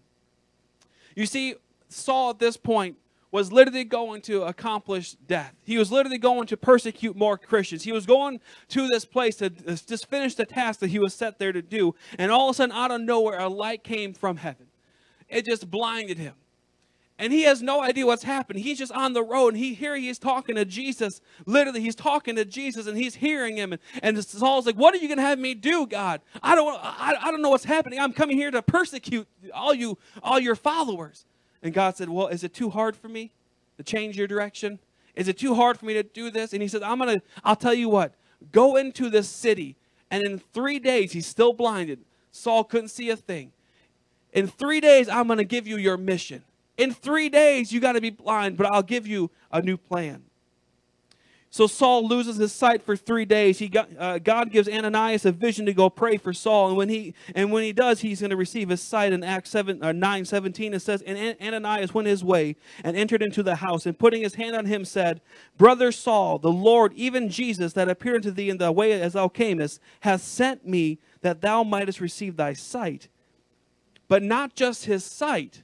You 1.14 1.26
see, 1.26 1.56
Saul 1.88 2.30
at 2.30 2.38
this 2.38 2.56
point 2.56 2.96
was 3.30 3.52
literally 3.52 3.84
going 3.84 4.22
to 4.22 4.42
accomplish 4.42 5.12
death. 5.12 5.54
He 5.64 5.76
was 5.76 5.92
literally 5.92 6.18
going 6.18 6.46
to 6.46 6.56
persecute 6.56 7.14
more 7.14 7.36
Christians. 7.36 7.82
He 7.82 7.92
was 7.92 8.06
going 8.06 8.40
to 8.68 8.88
this 8.88 9.04
place 9.04 9.36
to 9.36 9.50
just 9.50 10.08
finish 10.08 10.34
the 10.34 10.46
task 10.46 10.80
that 10.80 10.88
he 10.88 10.98
was 10.98 11.12
set 11.12 11.38
there 11.38 11.52
to 11.52 11.60
do. 11.60 11.94
And 12.18 12.30
all 12.30 12.48
of 12.48 12.54
a 12.54 12.56
sudden, 12.56 12.74
out 12.74 12.90
of 12.90 13.02
nowhere, 13.02 13.38
a 13.38 13.48
light 13.48 13.84
came 13.84 14.14
from 14.14 14.38
heaven. 14.38 14.66
It 15.28 15.44
just 15.44 15.70
blinded 15.70 16.16
him. 16.16 16.34
And 17.20 17.32
he 17.32 17.42
has 17.42 17.60
no 17.60 17.82
idea 17.82 18.06
what's 18.06 18.22
happening. 18.22 18.62
He's 18.62 18.78
just 18.78 18.92
on 18.92 19.12
the 19.12 19.24
road, 19.24 19.48
and 19.48 19.56
he 19.56 19.74
here 19.74 19.96
he 19.96 20.08
is 20.08 20.20
talking 20.20 20.54
to 20.54 20.64
Jesus. 20.64 21.20
Literally, 21.46 21.80
he's 21.80 21.96
talking 21.96 22.36
to 22.36 22.44
Jesus, 22.44 22.86
and 22.86 22.96
he's 22.96 23.16
hearing 23.16 23.56
him. 23.56 23.72
And, 23.72 23.82
and 24.02 24.24
Saul's 24.24 24.66
like, 24.66 24.76
"What 24.76 24.94
are 24.94 24.98
you 24.98 25.08
going 25.08 25.18
to 25.18 25.24
have 25.24 25.38
me 25.38 25.54
do, 25.54 25.84
God? 25.88 26.20
I 26.44 26.54
don't, 26.54 26.78
I, 26.80 27.16
I 27.20 27.30
don't 27.32 27.42
know 27.42 27.50
what's 27.50 27.64
happening. 27.64 27.98
I'm 27.98 28.12
coming 28.12 28.36
here 28.36 28.52
to 28.52 28.62
persecute 28.62 29.26
all 29.52 29.74
you, 29.74 29.98
all 30.22 30.38
your 30.38 30.54
followers." 30.54 31.26
And 31.60 31.74
God 31.74 31.96
said, 31.96 32.08
"Well, 32.08 32.28
is 32.28 32.44
it 32.44 32.54
too 32.54 32.70
hard 32.70 32.94
for 32.94 33.08
me 33.08 33.32
to 33.78 33.82
change 33.82 34.16
your 34.16 34.28
direction? 34.28 34.78
Is 35.16 35.26
it 35.26 35.38
too 35.38 35.56
hard 35.56 35.76
for 35.76 35.86
me 35.86 35.94
to 35.94 36.04
do 36.04 36.30
this?" 36.30 36.52
And 36.52 36.62
he 36.62 36.68
said, 36.68 36.84
"I'm 36.84 36.98
gonna. 36.98 37.20
I'll 37.42 37.56
tell 37.56 37.74
you 37.74 37.88
what. 37.88 38.14
Go 38.52 38.76
into 38.76 39.10
this 39.10 39.28
city, 39.28 39.74
and 40.08 40.22
in 40.22 40.38
three 40.38 40.78
days, 40.78 41.10
he's 41.10 41.26
still 41.26 41.52
blinded. 41.52 41.98
Saul 42.30 42.62
couldn't 42.62 42.88
see 42.88 43.10
a 43.10 43.16
thing. 43.16 43.50
In 44.32 44.46
three 44.46 44.80
days, 44.80 45.08
I'm 45.08 45.26
to 45.26 45.42
give 45.42 45.66
you 45.66 45.78
your 45.78 45.96
mission." 45.96 46.44
In 46.78 46.92
three 46.94 47.28
days, 47.28 47.72
you 47.72 47.80
got 47.80 47.92
to 47.92 48.00
be 48.00 48.10
blind, 48.10 48.56
but 48.56 48.72
I'll 48.72 48.82
give 48.82 49.06
you 49.06 49.30
a 49.50 49.60
new 49.60 49.76
plan. 49.76 50.22
So 51.50 51.66
Saul 51.66 52.06
loses 52.06 52.36
his 52.36 52.52
sight 52.52 52.82
for 52.82 52.94
three 52.94 53.24
days. 53.24 53.58
He 53.58 53.68
got, 53.68 53.88
uh, 53.98 54.18
God 54.18 54.52
gives 54.52 54.68
Ananias 54.68 55.24
a 55.24 55.32
vision 55.32 55.64
to 55.64 55.72
go 55.72 55.88
pray 55.88 56.18
for 56.18 56.34
Saul, 56.34 56.68
and 56.68 56.76
when 56.76 56.90
he 56.90 57.14
and 57.34 57.50
when 57.50 57.64
he 57.64 57.72
does, 57.72 58.00
he's 58.00 58.20
going 58.20 58.30
to 58.30 58.36
receive 58.36 58.68
his 58.68 58.82
sight. 58.82 59.14
In 59.14 59.24
Acts 59.24 59.48
seven 59.48 59.82
uh, 59.82 59.92
nine 59.92 60.26
seventeen, 60.26 60.74
it 60.74 60.80
says, 60.80 61.00
"And 61.02 61.36
Ananias 61.40 61.94
went 61.94 62.06
his 62.06 62.22
way 62.22 62.54
and 62.84 62.94
entered 62.98 63.22
into 63.22 63.42
the 63.42 63.56
house, 63.56 63.86
and 63.86 63.98
putting 63.98 64.22
his 64.22 64.34
hand 64.34 64.54
on 64.54 64.66
him, 64.66 64.84
said, 64.84 65.22
Brother 65.56 65.90
Saul, 65.90 66.38
the 66.38 66.52
Lord, 66.52 66.92
even 66.92 67.30
Jesus, 67.30 67.72
that 67.72 67.88
appeared 67.88 68.16
unto 68.16 68.30
thee 68.30 68.50
in 68.50 68.58
the 68.58 68.70
way 68.70 68.92
as 68.92 69.14
thou 69.14 69.28
camest, 69.28 69.80
hath 70.00 70.20
sent 70.20 70.66
me 70.66 70.98
that 71.22 71.40
thou 71.40 71.64
mightest 71.64 71.98
receive 71.98 72.36
thy 72.36 72.52
sight, 72.52 73.08
but 74.06 74.22
not 74.22 74.54
just 74.54 74.84
his 74.84 75.02
sight." 75.02 75.62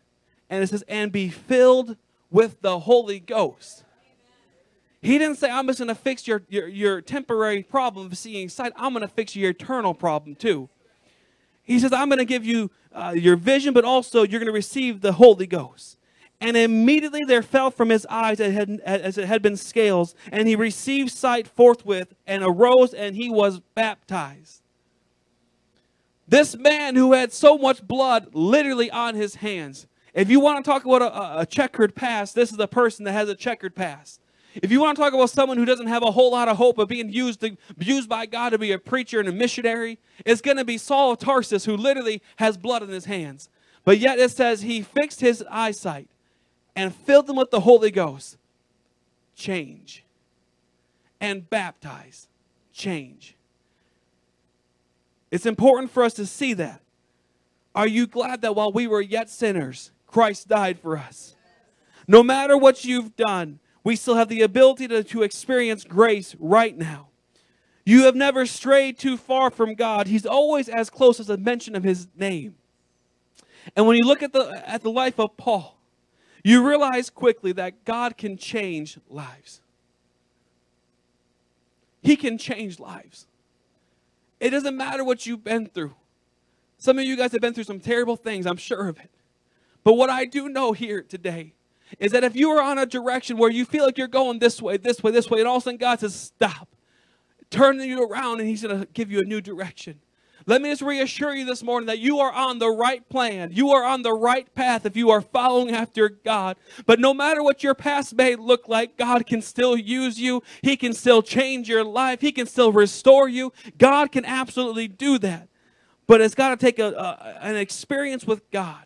And 0.55 0.63
it 0.63 0.69
says, 0.69 0.85
and 0.87 1.11
be 1.11 1.29
filled 1.29 1.97
with 2.31 2.61
the 2.61 2.79
Holy 2.81 3.19
Ghost. 3.19 3.85
He 5.03 5.19
didn't 5.19 5.37
say, 5.37 5.51
I'm 5.51 5.67
just 5.67 5.81
going 5.81 5.89
to 5.89 5.95
fix 5.95 6.29
your, 6.29 6.43
your, 6.49 6.69
your 6.69 7.01
temporary 7.01 7.63
problem 7.63 8.07
of 8.07 8.17
seeing 8.17 8.49
sight. 8.49 8.73
I'm 8.77 8.93
going 8.93 9.03
to 9.03 9.13
fix 9.13 9.35
your 9.35 9.51
eternal 9.51 9.95
problem 9.95 10.37
too. 10.37 10.69
He 11.65 11.79
says, 11.79 11.93
I'm 11.93 12.09
going 12.09 12.19
to 12.21 12.25
give 12.25 12.45
you 12.45 12.71
uh, 12.93 13.15
your 13.17 13.37
vision, 13.37 13.75
but 13.75 13.85
also 13.85 14.23
you're 14.23 14.39
going 14.39 14.47
to 14.47 14.53
receive 14.53 15.01
the 15.01 15.13
Holy 15.13 15.47
Ghost. 15.47 15.99
And 16.41 16.57
immediately 16.57 17.23
there 17.27 17.43
fell 17.43 17.71
from 17.71 17.89
his 17.89 18.07
eyes 18.09 18.39
as 18.39 18.53
it, 18.53 18.55
had, 18.55 18.81
as 18.81 19.19
it 19.19 19.27
had 19.27 19.43
been 19.43 19.57
scales, 19.57 20.15
and 20.31 20.47
he 20.47 20.57
received 20.57 21.11
sight 21.11 21.49
forthwith, 21.49 22.15
and 22.27 22.45
arose, 22.45 22.95
and 22.95 23.17
he 23.17 23.29
was 23.29 23.61
baptized. 23.75 24.63
This 26.29 26.57
man 26.57 26.97
who 26.97 27.13
had 27.13 27.33
so 27.33 27.59
much 27.59 27.87
blood 27.87 28.29
literally 28.35 28.91
on 28.91 29.15
his 29.15 29.37
hands. 29.37 29.87
If 30.15 30.31
you 30.31 30.39
want 30.39 30.65
to 30.65 30.71
talk 30.71 30.85
about 30.85 31.03
a, 31.03 31.41
a 31.41 31.47
checkered 31.47 31.95
past, 31.95 32.35
this 32.35 32.53
is 32.53 32.59
a 32.59 32.69
person 32.69 33.05
that 33.05 33.13
has 33.13 33.29
a 33.29 33.35
checkered 33.35 33.75
past. 33.75 34.21
If 34.55 34.71
you 34.71 34.81
want 34.81 34.97
to 34.97 35.03
talk 35.03 35.13
about 35.13 35.31
someone 35.31 35.57
who 35.59 35.65
doesn't 35.65 35.89
have 35.89 36.05
a 36.05 36.13
whole 36.13 36.31
lot 36.31 36.47
of 36.47 36.57
hope 36.57 36.79
of 36.79 36.89
being 36.89 37.13
used, 37.13 37.41
to, 37.41 37.57
used 37.81 38.09
by 38.09 38.27
God 38.27 38.51
to 38.51 38.59
be 38.59 38.71
a 38.71 38.79
preacher 38.79 39.19
and 39.19 39.29
a 39.29 39.33
missionary, 39.33 39.99
it's 40.25 40.41
going 40.41 40.57
to 40.57 40.65
be 40.65 40.79
Saul 40.79 41.13
of 41.13 41.19
Tarsus 41.19 41.65
who 41.65 41.77
literally 41.77 42.23
has 42.37 42.57
blood 42.57 42.85
in 42.85 42.89
his 42.91 43.07
hands. 43.07 43.49
But 43.85 43.99
yet 43.99 44.21
it 44.21 44.31
says 44.31 44.63
he 44.63 44.83
fixed 44.83 45.21
his 45.21 45.45
eyesight 45.51 46.09
and 46.77 46.95
filled 46.95 47.27
them 47.27 47.37
with 47.37 47.51
the 47.51 47.61
Holy 47.61 47.91
Ghost. 47.91 48.37
Change. 49.35 50.05
And 51.21 51.51
baptize. 51.51 52.29
Change. 52.73 53.37
It's 55.33 55.47
important 55.47 55.91
for 55.91 56.05
us 56.05 56.15
to 56.15 56.27
see 56.27 56.55
that. 56.55 56.81
Are 57.75 57.89
you 57.89 58.07
glad 58.07 58.43
that 58.43 58.55
while 58.55 58.71
we 58.71 58.87
were 58.87 59.01
yet 59.01 59.29
sinners, 59.29 59.91
Christ 60.15 60.47
died 60.47 60.79
for 60.79 60.97
us? 60.97 61.35
No 62.07 62.23
matter 62.23 62.57
what 62.57 62.85
you've 62.85 63.17
done, 63.17 63.59
we 63.83 63.97
still 63.97 64.15
have 64.15 64.29
the 64.29 64.43
ability 64.43 64.87
to, 64.87 65.03
to 65.03 65.25
experience 65.25 65.83
grace 65.83 66.37
right 66.39 66.79
now. 66.79 67.09
You 67.85 68.05
have 68.05 68.15
never 68.15 68.47
strayed 68.47 68.97
too 68.97 69.17
far 69.17 69.51
from 69.51 69.75
God. 69.75 70.07
He's 70.07 70.25
always 70.25 70.69
as 70.69 70.89
close 70.89 71.19
as 71.19 71.31
a 71.31 71.37
mention 71.37 71.75
of 71.75 71.83
his 71.83 72.07
name. 72.17 72.55
And 73.75 73.89
when 73.89 73.97
you 73.97 74.05
look 74.05 74.23
at 74.23 74.33
the, 74.33 74.63
at 74.65 74.85
the 74.85 74.91
life 74.91 75.19
of 75.19 75.37
Paul, 75.37 75.81
you 76.45 76.65
realize 76.65 77.11
quickly 77.11 77.51
that 77.51 77.85
God 77.85 78.17
can 78.17 78.37
change 78.37 79.01
lives. 79.09 79.63
He 82.05 82.15
can 82.15 82.39
change 82.39 82.79
lives. 82.79 83.27
It 84.39 84.51
doesn't 84.51 84.77
matter 84.77 85.03
what 85.03 85.27
you've 85.27 85.43
been 85.43 85.67
through. 85.67 85.97
Some 86.79 87.01
of 87.01 87.05
you 87.05 87.17
guys 87.17 87.33
have 87.33 87.41
been 87.41 87.53
through 87.53 87.65
some 87.65 87.81
terrible 87.81 88.15
things, 88.15 88.47
I'm 88.47 88.59
sure 88.59 88.87
of 88.87 89.01
it. 89.01 89.11
But 89.85 89.95
what 89.95 90.11
I 90.11 90.25
do 90.25 90.49
know 90.49 90.73
here 90.73 91.03
today 91.03 91.53
is 91.99 92.13
that 92.13 92.25
if 92.25 92.35
you 92.35 92.51
are 92.51 92.63
on 92.63 92.79
a 92.79 92.87
direction 92.87 93.37
where 93.37 93.51
you 93.51 93.65
feel 93.65 93.85
like 93.85 93.99
you're 93.99 94.09
going 94.09 94.39
this 94.39 94.61
way, 94.61 94.79
this 94.79 95.03
way, 95.03 95.13
this 95.13 95.31
way, 95.31 95.41
and 95.41 95.49
all 95.49 95.57
of 95.57 95.63
a 95.63 95.65
sudden 95.65 95.79
God 95.79 96.01
says, 96.01 96.15
stop, 96.15 96.69
turn 97.51 97.79
you 97.81 98.03
around, 98.03 98.41
and 98.41 98.49
He's 98.49 98.63
going 98.63 98.81
to 98.81 98.87
give 98.87 99.13
you 99.13 99.21
a 99.21 99.25
new 99.25 99.41
direction. 99.41 100.01
Let 100.47 100.61
me 100.61 100.71
just 100.71 100.83
reassure 100.83 101.35
you 101.35 101.47
this 101.47 101.63
morning 101.63 101.87
that 101.87 102.01
you 102.01 102.19
are 102.19 102.31
on 102.31 102.59
the 102.59 102.69
right 102.69 103.09
plan. 103.09 103.51
You 103.53 103.71
are 103.71 103.85
on 103.85 104.03
the 104.03 104.13
right 104.13 104.53
path 104.55 104.85
if 104.85 104.95
you 104.95 105.09
are 105.11 105.23
following 105.23 105.75
after 105.75 106.11
God. 106.11 106.59
But 106.85 107.01
no 107.01 107.15
matter 107.15 107.43
what 107.43 107.63
your 107.63 107.75
past 107.75 108.15
may 108.15 108.37
look 108.37 108.69
like, 108.69 108.99
God 108.99 109.25
can 109.25 109.41
still 109.41 109.75
use 109.75 110.21
you. 110.21 110.43
He 110.61 110.77
can 110.77 110.93
still 110.93 111.23
change 111.23 111.67
your 111.67 111.83
life. 111.83 112.21
He 112.21 112.31
can 112.31 112.47
still 112.47 112.73
restore 112.73 113.27
you. 113.27 113.55
God 113.79 114.13
can 114.13 114.27
absolutely 114.27 114.87
do 114.87 115.19
that. 115.21 115.49
But 116.07 116.21
it's 116.21 116.35
got 116.35 116.51
to 116.51 116.57
take 116.59 116.79
a, 116.79 116.89
a, 116.89 117.39
an 117.41 117.57
experience 117.57 118.27
with 118.27 118.51
God. 118.51 118.84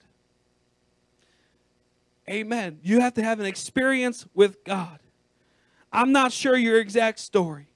Amen. 2.29 2.79
You 2.83 3.01
have 3.01 3.15
to 3.15 3.23
have 3.23 3.41
an 3.41 3.47
experience 3.47 4.27
with 4.35 4.63
God. 4.65 4.99
I'm 5.93 6.13
not 6.13 6.33
sure 6.33 6.57
your 6.57 6.81
exact 6.81 7.19
story, 7.19 7.69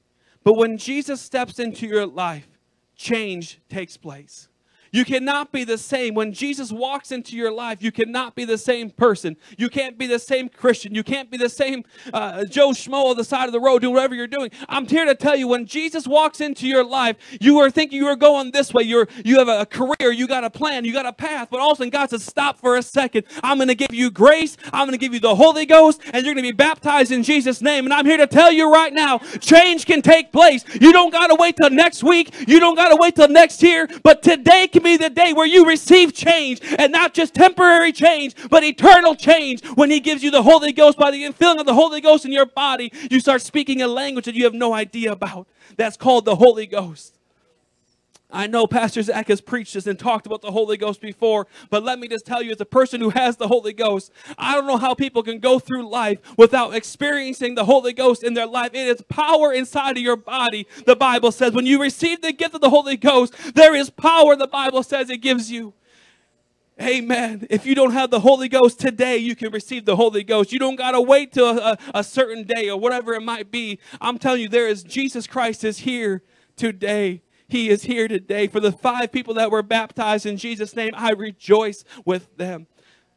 but 0.45 0.55
when 0.55 0.77
Jesus 0.77 1.21
steps 1.21 1.59
into 1.59 1.87
your 1.87 2.07
life, 2.07 2.49
change 2.95 3.61
takes 3.69 3.97
place. 3.97 4.49
You 4.93 5.07
cannot 5.07 5.53
be 5.53 5.65
the 5.65 5.79
same. 5.79 6.13
When 6.15 6.35
Jesus 6.35 6.71
walks 6.71 7.13
into 7.13 7.35
your 7.35 7.51
life, 7.51 7.83
you 7.83 7.91
cannot 7.91 8.35
be 8.35 8.45
the 8.45 8.59
same 8.59 8.91
person. 8.91 9.39
You 9.57 9.71
can't 9.71 9.97
be 9.97 10.07
the 10.07 10.19
same 10.19 10.51
Christian. 10.51 10.95
You 10.95 11.03
can't 11.03 11.31
be 11.31 11.39
the 11.39 11.49
same 11.49 11.85
uh, 12.13 12.45
Joe 12.45 12.71
Schmo 12.71 13.07
on 13.07 13.17
the 13.17 13.25
side 13.25 13.47
of 13.47 13.53
the 13.53 13.61
road 13.61 13.81
doing 13.81 13.95
whatever 13.95 14.15
you're 14.15 14.27
doing. 14.27 14.51
I'm 14.69 14.87
here 14.87 15.07
to 15.07 15.15
tell 15.15 15.35
you 15.35 15.49
when 15.49 15.65
Jesus 15.65 16.07
walks 16.07 16.43
into 16.43 16.69
your 16.69 16.85
life, 16.85 17.17
you 17.41 17.59
are 17.61 17.71
thinking 17.71 17.97
you 17.97 18.07
are 18.07 18.17
going 18.17 18.51
this 18.51 18.75
way. 18.75 18.83
You're, 18.83 19.09
you 19.25 19.39
have 19.39 19.49
a 19.49 19.65
career, 19.65 20.13
you 20.13 20.27
got 20.27 20.45
a 20.45 20.51
plan, 20.51 20.85
you 20.85 20.93
got 20.93 21.07
a 21.07 21.13
path, 21.13 21.49
but 21.51 21.59
all 21.59 21.73
of 21.73 21.77
a 21.77 21.79
sudden 21.79 21.91
God 21.91 22.11
says, 22.11 22.23
Stop 22.23 22.59
for 22.59 22.77
a 22.77 22.83
second. 22.83 23.25
I'm 23.43 23.57
going 23.57 23.69
to 23.69 23.75
give 23.75 23.95
you 23.95 24.11
grace, 24.11 24.59
I'm 24.75 24.87
going 24.87 24.93
to 24.93 24.99
give 24.99 25.15
you 25.15 25.21
the 25.21 25.35
Holy 25.35 25.65
Ghost, 25.65 26.03
and 26.13 26.25
you're 26.27 26.35
going 26.35 26.45
to 26.45 26.53
be 26.53 26.57
baptized 26.57 27.13
in 27.13 27.23
Jesus' 27.23 27.63
name. 27.63 27.87
And 27.87 27.95
I'm 27.95 28.05
here 28.05 28.19
to 28.19 28.27
tell 28.27 28.53
you 28.53 28.71
right 28.71 28.93
now, 28.93 29.19
change 29.41 29.87
can 29.87 30.03
take 30.03 30.33
place. 30.33 30.65
You 30.79 30.93
don't 30.93 31.13
got 31.13 31.29
to 31.29 31.35
wait 31.35 31.57
till 31.57 31.71
next 31.71 32.05
week, 32.05 32.47
you 32.47 32.61
don't 32.61 32.75
got 32.75 32.91
to 32.91 32.97
wait 32.97 33.17
till 33.17 33.29
next 33.29 33.63
year, 33.63 33.89
but 34.03 34.23
today 34.23 34.69
can 34.69 34.82
be 34.83 34.97
the 34.97 35.11
day 35.11 35.33
where 35.33 35.47
you 35.47 35.67
receive 35.67 36.13
change 36.15 36.61
and 36.79 36.93
not 36.93 37.15
just 37.15 37.35
temporary 37.35 37.93
change, 37.93 38.35
but 38.51 38.65
eternal 38.65 39.15
change. 39.15 39.65
When 39.75 39.91
He 39.91 40.01
gives 40.01 40.23
you 40.23 40.31
the 40.31 40.43
Holy 40.43 40.73
Ghost 40.73 40.99
by 40.99 41.11
the 41.11 41.23
infilling 41.25 41.61
of 41.61 41.67
the 41.67 41.75
Holy 41.75 42.01
Ghost 42.01 42.25
in 42.25 42.33
your 42.33 42.47
body, 42.47 42.93
you 43.11 43.21
start 43.21 43.43
speaking 43.43 43.83
a 43.83 43.89
language 43.89 44.25
that 44.25 44.35
you 44.35 44.45
have 44.45 44.55
no 44.55 44.75
idea 44.75 45.13
about. 45.13 45.47
That's 45.77 45.97
called 45.97 46.25
the 46.25 46.37
Holy 46.37 46.67
Ghost. 46.67 47.19
I 48.33 48.47
know 48.47 48.67
Pastor 48.67 49.03
Zach 49.03 49.29
has 49.29 49.43
preached 49.43 49.75
this 49.75 49.87
and 49.87 49.99
talked 49.99 50.27
about 50.27 50.41
the 50.41 50.51
Holy 50.51 50.79
Ghost 50.79 51.03
before, 51.03 51.47
but 51.69 51.85
let 51.85 51.99
me 51.99 52.09
just 52.09 52.25
tell 52.25 52.43
you, 52.43 52.53
as 52.53 52.61
a 52.61 52.65
person 52.67 53.01
who 53.01 53.11
has 53.11 53.37
the 53.37 53.47
Holy 53.47 53.75
Ghost, 53.75 54.11
I 54.39 54.55
don't 54.55 54.67
know 54.67 54.79
how 54.79 54.95
people 54.95 55.23
can 55.23 55.39
go 55.39 55.59
through 55.59 55.89
life 55.89 56.19
without 56.39 56.75
experiencing 56.75 57.55
the 57.55 57.67
Holy 57.67 57.93
Ghost 57.93 58.25
in 58.25 58.33
their 58.33 58.47
life. 58.47 58.71
It 58.73 58.89
is 58.89 59.03
power 59.03 59.53
inside 59.53 59.99
of 59.99 60.03
your 60.03 60.17
body, 60.17 60.67
the 60.87 60.97
Bible 60.97 61.31
says. 61.31 61.53
When 61.53 61.67
you 61.67 61.81
receive 61.81 62.23
the 62.23 62.33
gift 62.33 62.55
of 62.55 62.63
the 62.63 62.71
Holy 62.71 62.97
Ghost, 62.97 63.35
there 63.55 63.75
is 63.75 63.91
power, 63.91 64.35
the 64.35 64.49
Bible 64.49 64.83
says 64.83 65.11
it 65.11 65.19
gives 65.19 65.51
you. 65.51 65.75
Amen. 66.81 67.47
If 67.51 67.67
you 67.67 67.75
don't 67.75 67.93
have 67.93 68.11
the 68.11 68.21
Holy 68.21 68.49
Ghost 68.49 68.81
today, 68.81 69.19
you 69.19 69.37
can 69.37 69.53
receive 69.53 69.85
the 69.85 69.95
Holy 69.95 70.25
Ghost. 70.25 70.53
You 70.53 70.59
don't 70.59 70.77
got 70.77 70.93
to 70.93 71.03
wait 71.03 71.33
till 71.33 71.59
a, 71.59 71.79
a, 71.95 72.03
certain 72.03 72.45
day 72.45 72.71
or 72.71 72.81
whatever 72.81 73.13
it 73.13 73.23
might 73.23 73.51
be. 73.51 73.79
I'm 74.01 74.19
telling 74.19 74.41
you, 74.41 74.49
there 74.49 74.67
is 74.67 74.83
Jesus 74.83 75.27
Christ 75.27 75.65
is 75.65 75.79
here 75.79 76.23
today. 76.57 77.23
He 77.53 77.69
is 77.69 77.83
here 77.83 78.09
today. 78.09 78.47
For 78.47 78.61
the 78.61 78.73
five 78.73 79.13
people 79.13 79.35
that 79.35 79.51
were 79.51 79.63
baptized 79.63 80.25
in 80.25 80.39
Jesus' 80.39 80.75
name, 80.75 80.95
I 80.97 81.11
rejoice 81.11 81.85
with 82.03 82.35
them. 82.39 82.67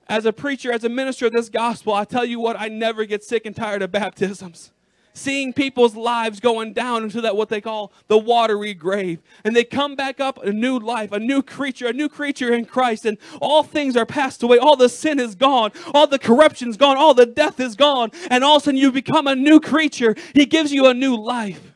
As 0.09 0.25
a 0.25 0.33
preacher, 0.33 0.73
as 0.73 0.83
a 0.83 0.89
minister 0.89 1.27
of 1.27 1.31
this 1.31 1.47
gospel, 1.47 1.93
I 1.93 2.03
tell 2.03 2.25
you 2.25 2.41
what, 2.41 2.59
I 2.59 2.67
never 2.67 3.05
get 3.05 3.23
sick 3.23 3.45
and 3.45 3.55
tired 3.55 3.81
of 3.81 3.93
baptisms. 3.93 4.73
Seeing 5.13 5.53
people's 5.53 5.95
lives 5.95 6.41
going 6.41 6.73
down 6.73 7.03
into 7.03 7.21
that 7.21 7.37
what 7.37 7.47
they 7.47 7.61
call 7.61 7.93
the 8.09 8.17
watery 8.17 8.73
grave. 8.73 9.21
And 9.45 9.55
they 9.55 9.63
come 9.63 9.95
back 9.95 10.19
up 10.19 10.43
a 10.43 10.51
new 10.51 10.79
life 10.79 11.13
a 11.13 11.19
new 11.19 11.41
creature 11.41 11.87
a 11.87 11.93
new 11.93 12.09
creature 12.09 12.53
in 12.53 12.65
christ. 12.65 13.05
And 13.05 13.17
all 13.39 13.63
things 13.63 13.95
are 13.95 14.05
passed 14.05 14.43
away. 14.43 14.57
All 14.57 14.75
the 14.75 14.89
sin 14.89 15.17
is 15.17 15.35
gone. 15.35 15.71
All 15.93 16.07
the 16.07 16.19
corruption's 16.19 16.75
gone. 16.75 16.97
All 16.97 17.13
the 17.13 17.25
death 17.25 17.61
is 17.61 17.77
gone. 17.77 18.11
And 18.29 18.43
all 18.43 18.57
of 18.57 18.63
a 18.63 18.65
sudden 18.65 18.81
you 18.81 18.91
become 18.91 19.27
a 19.27 19.35
new 19.35 19.61
creature. 19.61 20.13
He 20.33 20.45
gives 20.45 20.73
you 20.73 20.87
a 20.87 20.93
new 20.93 21.15
life 21.15 21.74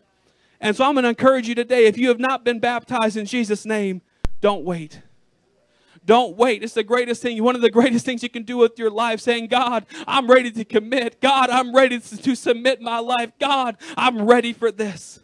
and 0.61 0.75
so 0.75 0.85
I'm 0.85 0.93
going 0.93 1.03
to 1.03 1.09
encourage 1.09 1.47
you 1.47 1.55
today 1.55 1.85
if 1.85 1.97
you 1.97 2.09
have 2.09 2.19
not 2.19 2.43
been 2.43 2.59
baptized 2.59 3.17
in 3.17 3.25
Jesus' 3.25 3.65
name, 3.65 4.01
don't 4.41 4.63
wait. 4.63 5.01
Don't 6.05 6.37
wait. 6.37 6.63
It's 6.63 6.73
the 6.73 6.83
greatest 6.83 7.21
thing, 7.21 7.41
one 7.43 7.55
of 7.55 7.61
the 7.61 7.69
greatest 7.69 8.05
things 8.05 8.23
you 8.23 8.29
can 8.29 8.43
do 8.43 8.57
with 8.57 8.79
your 8.79 8.89
life, 8.89 9.19
saying, 9.19 9.47
God, 9.47 9.85
I'm 10.07 10.27
ready 10.29 10.51
to 10.51 10.65
commit. 10.65 11.21
God, 11.21 11.49
I'm 11.49 11.75
ready 11.75 11.99
to 11.99 12.35
submit 12.35 12.81
my 12.81 12.99
life. 12.99 13.31
God, 13.39 13.77
I'm 13.97 14.25
ready 14.25 14.53
for 14.53 14.71
this. 14.71 15.19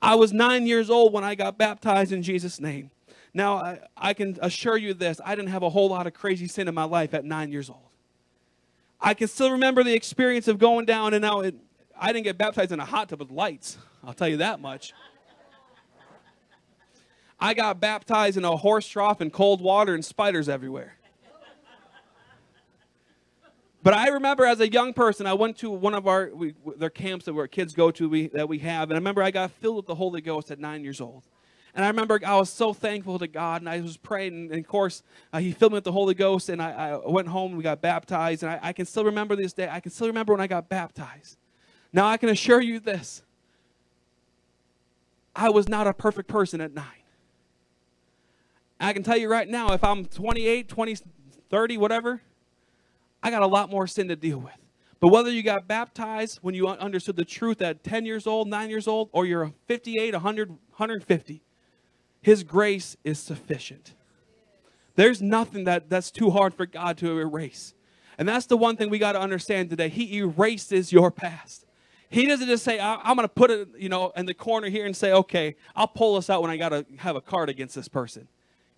I 0.00 0.14
was 0.14 0.32
nine 0.32 0.66
years 0.66 0.90
old 0.90 1.12
when 1.12 1.24
I 1.24 1.34
got 1.34 1.58
baptized 1.58 2.12
in 2.12 2.22
Jesus' 2.22 2.60
name. 2.60 2.90
Now, 3.34 3.56
I, 3.56 3.80
I 3.96 4.14
can 4.14 4.38
assure 4.40 4.76
you 4.76 4.94
this 4.94 5.20
I 5.24 5.34
didn't 5.34 5.50
have 5.50 5.62
a 5.62 5.70
whole 5.70 5.88
lot 5.88 6.06
of 6.06 6.14
crazy 6.14 6.46
sin 6.46 6.68
in 6.68 6.74
my 6.74 6.84
life 6.84 7.14
at 7.14 7.24
nine 7.24 7.50
years 7.50 7.68
old. 7.68 7.88
I 9.00 9.14
can 9.14 9.28
still 9.28 9.52
remember 9.52 9.84
the 9.84 9.94
experience 9.94 10.48
of 10.48 10.58
going 10.58 10.84
down, 10.84 11.14
and 11.14 11.22
now 11.22 11.40
it, 11.40 11.54
I 11.98 12.12
didn't 12.12 12.24
get 12.24 12.38
baptized 12.38 12.72
in 12.72 12.80
a 12.80 12.84
hot 12.84 13.08
tub 13.08 13.20
with 13.20 13.30
lights. 13.30 13.78
I'll 14.04 14.14
tell 14.14 14.28
you 14.28 14.38
that 14.38 14.60
much. 14.60 14.92
I 17.40 17.54
got 17.54 17.80
baptized 17.80 18.36
in 18.36 18.44
a 18.44 18.56
horse 18.56 18.86
trough 18.86 19.20
in 19.20 19.30
cold 19.30 19.60
water 19.60 19.94
and 19.94 20.04
spiders 20.04 20.48
everywhere. 20.48 20.94
But 23.82 23.94
I 23.94 24.08
remember 24.08 24.44
as 24.44 24.60
a 24.60 24.70
young 24.70 24.92
person, 24.92 25.26
I 25.26 25.34
went 25.34 25.56
to 25.58 25.70
one 25.70 25.94
of 25.94 26.08
our 26.08 26.30
we, 26.34 26.54
their 26.76 26.90
camps 26.90 27.26
that 27.26 27.34
where 27.34 27.46
kids 27.46 27.74
go 27.74 27.90
to 27.92 28.08
we, 28.08 28.26
that 28.28 28.48
we 28.48 28.58
have, 28.58 28.90
and 28.90 28.96
I 28.96 28.98
remember 28.98 29.22
I 29.22 29.30
got 29.30 29.52
filled 29.52 29.76
with 29.76 29.86
the 29.86 29.94
Holy 29.94 30.20
Ghost 30.20 30.50
at 30.50 30.58
nine 30.58 30.82
years 30.82 31.00
old. 31.00 31.22
And 31.74 31.84
I 31.84 31.88
remember 31.88 32.18
I 32.26 32.34
was 32.34 32.50
so 32.50 32.72
thankful 32.72 33.20
to 33.20 33.28
God, 33.28 33.62
and 33.62 33.68
I 33.68 33.80
was 33.80 33.96
praying, 33.96 34.34
and, 34.34 34.50
and 34.50 34.60
of 34.60 34.66
course, 34.66 35.04
uh, 35.32 35.38
He 35.38 35.52
filled 35.52 35.72
me 35.72 35.76
with 35.76 35.84
the 35.84 35.92
Holy 35.92 36.14
Ghost, 36.14 36.48
and 36.48 36.60
I, 36.60 36.72
I 36.72 37.08
went 37.08 37.28
home 37.28 37.52
and 37.52 37.56
we 37.56 37.62
got 37.62 37.80
baptized, 37.80 38.42
and 38.42 38.50
I, 38.50 38.58
I 38.60 38.72
can 38.72 38.84
still 38.84 39.04
remember 39.04 39.36
this 39.36 39.52
day. 39.52 39.68
I 39.70 39.78
can 39.78 39.92
still 39.92 40.08
remember 40.08 40.32
when 40.32 40.40
I 40.40 40.48
got 40.48 40.68
baptized. 40.68 41.38
Now 41.92 42.06
I 42.06 42.16
can 42.16 42.28
assure 42.28 42.60
you 42.60 42.80
this 42.80 43.22
I 45.34 45.50
was 45.50 45.68
not 45.68 45.86
a 45.86 45.92
perfect 45.92 46.28
person 46.28 46.60
at 46.60 46.74
nine. 46.74 46.84
I 48.80 48.92
can 48.92 49.02
tell 49.02 49.16
you 49.16 49.28
right 49.28 49.48
now, 49.48 49.72
if 49.72 49.82
I'm 49.82 50.04
28, 50.04 50.68
20, 50.68 50.96
30, 51.50 51.76
whatever, 51.78 52.22
I 53.22 53.30
got 53.30 53.42
a 53.42 53.46
lot 53.46 53.70
more 53.70 53.86
sin 53.86 54.08
to 54.08 54.16
deal 54.16 54.38
with. 54.38 54.54
But 55.00 55.08
whether 55.08 55.30
you 55.30 55.42
got 55.42 55.68
baptized 55.68 56.38
when 56.42 56.54
you 56.54 56.66
understood 56.66 57.16
the 57.16 57.24
truth 57.24 57.62
at 57.62 57.84
10 57.84 58.04
years 58.04 58.26
old, 58.26 58.48
9 58.48 58.70
years 58.70 58.88
old, 58.88 59.10
or 59.12 59.26
you're 59.26 59.52
58, 59.66 60.14
100, 60.14 60.50
150, 60.50 61.42
His 62.20 62.42
grace 62.42 62.96
is 63.04 63.18
sufficient. 63.18 63.94
There's 64.96 65.22
nothing 65.22 65.64
that, 65.64 65.88
that's 65.88 66.10
too 66.10 66.30
hard 66.30 66.52
for 66.52 66.66
God 66.66 66.98
to 66.98 67.18
erase. 67.18 67.74
And 68.18 68.28
that's 68.28 68.46
the 68.46 68.56
one 68.56 68.76
thing 68.76 68.90
we 68.90 68.98
got 68.98 69.12
to 69.12 69.20
understand 69.20 69.70
today. 69.70 69.88
He 69.88 70.18
erases 70.18 70.92
your 70.92 71.12
past. 71.12 71.67
He 72.10 72.26
doesn't 72.26 72.46
just 72.46 72.64
say, 72.64 72.80
I'm 72.80 73.16
going 73.16 73.28
to 73.28 73.32
put 73.32 73.50
it, 73.50 73.68
you 73.78 73.88
know, 73.88 74.12
in 74.16 74.26
the 74.26 74.34
corner 74.34 74.68
here 74.68 74.86
and 74.86 74.96
say, 74.96 75.12
okay, 75.12 75.56
I'll 75.76 75.88
pull 75.88 76.16
this 76.16 76.30
out 76.30 76.40
when 76.40 76.50
I 76.50 76.56
got 76.56 76.70
to 76.70 76.86
have 76.98 77.16
a 77.16 77.20
card 77.20 77.48
against 77.50 77.74
this 77.74 77.88
person. 77.88 78.28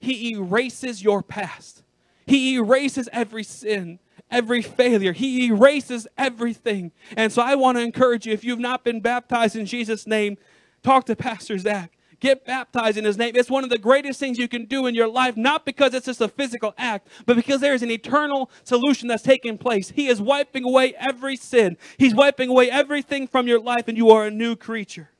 He 0.01 0.33
erases 0.33 1.03
your 1.03 1.23
past. 1.23 1.83
He 2.27 2.57
erases 2.57 3.09
every 3.13 3.45
sin, 3.45 3.99
every 4.31 4.63
failure. 4.63 5.13
He 5.13 5.47
erases 5.47 6.09
everything. 6.19 6.93
And 7.17 7.33
so 7.33 7.43
I 7.43 7.55
want 7.55 7.79
to 7.79 7.83
encourage 7.83 8.27
you 8.27 8.33
if 8.33 8.45
you've 8.45 8.59
not 8.59 8.83
been 8.83 9.01
baptized 9.01 9.57
in 9.57 9.67
Jesus' 9.67 10.07
name, 10.07 10.37
talk 10.83 11.07
to 11.07 11.15
Pastor 11.15 11.59
Zach. 11.59 11.93
Get 12.21 12.45
baptized 12.45 12.99
in 12.99 13.05
his 13.05 13.17
name. 13.17 13.33
It's 13.35 13.51
one 13.51 13.65
of 13.65 13.71
the 13.71 13.79
greatest 13.79 14.21
things 14.21 14.39
you 14.39 14.47
can 14.47 14.67
do 14.67 14.87
in 14.87 14.95
your 14.95 15.09
life, 15.09 15.39
not 15.39 15.65
because 15.65 15.95
it's 15.95 16.07
just 16.07 16.21
a 16.21 16.29
physical 16.29 16.75
act, 16.77 17.09
but 17.25 17.35
because 17.35 17.63
there 17.63 17.75
is 17.75 17.83
an 17.83 17.91
eternal 17.91 18.51
solution 18.63 19.09
that's 19.09 19.23
taking 19.23 19.57
place. 19.57 19.91
He 19.91 20.07
is 20.07 20.21
wiping 20.21 20.65
away 20.65 20.95
every 20.99 21.37
sin, 21.37 21.79
He's 21.97 22.15
wiping 22.15 22.51
away 22.51 22.71
everything 22.71 23.27
from 23.27 23.49
your 23.49 23.61
life, 23.61 23.89
and 23.89 23.97
you 23.97 24.11
are 24.11 24.27
a 24.27 24.31
new 24.31 24.55
creature. 24.55 25.11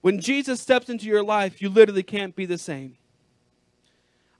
When 0.00 0.20
Jesus 0.20 0.60
steps 0.60 0.88
into 0.88 1.06
your 1.06 1.22
life, 1.24 1.60
you 1.60 1.68
literally 1.68 2.04
can't 2.04 2.34
be 2.34 2.46
the 2.46 2.58
same. 2.58 2.96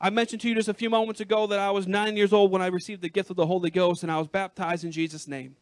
I 0.00 0.10
mentioned 0.10 0.42
to 0.42 0.48
you 0.48 0.54
just 0.54 0.68
a 0.68 0.74
few 0.74 0.88
moments 0.88 1.20
ago 1.20 1.46
that 1.48 1.58
I 1.58 1.70
was 1.70 1.86
nine 1.86 2.16
years 2.16 2.32
old 2.32 2.52
when 2.52 2.62
I 2.62 2.66
received 2.66 3.02
the 3.02 3.08
gift 3.08 3.30
of 3.30 3.36
the 3.36 3.46
Holy 3.46 3.70
Ghost 3.70 4.02
and 4.02 4.12
I 4.12 4.18
was 4.18 4.28
baptized 4.28 4.84
in 4.84 4.92
Jesus' 4.92 5.26
name. 5.26 5.56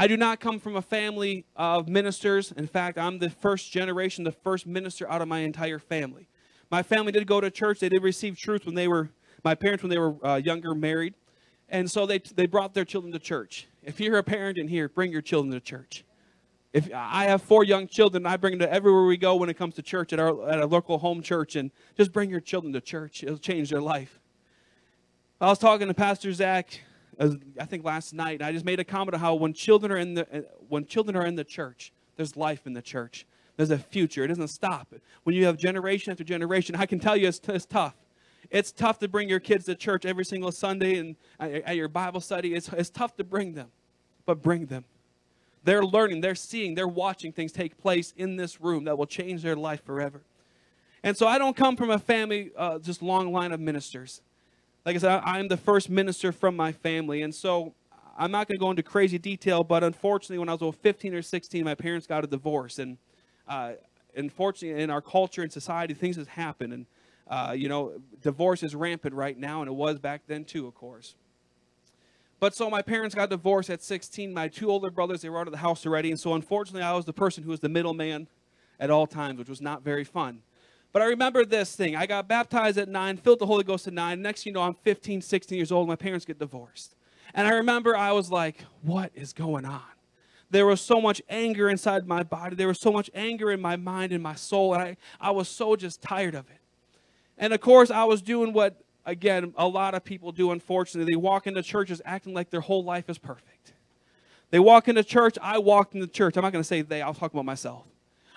I 0.00 0.06
do 0.06 0.16
not 0.16 0.38
come 0.38 0.60
from 0.60 0.76
a 0.76 0.82
family 0.82 1.44
of 1.56 1.88
ministers. 1.88 2.52
In 2.52 2.68
fact, 2.68 2.98
I'm 2.98 3.18
the 3.18 3.30
first 3.30 3.72
generation, 3.72 4.22
the 4.22 4.30
first 4.30 4.64
minister 4.64 5.10
out 5.10 5.22
of 5.22 5.26
my 5.26 5.40
entire 5.40 5.80
family. 5.80 6.28
My 6.70 6.84
family 6.84 7.10
did 7.10 7.26
go 7.26 7.40
to 7.40 7.50
church. 7.50 7.80
They 7.80 7.88
did 7.88 8.04
receive 8.04 8.38
truth 8.38 8.64
when 8.64 8.76
they 8.76 8.86
were, 8.86 9.10
my 9.42 9.56
parents, 9.56 9.82
when 9.82 9.90
they 9.90 9.98
were 9.98 10.14
uh, 10.24 10.36
younger, 10.36 10.72
married. 10.72 11.14
And 11.68 11.90
so 11.90 12.06
they, 12.06 12.20
they 12.20 12.46
brought 12.46 12.74
their 12.74 12.84
children 12.84 13.12
to 13.12 13.18
church. 13.18 13.66
If 13.82 13.98
you're 13.98 14.18
a 14.18 14.22
parent 14.22 14.56
in 14.56 14.68
here, 14.68 14.88
bring 14.88 15.10
your 15.10 15.20
children 15.20 15.52
to 15.52 15.58
church. 15.58 16.04
If 16.72 16.88
I 16.94 17.24
have 17.24 17.42
four 17.42 17.64
young 17.64 17.88
children, 17.88 18.24
I 18.24 18.36
bring 18.36 18.56
them 18.56 18.68
to 18.68 18.72
everywhere 18.72 19.04
we 19.04 19.16
go 19.16 19.34
when 19.34 19.48
it 19.48 19.54
comes 19.54 19.74
to 19.74 19.82
church 19.82 20.12
at 20.12 20.20
our 20.20 20.48
at 20.48 20.60
a 20.60 20.66
local 20.66 20.98
home 20.98 21.22
church, 21.22 21.56
and 21.56 21.72
just 21.96 22.12
bring 22.12 22.30
your 22.30 22.40
children 22.40 22.72
to 22.74 22.80
church. 22.80 23.24
It'll 23.24 23.36
change 23.36 23.70
their 23.70 23.80
life. 23.80 24.20
I 25.40 25.46
was 25.46 25.58
talking 25.58 25.88
to 25.88 25.94
Pastor 25.94 26.32
Zach 26.32 26.82
I 27.18 27.64
think 27.64 27.84
last 27.84 28.14
night, 28.14 28.42
I 28.42 28.52
just 28.52 28.64
made 28.64 28.78
a 28.78 28.84
comment 28.84 29.14
on 29.14 29.20
how 29.20 29.34
when 29.34 29.52
children 29.52 29.90
are 29.90 29.96
in 29.96 30.14
the 30.14 30.38
uh, 30.38 30.42
when 30.68 30.86
children 30.86 31.16
are 31.16 31.26
in 31.26 31.34
the 31.34 31.44
church, 31.44 31.92
there's 32.16 32.36
life 32.36 32.66
in 32.66 32.74
the 32.74 32.82
church. 32.82 33.26
There's 33.56 33.70
a 33.70 33.78
future. 33.78 34.22
It 34.22 34.28
doesn't 34.28 34.48
stop. 34.48 34.94
When 35.24 35.34
you 35.34 35.46
have 35.46 35.56
generation 35.56 36.12
after 36.12 36.22
generation, 36.22 36.76
I 36.76 36.86
can 36.86 37.00
tell 37.00 37.16
you 37.16 37.26
it's, 37.26 37.40
it's 37.48 37.66
tough. 37.66 37.94
It's 38.50 38.70
tough 38.70 39.00
to 39.00 39.08
bring 39.08 39.28
your 39.28 39.40
kids 39.40 39.64
to 39.64 39.74
church 39.74 40.06
every 40.06 40.24
single 40.24 40.52
Sunday 40.52 40.98
and 40.98 41.16
at 41.40 41.74
your 41.74 41.88
Bible 41.88 42.20
study. 42.20 42.54
It's, 42.54 42.68
it's 42.68 42.88
tough 42.88 43.16
to 43.16 43.24
bring 43.24 43.54
them, 43.54 43.68
but 44.26 44.42
bring 44.42 44.66
them. 44.66 44.84
They're 45.64 45.84
learning, 45.84 46.20
they're 46.20 46.36
seeing, 46.36 46.76
they're 46.76 46.86
watching 46.86 47.32
things 47.32 47.50
take 47.50 47.76
place 47.76 48.14
in 48.16 48.36
this 48.36 48.60
room 48.60 48.84
that 48.84 48.96
will 48.96 49.06
change 49.06 49.42
their 49.42 49.56
life 49.56 49.84
forever. 49.84 50.22
And 51.02 51.16
so 51.16 51.26
I 51.26 51.36
don't 51.36 51.56
come 51.56 51.76
from 51.76 51.90
a 51.90 51.98
family, 51.98 52.52
uh, 52.56 52.78
just 52.78 53.02
long 53.02 53.32
line 53.32 53.50
of 53.50 53.58
ministers 53.58 54.22
like 54.88 54.96
I 54.96 55.00
said, 55.00 55.20
I'm 55.22 55.48
the 55.48 55.58
first 55.58 55.90
minister 55.90 56.32
from 56.32 56.56
my 56.56 56.72
family. 56.72 57.20
And 57.20 57.34
so 57.34 57.74
I'm 58.16 58.30
not 58.30 58.48
going 58.48 58.56
to 58.56 58.58
go 58.58 58.70
into 58.70 58.82
crazy 58.82 59.18
detail, 59.18 59.62
but 59.62 59.84
unfortunately, 59.84 60.38
when 60.38 60.48
I 60.48 60.54
was 60.54 60.74
15 60.74 61.12
or 61.12 61.20
16, 61.20 61.62
my 61.62 61.74
parents 61.74 62.06
got 62.06 62.24
a 62.24 62.26
divorce. 62.26 62.78
And 62.78 62.96
uh, 63.46 63.72
unfortunately, 64.16 64.82
in 64.82 64.88
our 64.88 65.02
culture 65.02 65.42
and 65.42 65.52
society, 65.52 65.92
things 65.92 66.16
have 66.16 66.28
happened. 66.28 66.72
And, 66.72 66.86
uh, 67.28 67.52
you 67.54 67.68
know, 67.68 68.00
divorce 68.22 68.62
is 68.62 68.74
rampant 68.74 69.14
right 69.14 69.36
now, 69.36 69.60
and 69.60 69.68
it 69.68 69.74
was 69.74 69.98
back 69.98 70.22
then 70.26 70.46
too, 70.46 70.66
of 70.66 70.74
course. 70.74 71.16
But 72.40 72.54
so 72.54 72.70
my 72.70 72.80
parents 72.80 73.14
got 73.14 73.28
divorced 73.28 73.68
at 73.68 73.82
16. 73.82 74.32
My 74.32 74.48
two 74.48 74.70
older 74.70 74.90
brothers, 74.90 75.20
they 75.20 75.28
were 75.28 75.38
out 75.38 75.48
of 75.48 75.52
the 75.52 75.58
house 75.58 75.84
already. 75.84 76.10
And 76.10 76.18
so 76.18 76.32
unfortunately, 76.32 76.80
I 76.80 76.94
was 76.94 77.04
the 77.04 77.12
person 77.12 77.44
who 77.44 77.50
was 77.50 77.60
the 77.60 77.68
middleman 77.68 78.26
at 78.80 78.88
all 78.88 79.06
times, 79.06 79.38
which 79.38 79.50
was 79.50 79.60
not 79.60 79.82
very 79.82 80.04
fun. 80.04 80.40
But 80.92 81.02
I 81.02 81.06
remember 81.06 81.44
this 81.44 81.76
thing. 81.76 81.96
I 81.96 82.06
got 82.06 82.28
baptized 82.28 82.78
at 82.78 82.88
nine, 82.88 83.16
filled 83.18 83.40
the 83.40 83.46
Holy 83.46 83.64
Ghost 83.64 83.86
at 83.86 83.92
nine. 83.92 84.22
Next 84.22 84.46
you 84.46 84.52
know, 84.52 84.62
I'm 84.62 84.74
15, 84.74 85.20
16 85.20 85.56
years 85.56 85.70
old. 85.70 85.86
My 85.86 85.96
parents 85.96 86.24
get 86.24 86.38
divorced. 86.38 86.94
And 87.34 87.46
I 87.46 87.52
remember 87.52 87.94
I 87.96 88.12
was 88.12 88.30
like, 88.30 88.64
what 88.82 89.12
is 89.14 89.32
going 89.32 89.64
on? 89.64 89.82
There 90.50 90.64
was 90.64 90.80
so 90.80 91.00
much 91.00 91.20
anger 91.28 91.68
inside 91.68 92.06
my 92.06 92.22
body. 92.22 92.56
There 92.56 92.68
was 92.68 92.80
so 92.80 92.90
much 92.90 93.10
anger 93.14 93.52
in 93.52 93.60
my 93.60 93.76
mind 93.76 94.12
and 94.12 94.22
my 94.22 94.34
soul. 94.34 94.72
And 94.72 94.82
I, 94.82 94.96
I 95.20 95.30
was 95.30 95.48
so 95.48 95.76
just 95.76 96.00
tired 96.00 96.34
of 96.34 96.48
it. 96.48 96.60
And 97.36 97.52
of 97.52 97.60
course, 97.60 97.90
I 97.90 98.04
was 98.04 98.22
doing 98.22 98.54
what, 98.54 98.82
again, 99.04 99.52
a 99.56 99.68
lot 99.68 99.94
of 99.94 100.04
people 100.04 100.32
do, 100.32 100.52
unfortunately. 100.52 101.12
They 101.12 101.16
walk 101.16 101.46
into 101.46 101.62
churches 101.62 102.00
acting 102.04 102.32
like 102.32 102.48
their 102.48 102.62
whole 102.62 102.82
life 102.82 103.10
is 103.10 103.18
perfect. 103.18 103.74
They 104.50 104.58
walk 104.58 104.88
into 104.88 105.04
church. 105.04 105.36
I 105.42 105.58
walked 105.58 105.94
into 105.94 106.06
church. 106.06 106.38
I'm 106.38 106.42
not 106.42 106.52
going 106.52 106.62
to 106.62 106.66
say 106.66 106.80
they, 106.80 107.02
I'll 107.02 107.12
talk 107.12 107.32
about 107.32 107.44
myself. 107.44 107.84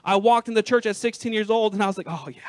I 0.03 0.15
walked 0.15 0.47
in 0.47 0.53
the 0.53 0.63
church 0.63 0.85
at 0.85 0.95
16 0.95 1.31
years 1.33 1.49
old 1.49 1.73
and 1.73 1.83
I 1.83 1.87
was 1.87 1.97
like, 1.97 2.07
oh, 2.09 2.27
yeah. 2.27 2.41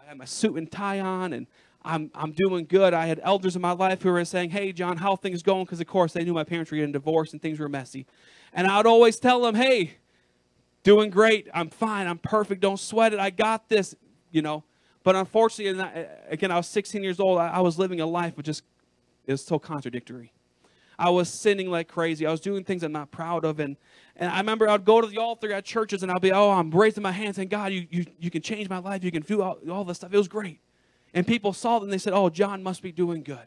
I 0.00 0.08
had 0.08 0.16
my 0.16 0.24
suit 0.24 0.56
and 0.56 0.70
tie 0.70 1.00
on 1.00 1.32
and 1.32 1.46
I'm, 1.84 2.10
I'm 2.14 2.32
doing 2.32 2.66
good. 2.66 2.94
I 2.94 3.06
had 3.06 3.20
elders 3.22 3.56
in 3.56 3.62
my 3.62 3.72
life 3.72 4.02
who 4.02 4.12
were 4.12 4.24
saying, 4.24 4.50
hey, 4.50 4.72
John, 4.72 4.96
how 4.96 5.16
things 5.16 5.42
going? 5.42 5.64
Because, 5.64 5.80
of 5.80 5.86
course, 5.86 6.12
they 6.12 6.24
knew 6.24 6.32
my 6.32 6.44
parents 6.44 6.70
were 6.70 6.76
getting 6.76 6.92
divorced 6.92 7.32
and 7.32 7.42
things 7.42 7.58
were 7.58 7.68
messy. 7.68 8.06
And 8.52 8.66
I 8.66 8.76
would 8.76 8.86
always 8.86 9.18
tell 9.18 9.40
them, 9.42 9.54
hey, 9.54 9.94
doing 10.84 11.10
great. 11.10 11.48
I'm 11.52 11.70
fine. 11.70 12.06
I'm 12.06 12.18
perfect. 12.18 12.60
Don't 12.60 12.78
sweat 12.78 13.12
it. 13.12 13.18
I 13.18 13.30
got 13.30 13.68
this, 13.68 13.94
you 14.30 14.42
know. 14.42 14.62
But 15.02 15.16
unfortunately, 15.16 16.06
again, 16.28 16.52
I 16.52 16.56
was 16.56 16.68
16 16.68 17.02
years 17.02 17.18
old. 17.18 17.40
I 17.40 17.60
was 17.60 17.78
living 17.78 18.00
a 18.00 18.06
life 18.06 18.38
of 18.38 18.44
just, 18.44 18.62
it 19.26 19.32
was 19.32 19.44
so 19.44 19.58
contradictory. 19.58 20.32
I 20.98 21.10
was 21.10 21.28
sinning 21.28 21.70
like 21.70 21.88
crazy. 21.88 22.26
I 22.26 22.30
was 22.30 22.40
doing 22.40 22.64
things 22.64 22.82
I'm 22.82 22.92
not 22.92 23.10
proud 23.10 23.44
of. 23.44 23.60
And, 23.60 23.76
and 24.16 24.30
I 24.30 24.38
remember 24.38 24.68
I'd 24.68 24.84
go 24.84 25.00
to 25.00 25.06
the 25.06 25.18
altar 25.18 25.52
at 25.52 25.64
churches 25.64 26.02
and 26.02 26.12
I'd 26.12 26.22
be, 26.22 26.32
oh, 26.32 26.50
I'm 26.50 26.70
raising 26.70 27.02
my 27.02 27.12
hands 27.12 27.36
saying, 27.36 27.48
God, 27.48 27.72
you, 27.72 27.86
you, 27.90 28.06
you 28.18 28.30
can 28.30 28.42
change 28.42 28.68
my 28.68 28.78
life. 28.78 29.04
You 29.04 29.10
can 29.10 29.22
do 29.22 29.42
all, 29.42 29.58
all 29.70 29.84
this 29.84 29.98
stuff. 29.98 30.12
It 30.12 30.18
was 30.18 30.28
great. 30.28 30.60
And 31.14 31.26
people 31.26 31.52
saw 31.52 31.78
that 31.78 31.84
and 31.84 31.92
they 31.92 31.98
said, 31.98 32.12
oh, 32.12 32.30
John 32.30 32.62
must 32.62 32.82
be 32.82 32.92
doing 32.92 33.22
good. 33.22 33.46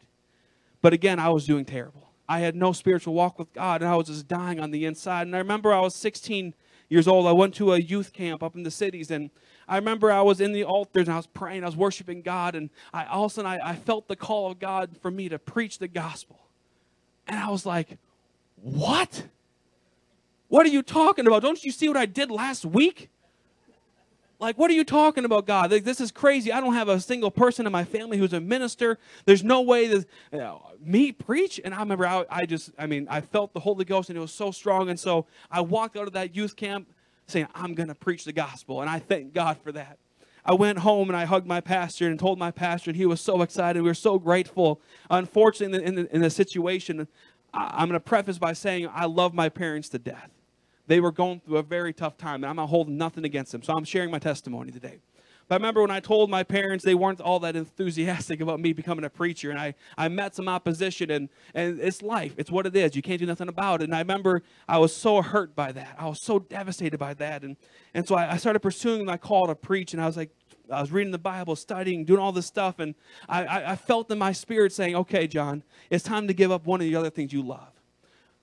But 0.82 0.92
again, 0.92 1.18
I 1.18 1.30
was 1.30 1.46
doing 1.46 1.64
terrible. 1.64 2.10
I 2.28 2.40
had 2.40 2.56
no 2.56 2.72
spiritual 2.72 3.14
walk 3.14 3.38
with 3.38 3.52
God 3.52 3.82
and 3.82 3.90
I 3.90 3.96
was 3.96 4.08
just 4.08 4.28
dying 4.28 4.60
on 4.60 4.70
the 4.70 4.84
inside. 4.84 5.26
And 5.26 5.34
I 5.34 5.38
remember 5.38 5.72
I 5.72 5.80
was 5.80 5.94
16 5.94 6.54
years 6.88 7.08
old. 7.08 7.26
I 7.26 7.32
went 7.32 7.54
to 7.54 7.72
a 7.72 7.78
youth 7.78 8.12
camp 8.12 8.42
up 8.42 8.54
in 8.54 8.62
the 8.62 8.70
cities 8.70 9.10
and 9.10 9.30
I 9.68 9.76
remember 9.76 10.12
I 10.12 10.22
was 10.22 10.40
in 10.40 10.52
the 10.52 10.64
altars 10.64 11.08
and 11.08 11.14
I 11.14 11.16
was 11.16 11.26
praying, 11.26 11.64
I 11.64 11.66
was 11.66 11.76
worshiping 11.76 12.22
God, 12.22 12.54
and 12.54 12.70
I 12.92 13.06
all 13.06 13.24
of 13.24 13.32
a 13.32 13.34
sudden 13.34 13.50
I, 13.50 13.70
I 13.70 13.74
felt 13.74 14.06
the 14.06 14.16
call 14.16 14.50
of 14.50 14.58
God 14.58 14.96
for 15.00 15.10
me 15.10 15.28
to 15.28 15.38
preach 15.38 15.78
the 15.78 15.88
gospel. 15.88 16.45
And 17.26 17.38
I 17.38 17.50
was 17.50 17.66
like, 17.66 17.98
What? 18.56 19.24
What 20.48 20.64
are 20.64 20.70
you 20.70 20.82
talking 20.82 21.26
about? 21.26 21.42
Don't 21.42 21.62
you 21.64 21.72
see 21.72 21.88
what 21.88 21.96
I 21.96 22.06
did 22.06 22.30
last 22.30 22.64
week? 22.64 23.10
Like, 24.38 24.58
what 24.58 24.70
are 24.70 24.74
you 24.74 24.84
talking 24.84 25.24
about, 25.24 25.46
God? 25.46 25.72
Like, 25.72 25.84
this 25.84 26.00
is 26.00 26.10
crazy. 26.10 26.52
I 26.52 26.60
don't 26.60 26.74
have 26.74 26.88
a 26.88 27.00
single 27.00 27.30
person 27.30 27.64
in 27.64 27.72
my 27.72 27.84
family 27.84 28.18
who's 28.18 28.34
a 28.34 28.40
minister. 28.40 28.98
There's 29.24 29.42
no 29.42 29.62
way 29.62 29.86
that 29.88 30.06
you 30.30 30.38
know, 30.38 30.62
me 30.78 31.10
preach. 31.12 31.58
And 31.64 31.74
I 31.74 31.78
remember 31.80 32.06
I, 32.06 32.26
I 32.28 32.44
just, 32.46 32.70
I 32.78 32.86
mean, 32.86 33.06
I 33.10 33.22
felt 33.22 33.54
the 33.54 33.60
Holy 33.60 33.86
Ghost 33.86 34.10
and 34.10 34.18
it 34.18 34.20
was 34.20 34.32
so 34.32 34.50
strong. 34.50 34.90
And 34.90 35.00
so 35.00 35.26
I 35.50 35.62
walked 35.62 35.96
out 35.96 36.06
of 36.06 36.12
that 36.12 36.36
youth 36.36 36.54
camp 36.54 36.86
saying, 37.26 37.48
I'm 37.54 37.74
going 37.74 37.88
to 37.88 37.94
preach 37.94 38.24
the 38.24 38.32
gospel. 38.32 38.82
And 38.82 38.90
I 38.90 38.98
thank 38.98 39.32
God 39.32 39.56
for 39.62 39.72
that. 39.72 39.98
I 40.46 40.54
went 40.54 40.78
home 40.78 41.10
and 41.10 41.16
I 41.16 41.24
hugged 41.24 41.46
my 41.46 41.60
pastor 41.60 42.06
and 42.06 42.18
told 42.18 42.38
my 42.38 42.52
pastor, 42.52 42.90
and 42.90 42.96
he 42.96 43.04
was 43.04 43.20
so 43.20 43.42
excited. 43.42 43.82
We 43.82 43.90
were 43.90 43.94
so 43.94 44.16
grateful. 44.18 44.80
Unfortunately, 45.10 45.84
in 45.84 45.96
the, 45.96 46.14
in 46.14 46.20
the, 46.22 46.30
situation, 46.30 47.08
I, 47.52 47.82
am 47.82 47.88
going 47.88 48.00
to 48.00 48.00
preface 48.00 48.38
by 48.38 48.52
saying 48.52 48.88
I 48.92 49.06
love 49.06 49.34
my 49.34 49.48
parents 49.48 49.88
to 49.90 49.98
death. 49.98 50.30
They 50.86 51.00
were 51.00 51.10
going 51.10 51.40
through 51.40 51.56
a 51.56 51.64
very 51.64 51.92
tough 51.92 52.16
time, 52.16 52.36
and 52.36 52.46
I'm 52.46 52.56
not 52.56 52.68
holding 52.68 52.96
nothing 52.96 53.24
against 53.24 53.50
them. 53.50 53.64
So 53.64 53.74
I'm 53.74 53.84
sharing 53.84 54.12
my 54.12 54.20
testimony 54.20 54.70
today. 54.70 55.00
But 55.48 55.54
I 55.54 55.58
remember 55.58 55.80
when 55.80 55.90
I 55.90 56.00
told 56.00 56.28
my 56.28 56.42
parents, 56.42 56.84
they 56.84 56.94
weren't 56.94 57.20
all 57.20 57.38
that 57.40 57.54
enthusiastic 57.54 58.40
about 58.40 58.58
me 58.58 58.72
becoming 58.72 59.04
a 59.04 59.10
preacher. 59.10 59.50
And 59.50 59.60
I, 59.60 59.74
I 59.96 60.08
met 60.08 60.34
some 60.34 60.48
opposition, 60.48 61.10
and, 61.10 61.28
and 61.54 61.78
it's 61.78 62.02
life. 62.02 62.34
It's 62.36 62.50
what 62.50 62.66
it 62.66 62.74
is. 62.74 62.96
You 62.96 63.02
can't 63.02 63.20
do 63.20 63.26
nothing 63.26 63.48
about 63.48 63.80
it. 63.80 63.84
And 63.84 63.94
I 63.94 64.00
remember 64.00 64.42
I 64.68 64.78
was 64.78 64.94
so 64.94 65.22
hurt 65.22 65.54
by 65.54 65.70
that. 65.72 65.94
I 65.98 66.08
was 66.08 66.20
so 66.20 66.40
devastated 66.40 66.98
by 66.98 67.14
that. 67.14 67.44
And, 67.44 67.56
and 67.94 68.08
so 68.08 68.16
I, 68.16 68.32
I 68.32 68.36
started 68.38 68.60
pursuing 68.60 69.04
my 69.04 69.16
call 69.16 69.46
to 69.46 69.54
preach, 69.54 69.92
and 69.92 70.02
I 70.02 70.06
was 70.06 70.16
like, 70.16 70.30
I 70.68 70.80
was 70.80 70.90
reading 70.90 71.12
the 71.12 71.18
Bible, 71.18 71.54
studying, 71.54 72.04
doing 72.04 72.18
all 72.18 72.32
this 72.32 72.46
stuff, 72.46 72.80
and 72.80 72.96
I, 73.28 73.44
I, 73.44 73.72
I 73.72 73.76
felt 73.76 74.10
in 74.10 74.18
my 74.18 74.32
spirit 74.32 74.72
saying, 74.72 74.96
okay, 74.96 75.28
John, 75.28 75.62
it's 75.90 76.02
time 76.02 76.26
to 76.26 76.34
give 76.34 76.50
up 76.50 76.66
one 76.66 76.80
of 76.80 76.86
the 76.88 76.96
other 76.96 77.10
things 77.10 77.32
you 77.32 77.42
love. 77.42 77.68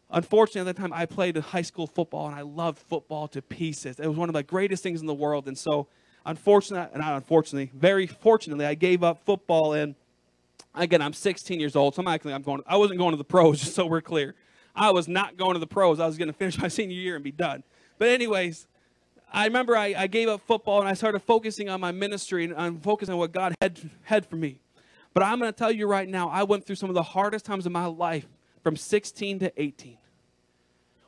Unfortunately, 0.10 0.62
at 0.62 0.76
that 0.76 0.82
time, 0.82 0.94
I 0.94 1.06
played 1.06 1.36
high 1.36 1.64
school 1.64 1.86
football, 1.86 2.28
and 2.28 2.36
I 2.36 2.42
loved 2.42 2.78
football 2.80 3.28
to 3.30 3.42
pieces. 3.42 4.00
It 4.00 4.08
was 4.08 4.16
one 4.16 4.30
of 4.30 4.34
the 4.34 4.44
greatest 4.44 4.84
things 4.84 5.02
in 5.02 5.08
the 5.08 5.14
world. 5.14 5.50
And 5.50 5.58
so 5.58 5.88
unfortunately, 6.26 7.00
not 7.00 7.16
unfortunately, 7.16 7.72
very 7.74 8.08
fortunately, 8.08 8.66
I 8.66 8.76
gave 8.76 9.04
up 9.04 9.26
football. 9.26 9.74
And 9.74 9.96
again, 10.76 11.02
I'm 11.02 11.14
16 11.14 11.60
years 11.60 11.76
old, 11.76 11.96
so 11.96 12.02
I'm 12.02 12.08
actually 12.08 12.34
I'm 12.34 12.42
going. 12.42 12.62
I 12.68 12.78
wasn't 12.78 13.00
going 13.00 13.12
to 13.12 13.18
the 13.18 13.24
pros, 13.24 13.60
just 13.62 13.76
so 13.76 13.86
we're 13.86 14.02
clear. 14.02 14.36
I 14.76 14.92
was 14.92 15.08
not 15.08 15.38
going 15.38 15.54
to 15.54 15.60
the 15.60 15.68
pros. 15.68 16.00
I 16.00 16.06
was 16.06 16.18
going 16.18 16.28
to 16.28 16.34
finish 16.34 16.58
my 16.62 16.68
senior 16.68 16.98
year 16.98 17.16
and 17.16 17.24
be 17.24 17.32
done. 17.32 17.64
But 18.00 18.10
anyways, 18.10 18.68
I 19.32 19.46
remember 19.46 19.76
I, 19.76 19.96
I 19.98 20.08
gave 20.08 20.30
up 20.30 20.42
football 20.42 20.80
and 20.80 20.88
I 20.88 20.94
started 20.94 21.20
focusing 21.20 21.70
on 21.70 21.82
my 21.82 21.92
ministry 21.92 22.44
and 22.44 22.54
on 22.54 22.80
focusing 22.80 23.14
on 23.14 23.20
what 23.20 23.32
God 23.32 23.56
had, 23.62 23.90
had 24.04 24.26
for 24.26 24.36
me. 24.36 24.60
But 25.14 25.24
I'm 25.24 25.40
going 25.40 25.52
to 25.52 25.58
tell 25.58 25.72
you 25.72 25.88
right 25.88 26.08
now, 26.08 26.30
I 26.30 26.44
went 26.44 26.66
through 26.66 26.76
some 26.76 26.90
of 26.90 26.96
the 26.96 27.04
hardest 27.04 27.46
times 27.46 27.66
of 27.66 27.72
my 27.72 27.86
life 27.86 28.28
from 28.64 28.76
16 28.76 29.40
to 29.40 29.62
18. 29.62 29.98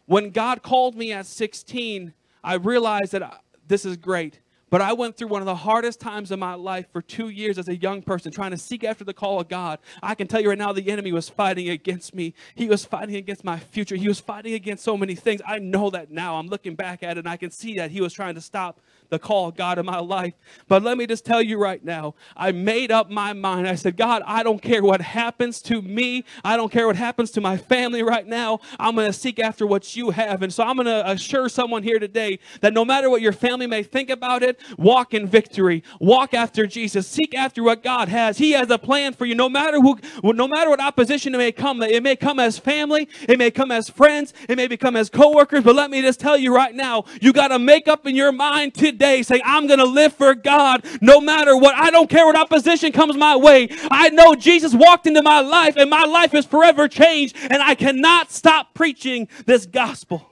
When 0.06 0.30
God 0.30 0.62
called 0.62 0.96
me 0.96 1.12
at 1.12 1.26
16, 1.26 2.14
I 2.44 2.56
realized 2.56 3.12
that 3.14 3.24
uh, 3.24 3.32
this 3.68 3.86
is 3.86 3.98
great. 3.98 4.40
But 4.76 4.82
I 4.82 4.92
went 4.92 5.16
through 5.16 5.30
one 5.30 5.42
of 5.42 5.46
the 5.46 5.56
hardest 5.56 6.02
times 6.02 6.32
of 6.32 6.40
my 6.40 6.54
life 6.54 6.88
for 6.92 7.02
two 7.02 7.30
years 7.30 7.58
as 7.58 7.70
a 7.70 7.78
young 7.78 8.02
person, 8.02 8.30
trying 8.30 8.52
to 8.52 8.58
seek 8.58 8.84
after 8.84 9.06
the 9.06 9.14
call 9.14 9.40
of 9.40 9.48
God. 9.48 9.80
I 10.04 10.16
can 10.16 10.28
tell 10.28 10.42
you 10.42 10.50
right 10.50 10.58
now, 10.58 10.74
the 10.74 10.92
enemy 10.92 11.14
was 11.14 11.30
fighting 11.30 11.70
against 11.70 12.14
me. 12.14 12.34
He 12.56 12.68
was 12.68 12.84
fighting 12.84 13.16
against 13.16 13.46
my 13.46 13.58
future. 13.58 13.96
He 13.96 14.10
was 14.10 14.20
fighting 14.20 14.54
against 14.54 14.84
so 14.84 14.98
many 14.98 15.16
things. 15.16 15.42
I 15.48 15.60
know 15.60 15.90
that 15.92 16.12
now. 16.12 16.36
I'm 16.36 16.50
looking 16.50 16.76
back 16.76 17.04
at 17.04 17.12
it 17.12 17.20
and 17.20 17.30
I 17.30 17.38
can 17.38 17.52
see 17.52 17.78
that 17.78 17.90
he 17.90 18.02
was 18.02 18.12
trying 18.12 18.36
to 18.36 18.42
stop 18.42 18.82
the 19.10 19.20
call 19.20 19.48
of 19.48 19.56
God 19.56 19.78
in 19.78 19.86
my 19.86 20.00
life. 20.00 20.34
But 20.68 20.84
let 20.84 20.98
me 20.98 21.06
just 21.08 21.26
tell 21.26 21.42
you 21.42 21.58
right 21.58 21.84
now, 21.84 22.16
I 22.36 22.52
made 22.52 22.92
up 22.92 23.10
my 23.10 23.34
mind. 23.34 23.68
I 23.68 23.76
said, 23.76 23.98
God, 23.98 24.24
I 24.26 24.44
don't 24.44 24.62
care 24.62 24.84
what 24.84 25.02
happens 25.02 25.62
to 25.64 25.82
me. 25.82 26.24
I 26.44 26.58
don't 26.58 26.72
care 26.72 26.88
what 26.88 26.96
happens 26.96 27.32
to 27.32 27.42
my 27.42 27.58
family 27.58 28.04
right 28.04 28.26
now. 28.26 28.60
I'm 28.80 28.96
going 28.96 29.08
to 29.08 29.14
seek 29.14 29.40
after 29.40 29.68
what 29.68 29.96
you 29.96 30.10
have. 30.12 30.42
And 30.42 30.54
so 30.54 30.64
I'm 30.64 30.76
going 30.76 30.88
to 30.88 31.10
assure 31.10 31.50
someone 31.50 31.84
here 31.84 32.00
today 32.00 32.40
that 32.62 32.74
no 32.74 32.84
matter 32.84 33.10
what 33.10 33.22
your 33.22 33.32
family 33.32 33.68
may 33.68 33.84
think 33.84 34.10
about 34.10 34.44
it, 34.44 34.60
walk 34.78 35.14
in 35.14 35.28
victory. 35.28 35.84
Walk 36.00 36.34
after 36.34 36.66
Jesus. 36.66 37.08
Seek 37.08 37.36
after 37.36 37.64
what 37.64 37.84
God 37.84 38.10
has. 38.10 38.38
He 38.38 38.52
has 38.52 38.70
a 38.70 38.78
plan 38.78 39.14
for 39.14 39.26
you. 39.26 39.36
No 39.36 39.50
matter 39.50 39.80
who, 39.80 40.00
no 40.24 40.48
matter 40.48 40.70
what 40.70 40.82
opposition 40.82 41.36
it 41.36 41.38
may 41.38 41.52
come, 41.52 41.82
it 41.84 42.04
may 42.04 42.16
come 42.16 42.40
as 42.40 42.58
family, 42.58 43.08
it 43.28 43.38
may 43.38 43.52
come 43.52 43.72
as 43.72 43.90
friends, 43.90 44.34
it 44.50 44.58
may 44.58 44.68
become 44.68 44.96
as 44.96 45.10
coworkers. 45.10 45.64
But 45.64 45.76
let 45.76 45.92
me 45.92 46.02
just 46.02 46.20
tell 46.20 46.38
you 46.38 46.56
right 46.56 46.74
now, 46.74 47.06
you 47.22 47.34
got 47.34 47.50
to 47.50 47.60
make 47.60 47.88
up 47.88 48.08
in 48.08 48.16
your 48.16 48.32
mind 48.32 48.74
today 48.74 48.95
today 48.96 49.22
saying, 49.24 49.42
I'm 49.46 49.68
going 49.68 49.80
to 49.80 49.86
live 49.86 50.14
for 50.14 50.34
God 50.34 50.86
no 51.02 51.20
matter 51.20 51.56
what. 51.56 51.76
I 51.76 51.92
don't 51.92 52.10
care 52.10 52.26
what 52.26 52.38
opposition 52.38 52.92
comes 52.92 53.16
my 53.16 53.36
way. 53.36 53.68
I 53.92 54.10
know 54.10 54.36
Jesus 54.36 54.74
walked 54.74 55.06
into 55.06 55.22
my 55.22 55.42
life 55.42 55.76
and 55.76 55.90
my 55.90 56.06
life 56.06 56.34
is 56.34 56.46
forever 56.46 56.88
changed 56.88 57.36
and 57.42 57.62
I 57.62 57.76
cannot 57.76 58.32
stop 58.32 58.74
preaching 58.74 59.28
this 59.46 59.66
gospel. 59.66 60.32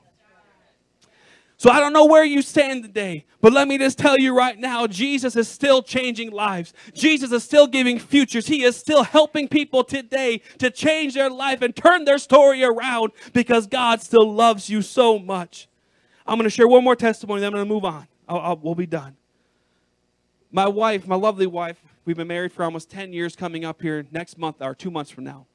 So 1.58 1.70
I 1.70 1.80
don't 1.80 1.94
know 1.94 2.06
where 2.06 2.26
you 2.26 2.42
stand 2.42 2.84
today, 2.84 3.26
but 3.40 3.54
let 3.54 3.70
me 3.70 3.78
just 3.78 3.98
tell 3.98 4.20
you 4.20 4.36
right 4.36 4.58
now 4.58 4.86
Jesus 4.86 5.38
is 5.38 5.48
still 5.48 5.82
changing 5.82 6.32
lives. 6.32 6.74
Jesus 6.94 7.32
is 7.32 7.44
still 7.44 7.68
giving 7.68 8.00
futures. 8.00 8.48
He 8.48 8.64
is 8.64 8.76
still 8.76 9.04
helping 9.04 9.48
people 9.48 9.84
today 9.84 10.42
to 10.58 10.70
change 10.70 11.14
their 11.14 11.30
life 11.30 11.62
and 11.62 11.74
turn 11.74 12.04
their 12.04 12.18
story 12.18 12.64
around 12.64 13.12
because 13.32 13.68
God 13.68 14.02
still 14.02 14.30
loves 14.30 14.70
you 14.70 14.82
so 14.82 15.18
much. 15.18 15.70
I'm 16.26 16.38
going 16.38 16.50
to 16.50 16.50
share 16.50 16.68
one 16.68 16.84
more 16.84 16.96
testimony, 16.96 17.42
then 17.42 17.48
I'm 17.48 17.54
going 17.54 17.66
to 17.66 17.74
move 17.74 17.86
on. 17.86 18.08
I'll, 18.28 18.40
I'll, 18.40 18.58
we'll 18.58 18.76
be 18.76 18.86
done. 18.86 19.16
My 20.52 20.68
wife, 20.68 21.08
my 21.08 21.16
lovely 21.16 21.48
wife, 21.48 21.82
we've 22.06 22.18
been 22.18 22.28
married 22.28 22.52
for 22.52 22.64
almost 22.64 22.90
10 22.90 23.12
years 23.12 23.36
coming 23.36 23.66
up 23.66 23.82
here 23.82 24.06
next 24.12 24.38
month 24.38 24.58
or 24.62 24.76
two 24.76 24.92
months 24.92 25.10
from 25.10 25.24
now. 25.24 25.48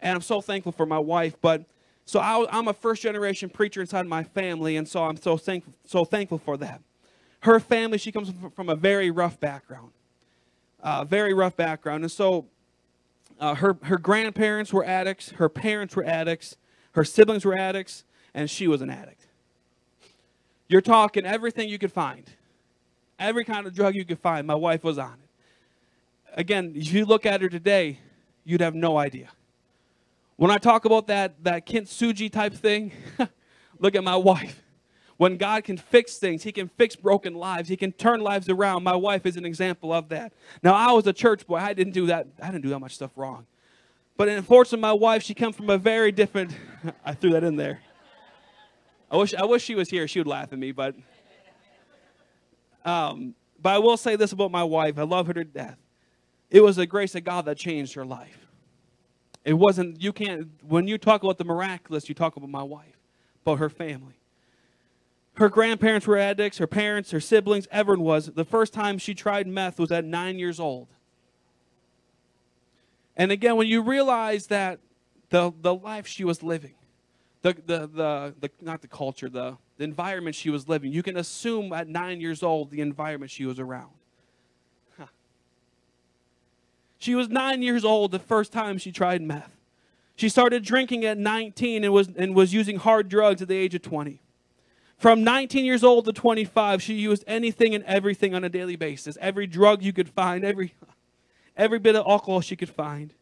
And 0.00 0.14
I'm 0.14 0.22
so 0.22 0.40
thankful 0.40 0.72
for 0.72 0.86
my 0.86 0.98
wife. 0.98 1.36
But 1.40 1.64
so 2.06 2.20
I, 2.20 2.58
am 2.58 2.68
a 2.68 2.72
first 2.72 3.02
generation 3.02 3.50
preacher 3.50 3.80
inside 3.80 4.06
my 4.06 4.22
family, 4.22 4.76
and 4.76 4.88
so 4.88 5.04
I'm 5.04 5.16
so 5.16 5.36
thankful, 5.36 5.74
so 5.84 6.04
thankful 6.04 6.38
for 6.38 6.56
that. 6.58 6.80
Her 7.40 7.60
family, 7.60 7.98
she 7.98 8.12
comes 8.12 8.32
from 8.54 8.68
a 8.68 8.76
very 8.76 9.10
rough 9.10 9.38
background, 9.40 9.90
uh, 10.82 11.04
very 11.04 11.34
rough 11.34 11.56
background. 11.56 12.04
And 12.04 12.10
so 12.10 12.46
uh, 13.40 13.56
her, 13.56 13.76
her 13.82 13.98
grandparents 13.98 14.72
were 14.72 14.84
addicts, 14.84 15.30
her 15.32 15.48
parents 15.48 15.96
were 15.96 16.04
addicts, 16.04 16.56
her 16.92 17.04
siblings 17.04 17.44
were 17.44 17.56
addicts, 17.56 18.04
and 18.34 18.48
she 18.48 18.68
was 18.68 18.80
an 18.82 18.90
addict. 18.90 19.25
You're 20.68 20.80
talking 20.80 21.24
everything 21.24 21.68
you 21.68 21.78
could 21.78 21.92
find. 21.92 22.24
Every 23.18 23.44
kind 23.44 23.66
of 23.66 23.74
drug 23.74 23.94
you 23.94 24.04
could 24.04 24.18
find, 24.18 24.46
my 24.46 24.54
wife 24.54 24.84
was 24.84 24.98
on 24.98 25.14
it. 25.14 26.38
Again, 26.38 26.72
if 26.76 26.92
you 26.92 27.06
look 27.06 27.24
at 27.24 27.40
her 27.40 27.48
today, 27.48 27.98
you'd 28.44 28.60
have 28.60 28.74
no 28.74 28.98
idea. 28.98 29.28
When 30.36 30.50
I 30.50 30.58
talk 30.58 30.84
about 30.84 31.06
that, 31.06 31.42
that 31.44 31.66
kintsugi 31.66 32.30
type 32.30 32.52
thing, 32.52 32.92
look 33.78 33.94
at 33.94 34.04
my 34.04 34.16
wife. 34.16 34.62
When 35.16 35.38
God 35.38 35.64
can 35.64 35.78
fix 35.78 36.18
things, 36.18 36.42
He 36.42 36.52
can 36.52 36.68
fix 36.68 36.94
broken 36.94 37.34
lives. 37.34 37.70
He 37.70 37.76
can 37.76 37.92
turn 37.92 38.20
lives 38.20 38.50
around. 38.50 38.82
My 38.84 38.94
wife 38.94 39.24
is 39.24 39.38
an 39.38 39.46
example 39.46 39.94
of 39.94 40.10
that. 40.10 40.34
Now, 40.62 40.74
I 40.74 40.92
was 40.92 41.06
a 41.06 41.12
church 41.12 41.46
boy. 41.46 41.56
I 41.56 41.72
didn't 41.72 41.94
do 41.94 42.06
that. 42.06 42.26
I 42.42 42.50
didn't 42.50 42.62
do 42.62 42.68
that 42.68 42.80
much 42.80 42.94
stuff 42.94 43.12
wrong. 43.16 43.46
But 44.18 44.28
unfortunately, 44.28 44.80
my 44.82 44.92
wife, 44.92 45.22
she 45.22 45.32
comes 45.32 45.56
from 45.56 45.70
a 45.70 45.78
very 45.78 46.12
different. 46.12 46.52
I 47.04 47.14
threw 47.14 47.30
that 47.30 47.44
in 47.44 47.56
there. 47.56 47.80
I 49.10 49.16
wish 49.16 49.34
I 49.34 49.44
wish 49.44 49.62
she 49.62 49.74
was 49.74 49.88
here. 49.88 50.08
She 50.08 50.20
would 50.20 50.26
laugh 50.26 50.52
at 50.52 50.58
me, 50.58 50.72
but 50.72 50.94
um, 52.84 53.34
but 53.60 53.74
I 53.74 53.78
will 53.78 53.96
say 53.96 54.16
this 54.16 54.32
about 54.32 54.50
my 54.50 54.64
wife. 54.64 54.98
I 54.98 55.02
love 55.02 55.26
her 55.28 55.34
to 55.34 55.44
death. 55.44 55.78
It 56.50 56.60
was 56.62 56.76
the 56.76 56.86
grace 56.86 57.14
of 57.14 57.24
God 57.24 57.44
that 57.46 57.56
changed 57.56 57.94
her 57.94 58.04
life. 58.04 58.46
It 59.44 59.54
wasn't 59.54 60.02
you 60.02 60.12
can't 60.12 60.48
when 60.66 60.88
you 60.88 60.98
talk 60.98 61.22
about 61.22 61.38
the 61.38 61.44
miraculous, 61.44 62.08
you 62.08 62.14
talk 62.14 62.36
about 62.36 62.50
my 62.50 62.62
wife, 62.62 62.98
about 63.42 63.58
her 63.58 63.70
family. 63.70 64.14
Her 65.34 65.50
grandparents 65.50 66.06
were 66.06 66.16
addicts, 66.16 66.58
her 66.58 66.66
parents, 66.66 67.10
her 67.10 67.20
siblings, 67.20 67.68
everyone 67.70 68.04
was. 68.04 68.26
The 68.26 68.44
first 68.44 68.72
time 68.72 68.96
she 68.96 69.14
tried 69.14 69.46
meth 69.46 69.78
was 69.78 69.92
at 69.92 70.04
nine 70.04 70.38
years 70.38 70.58
old. 70.58 70.88
And 73.16 73.30
again, 73.30 73.56
when 73.56 73.66
you 73.66 73.82
realize 73.82 74.46
that 74.46 74.80
the, 75.28 75.52
the 75.60 75.74
life 75.74 76.06
she 76.06 76.24
was 76.24 76.42
living, 76.42 76.74
the, 77.46 77.62
the, 77.66 77.86
the, 77.86 78.34
the 78.40 78.50
not 78.60 78.82
the 78.82 78.88
culture, 78.88 79.28
the, 79.28 79.56
the 79.78 79.84
environment 79.84 80.34
she 80.34 80.50
was 80.50 80.68
living. 80.68 80.92
You 80.92 81.02
can 81.02 81.16
assume 81.16 81.72
at 81.72 81.88
nine 81.88 82.20
years 82.20 82.42
old 82.42 82.70
the 82.70 82.80
environment 82.80 83.30
she 83.30 83.46
was 83.46 83.60
around. 83.60 83.90
Huh. 84.98 85.06
She 86.98 87.14
was 87.14 87.28
nine 87.28 87.62
years 87.62 87.84
old 87.84 88.10
the 88.10 88.18
first 88.18 88.52
time 88.52 88.78
she 88.78 88.90
tried 88.90 89.22
meth. 89.22 89.52
She 90.16 90.28
started 90.28 90.64
drinking 90.64 91.04
at 91.04 91.18
19 91.18 91.84
and 91.84 91.92
was, 91.92 92.08
and 92.16 92.34
was 92.34 92.52
using 92.52 92.78
hard 92.78 93.08
drugs 93.08 93.42
at 93.42 93.48
the 93.48 93.56
age 93.56 93.74
of 93.74 93.82
20. 93.82 94.20
From 94.98 95.22
19 95.22 95.64
years 95.64 95.84
old 95.84 96.06
to 96.06 96.12
25, 96.12 96.82
she 96.82 96.94
used 96.94 97.22
anything 97.26 97.74
and 97.74 97.84
everything 97.84 98.34
on 98.34 98.42
a 98.44 98.48
daily 98.48 98.76
basis. 98.76 99.18
Every 99.20 99.46
drug 99.46 99.82
you 99.82 99.92
could 99.92 100.08
find, 100.08 100.42
every, 100.42 100.74
every 101.56 101.78
bit 101.78 101.94
of 101.94 102.06
alcohol 102.06 102.40
she 102.40 102.56
could 102.56 102.70
find. 102.70 103.12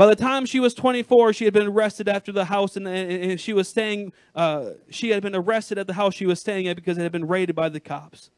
By 0.00 0.06
the 0.06 0.16
time 0.16 0.46
she 0.46 0.60
was 0.60 0.72
24, 0.72 1.34
she 1.34 1.44
had 1.44 1.52
been 1.52 1.66
arrested 1.66 2.08
after 2.08 2.32
the 2.32 2.46
house, 2.46 2.74
and, 2.74 2.88
and 2.88 3.38
she 3.38 3.52
was 3.52 3.68
staying. 3.68 4.14
Uh, 4.34 4.70
she 4.88 5.10
had 5.10 5.22
been 5.22 5.34
arrested 5.34 5.76
at 5.76 5.86
the 5.86 5.92
house 5.92 6.14
she 6.14 6.24
was 6.24 6.40
staying 6.40 6.66
at 6.68 6.74
because 6.74 6.96
it 6.96 7.02
had 7.02 7.12
been 7.12 7.28
raided 7.28 7.54
by 7.54 7.68
the 7.68 7.80
cops. 7.80 8.30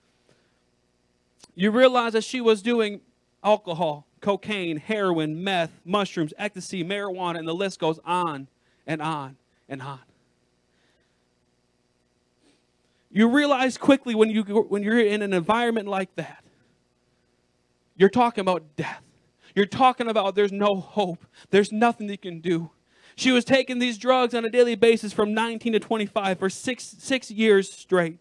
You 1.54 1.70
realize 1.70 2.14
that 2.14 2.24
she 2.24 2.40
was 2.40 2.62
doing 2.62 3.00
alcohol, 3.44 4.08
cocaine, 4.20 4.78
heroin, 4.78 5.44
meth, 5.44 5.70
mushrooms, 5.84 6.34
ecstasy, 6.36 6.82
marijuana, 6.82 7.38
and 7.38 7.46
the 7.46 7.54
list 7.54 7.78
goes 7.78 8.00
on 8.04 8.48
and 8.84 9.00
on 9.00 9.36
and 9.68 9.80
on. 9.82 10.00
You 13.12 13.28
realize 13.28 13.78
quickly 13.78 14.16
when 14.16 14.30
you 14.30 14.42
when 14.42 14.82
you're 14.82 14.98
in 14.98 15.22
an 15.22 15.32
environment 15.32 15.86
like 15.86 16.12
that, 16.16 16.42
you're 17.96 18.10
talking 18.10 18.42
about 18.42 18.64
death. 18.74 19.04
You're 19.54 19.66
talking 19.66 20.08
about 20.08 20.34
there's 20.34 20.52
no 20.52 20.76
hope, 20.76 21.26
there's 21.50 21.72
nothing 21.72 22.08
you 22.08 22.18
can 22.18 22.40
do. 22.40 22.70
She 23.14 23.30
was 23.30 23.44
taking 23.44 23.78
these 23.78 23.98
drugs 23.98 24.34
on 24.34 24.44
a 24.44 24.50
daily 24.50 24.74
basis 24.74 25.12
from 25.12 25.34
19 25.34 25.74
to 25.74 25.80
25 25.80 26.38
for 26.38 26.48
six, 26.48 26.84
six 26.98 27.30
years 27.30 27.70
straight. 27.70 28.18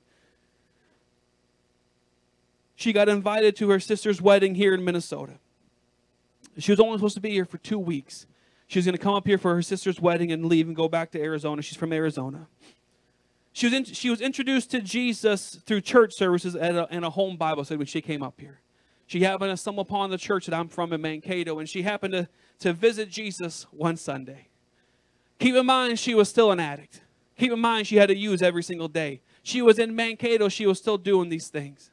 She 2.75 2.91
got 2.91 3.07
invited 3.07 3.55
to 3.57 3.69
her 3.69 3.79
sister's 3.79 4.21
wedding 4.21 4.55
here 4.55 4.73
in 4.73 4.83
Minnesota. 4.83 5.33
She 6.57 6.71
was 6.71 6.79
only 6.79 6.97
supposed 6.97 7.15
to 7.15 7.21
be 7.21 7.29
here 7.29 7.45
for 7.45 7.57
two 7.59 7.79
weeks. 7.79 8.25
She 8.67 8.79
was 8.79 8.85
going 8.85 8.97
to 8.97 9.01
come 9.01 9.13
up 9.13 9.27
here 9.27 9.37
for 9.37 9.53
her 9.55 9.61
sister's 9.61 10.01
wedding 10.01 10.31
and 10.31 10.45
leave 10.45 10.67
and 10.67 10.75
go 10.75 10.89
back 10.89 11.11
to 11.11 11.21
Arizona. 11.21 11.61
She's 11.61 11.77
from 11.77 11.93
Arizona. 11.93 12.47
She 13.53 13.65
was, 13.65 13.73
in, 13.73 13.83
she 13.83 14.09
was 14.09 14.21
introduced 14.21 14.71
to 14.71 14.81
Jesus 14.81 15.59
through 15.65 15.81
church 15.81 16.13
services 16.15 16.55
at 16.55 16.75
a, 16.75 16.87
and 16.89 17.03
a 17.03 17.09
home 17.09 17.37
Bible 17.37 17.65
study 17.65 17.77
when 17.77 17.87
she 17.87 18.01
came 18.01 18.23
up 18.23 18.39
here. 18.39 18.61
She 19.11 19.23
happened 19.23 19.51
to 19.51 19.57
stumble 19.57 19.81
upon 19.81 20.09
the 20.09 20.17
church 20.17 20.45
that 20.45 20.55
I'm 20.55 20.69
from 20.69 20.93
in 20.93 21.01
Mankato, 21.01 21.59
and 21.59 21.67
she 21.67 21.81
happened 21.81 22.13
to, 22.13 22.29
to 22.59 22.71
visit 22.71 23.09
Jesus 23.09 23.67
one 23.71 23.97
Sunday. 23.97 24.47
Keep 25.37 25.55
in 25.55 25.65
mind, 25.65 25.99
she 25.99 26.15
was 26.15 26.29
still 26.29 26.49
an 26.49 26.61
addict. 26.61 27.01
Keep 27.37 27.51
in 27.51 27.59
mind, 27.59 27.87
she 27.87 27.97
had 27.97 28.07
to 28.07 28.15
use 28.15 28.41
every 28.41 28.63
single 28.63 28.87
day. 28.87 29.19
She 29.43 29.61
was 29.61 29.79
in 29.79 29.93
Mankato, 29.97 30.47
she 30.47 30.65
was 30.65 30.77
still 30.77 30.97
doing 30.97 31.27
these 31.27 31.49
things. 31.49 31.91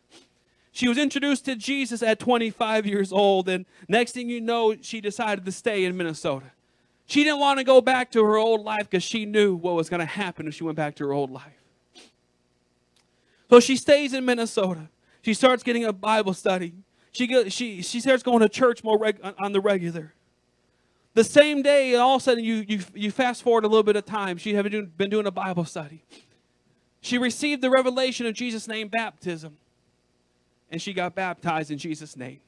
She 0.71 0.87
was 0.87 0.97
introduced 0.97 1.45
to 1.47 1.57
Jesus 1.57 2.05
at 2.05 2.21
25 2.21 2.87
years 2.87 3.13
old, 3.13 3.49
and 3.49 3.67
next 3.89 4.13
thing 4.13 4.31
you 4.31 4.41
know, 4.41 4.77
she 4.81 5.01
decided 5.01 5.45
to 5.45 5.51
stay 5.51 5.87
in 5.87 5.97
Minnesota. 5.97 6.53
She 7.07 7.25
didn't 7.25 7.41
want 7.41 7.59
to 7.59 7.65
go 7.65 7.81
back 7.81 8.13
to 8.13 8.25
her 8.25 8.37
old 8.37 8.65
life 8.65 8.89
because 8.89 9.03
she 9.03 9.25
knew 9.27 9.57
what 9.57 9.75
was 9.75 9.91
going 9.91 9.99
to 9.99 10.07
happen 10.07 10.47
if 10.47 10.55
she 10.55 10.63
went 10.63 10.77
back 10.77 10.95
to 10.95 11.07
her 11.09 11.13
old 11.13 11.33
life. 11.33 11.65
So 13.51 13.59
she 13.59 13.75
stays 13.75 14.15
in 14.15 14.25
Minnesota. 14.25 14.89
She 15.23 15.35
starts 15.35 15.65
getting 15.65 15.85
a 15.85 15.93
Bible 15.93 16.33
study. 16.33 16.75
She, 17.19 17.51
she, 17.51 17.83
she 17.83 18.01
starts 18.01 18.23
going 18.23 18.41
to 18.41 18.49
church 18.49 18.85
more 18.85 18.97
reg, 18.97 19.19
on 19.41 19.51
the 19.51 19.61
regular. 19.61 20.15
The 21.15 21.25
same 21.25 21.63
day, 21.63 21.97
all 21.97 22.15
of 22.15 22.21
a 22.21 22.25
sudden, 22.25 22.45
you, 22.45 22.65
you, 22.69 22.81
you 22.95 23.11
fast 23.11 23.43
forward 23.43 23.65
a 23.65 23.67
little 23.67 23.83
bit 23.83 23.97
of 23.97 24.07
time. 24.07 24.39
She 24.39 24.55
had 24.55 24.63
been 24.63 24.71
doing, 24.71 24.93
been 24.97 25.11
doing 25.11 25.27
a 25.27 25.33
Bible 25.33 25.65
study. 25.65 26.05
She 27.01 27.19
received 27.19 27.61
the 27.61 27.71
revelation 27.71 28.25
of 28.27 28.35
Jesus' 28.35 28.69
name 28.69 28.87
baptism, 28.87 29.57
and 30.71 30.81
she 30.81 30.93
got 30.93 31.17
baptized 31.17 31.73
in 31.73 31.79
Jesus' 31.79 32.17
name. 32.17 32.39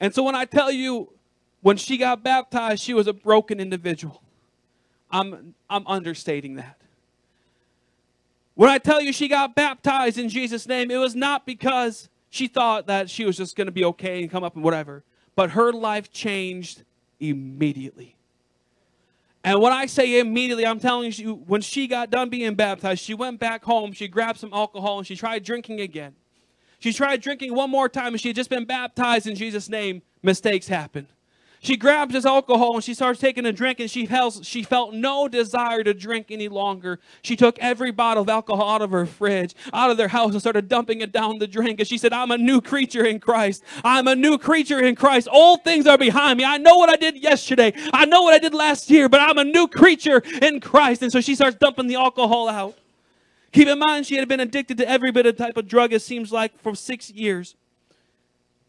And 0.00 0.12
so 0.12 0.24
when 0.24 0.34
I 0.34 0.44
tell 0.44 0.72
you, 0.72 1.12
when 1.60 1.76
she 1.76 1.96
got 1.96 2.24
baptized, 2.24 2.82
she 2.82 2.92
was 2.92 3.06
a 3.06 3.12
broken 3.12 3.60
individual. 3.60 4.20
I'm, 5.12 5.54
I'm 5.70 5.86
understating 5.86 6.56
that. 6.56 6.80
When 8.56 8.68
I 8.68 8.78
tell 8.78 9.00
you 9.00 9.12
she 9.12 9.28
got 9.28 9.54
baptized 9.54 10.18
in 10.18 10.28
Jesus' 10.28 10.66
name, 10.66 10.90
it 10.90 10.96
was 10.96 11.14
not 11.14 11.46
because 11.46 12.08
she 12.30 12.48
thought 12.48 12.86
that 12.86 13.08
she 13.10 13.24
was 13.24 13.36
just 13.36 13.56
going 13.56 13.66
to 13.66 13.72
be 13.72 13.84
okay 13.84 14.20
and 14.20 14.30
come 14.30 14.44
up 14.44 14.54
and 14.54 14.64
whatever, 14.64 15.04
but 15.34 15.50
her 15.50 15.72
life 15.72 16.10
changed 16.10 16.82
immediately. 17.20 18.16
And 19.44 19.60
when 19.60 19.72
I 19.72 19.86
say 19.86 20.18
immediately, 20.18 20.66
I'm 20.66 20.80
telling 20.80 21.12
you, 21.14 21.34
when 21.46 21.60
she 21.60 21.86
got 21.86 22.10
done 22.10 22.28
being 22.28 22.54
baptized, 22.54 23.02
she 23.02 23.14
went 23.14 23.38
back 23.38 23.64
home, 23.64 23.92
she 23.92 24.08
grabbed 24.08 24.38
some 24.38 24.52
alcohol, 24.52 24.98
and 24.98 25.06
she 25.06 25.16
tried 25.16 25.44
drinking 25.44 25.80
again. 25.80 26.14
She 26.80 26.92
tried 26.92 27.22
drinking 27.22 27.54
one 27.54 27.70
more 27.70 27.88
time, 27.88 28.08
and 28.08 28.20
she 28.20 28.28
had 28.28 28.36
just 28.36 28.50
been 28.50 28.64
baptized 28.64 29.26
in 29.26 29.34
Jesus' 29.34 29.68
name. 29.68 30.02
Mistakes 30.22 30.68
happen. 30.68 31.06
She 31.60 31.76
grabs 31.76 32.12
this 32.12 32.24
alcohol 32.24 32.76
and 32.76 32.84
she 32.84 32.94
starts 32.94 33.20
taking 33.20 33.44
a 33.44 33.52
drink, 33.52 33.80
and 33.80 33.90
she 33.90 34.06
felt, 34.06 34.44
she 34.44 34.62
felt 34.62 34.94
no 34.94 35.26
desire 35.26 35.82
to 35.82 35.92
drink 35.92 36.26
any 36.30 36.48
longer. 36.48 37.00
She 37.22 37.34
took 37.34 37.58
every 37.58 37.90
bottle 37.90 38.22
of 38.22 38.28
alcohol 38.28 38.70
out 38.70 38.82
of 38.82 38.90
her 38.92 39.06
fridge, 39.06 39.54
out 39.72 39.90
of 39.90 39.96
their 39.96 40.08
house, 40.08 40.32
and 40.32 40.40
started 40.40 40.68
dumping 40.68 41.00
it 41.00 41.10
down 41.10 41.38
the 41.38 41.46
drink. 41.46 41.80
And 41.80 41.88
she 41.88 41.98
said, 41.98 42.12
I'm 42.12 42.30
a 42.30 42.38
new 42.38 42.60
creature 42.60 43.04
in 43.04 43.18
Christ. 43.18 43.64
I'm 43.82 44.06
a 44.06 44.14
new 44.14 44.38
creature 44.38 44.78
in 44.78 44.94
Christ. 44.94 45.28
Old 45.30 45.64
things 45.64 45.86
are 45.86 45.98
behind 45.98 46.38
me. 46.38 46.44
I 46.44 46.58
know 46.58 46.76
what 46.76 46.90
I 46.90 46.96
did 46.96 47.16
yesterday. 47.16 47.72
I 47.92 48.04
know 48.04 48.22
what 48.22 48.34
I 48.34 48.38
did 48.38 48.54
last 48.54 48.88
year, 48.88 49.08
but 49.08 49.20
I'm 49.20 49.38
a 49.38 49.44
new 49.44 49.66
creature 49.66 50.22
in 50.40 50.60
Christ. 50.60 51.02
And 51.02 51.10
so 51.10 51.20
she 51.20 51.34
starts 51.34 51.56
dumping 51.56 51.88
the 51.88 51.96
alcohol 51.96 52.48
out. 52.48 52.76
Keep 53.50 53.68
in 53.68 53.78
mind, 53.78 54.06
she 54.06 54.16
had 54.16 54.28
been 54.28 54.40
addicted 54.40 54.78
to 54.78 54.88
every 54.88 55.10
bit 55.10 55.26
of 55.26 55.36
type 55.36 55.56
of 55.56 55.66
drug, 55.66 55.92
it 55.92 56.02
seems 56.02 56.30
like, 56.30 56.56
for 56.60 56.74
six 56.74 57.10
years. 57.10 57.56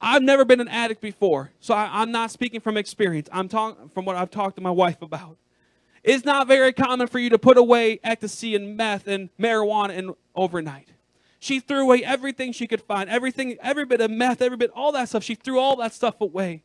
I've 0.02 0.24
never 0.24 0.46
been 0.46 0.62
an 0.62 0.68
addict 0.70 1.02
before, 1.02 1.52
so 1.60 1.74
I, 1.74 2.02
am 2.02 2.12
not 2.12 2.32
speaking 2.32 2.62
from 2.62 2.78
experience. 2.78 3.28
I'm 3.32 3.50
talking 3.50 3.90
from 3.90 4.06
what 4.06 4.16
I've 4.16 4.32
talked 4.32 4.56
to 4.56 4.62
my 4.62 4.72
wife 4.72 5.02
about. 5.02 5.38
It's 6.04 6.24
not 6.24 6.48
very 6.48 6.72
common 6.72 7.08
for 7.08 7.20
you 7.20 7.30
to 7.32 7.38
put 7.38 7.58
away 7.58 8.00
ecstasy 8.04 8.56
and 8.56 8.78
meth 8.78 9.08
and 9.08 9.30
marijuana 9.38 9.98
and 9.98 10.16
overnight. 10.36 10.88
She 11.40 11.60
threw 11.60 11.82
away 11.82 12.04
everything 12.04 12.52
she 12.52 12.68
could 12.68 12.82
find, 12.82 13.10
everything, 13.10 13.58
every 13.62 13.86
bit 13.86 14.02
of 14.02 14.12
meth, 14.12 14.42
every 14.42 14.58
bit, 14.58 14.72
all 14.74 14.92
that 14.94 15.10
stuff. 15.10 15.24
She 15.24 15.36
threw 15.36 15.60
all 15.60 15.76
that 15.78 15.94
stuff 15.94 16.20
away. 16.22 16.64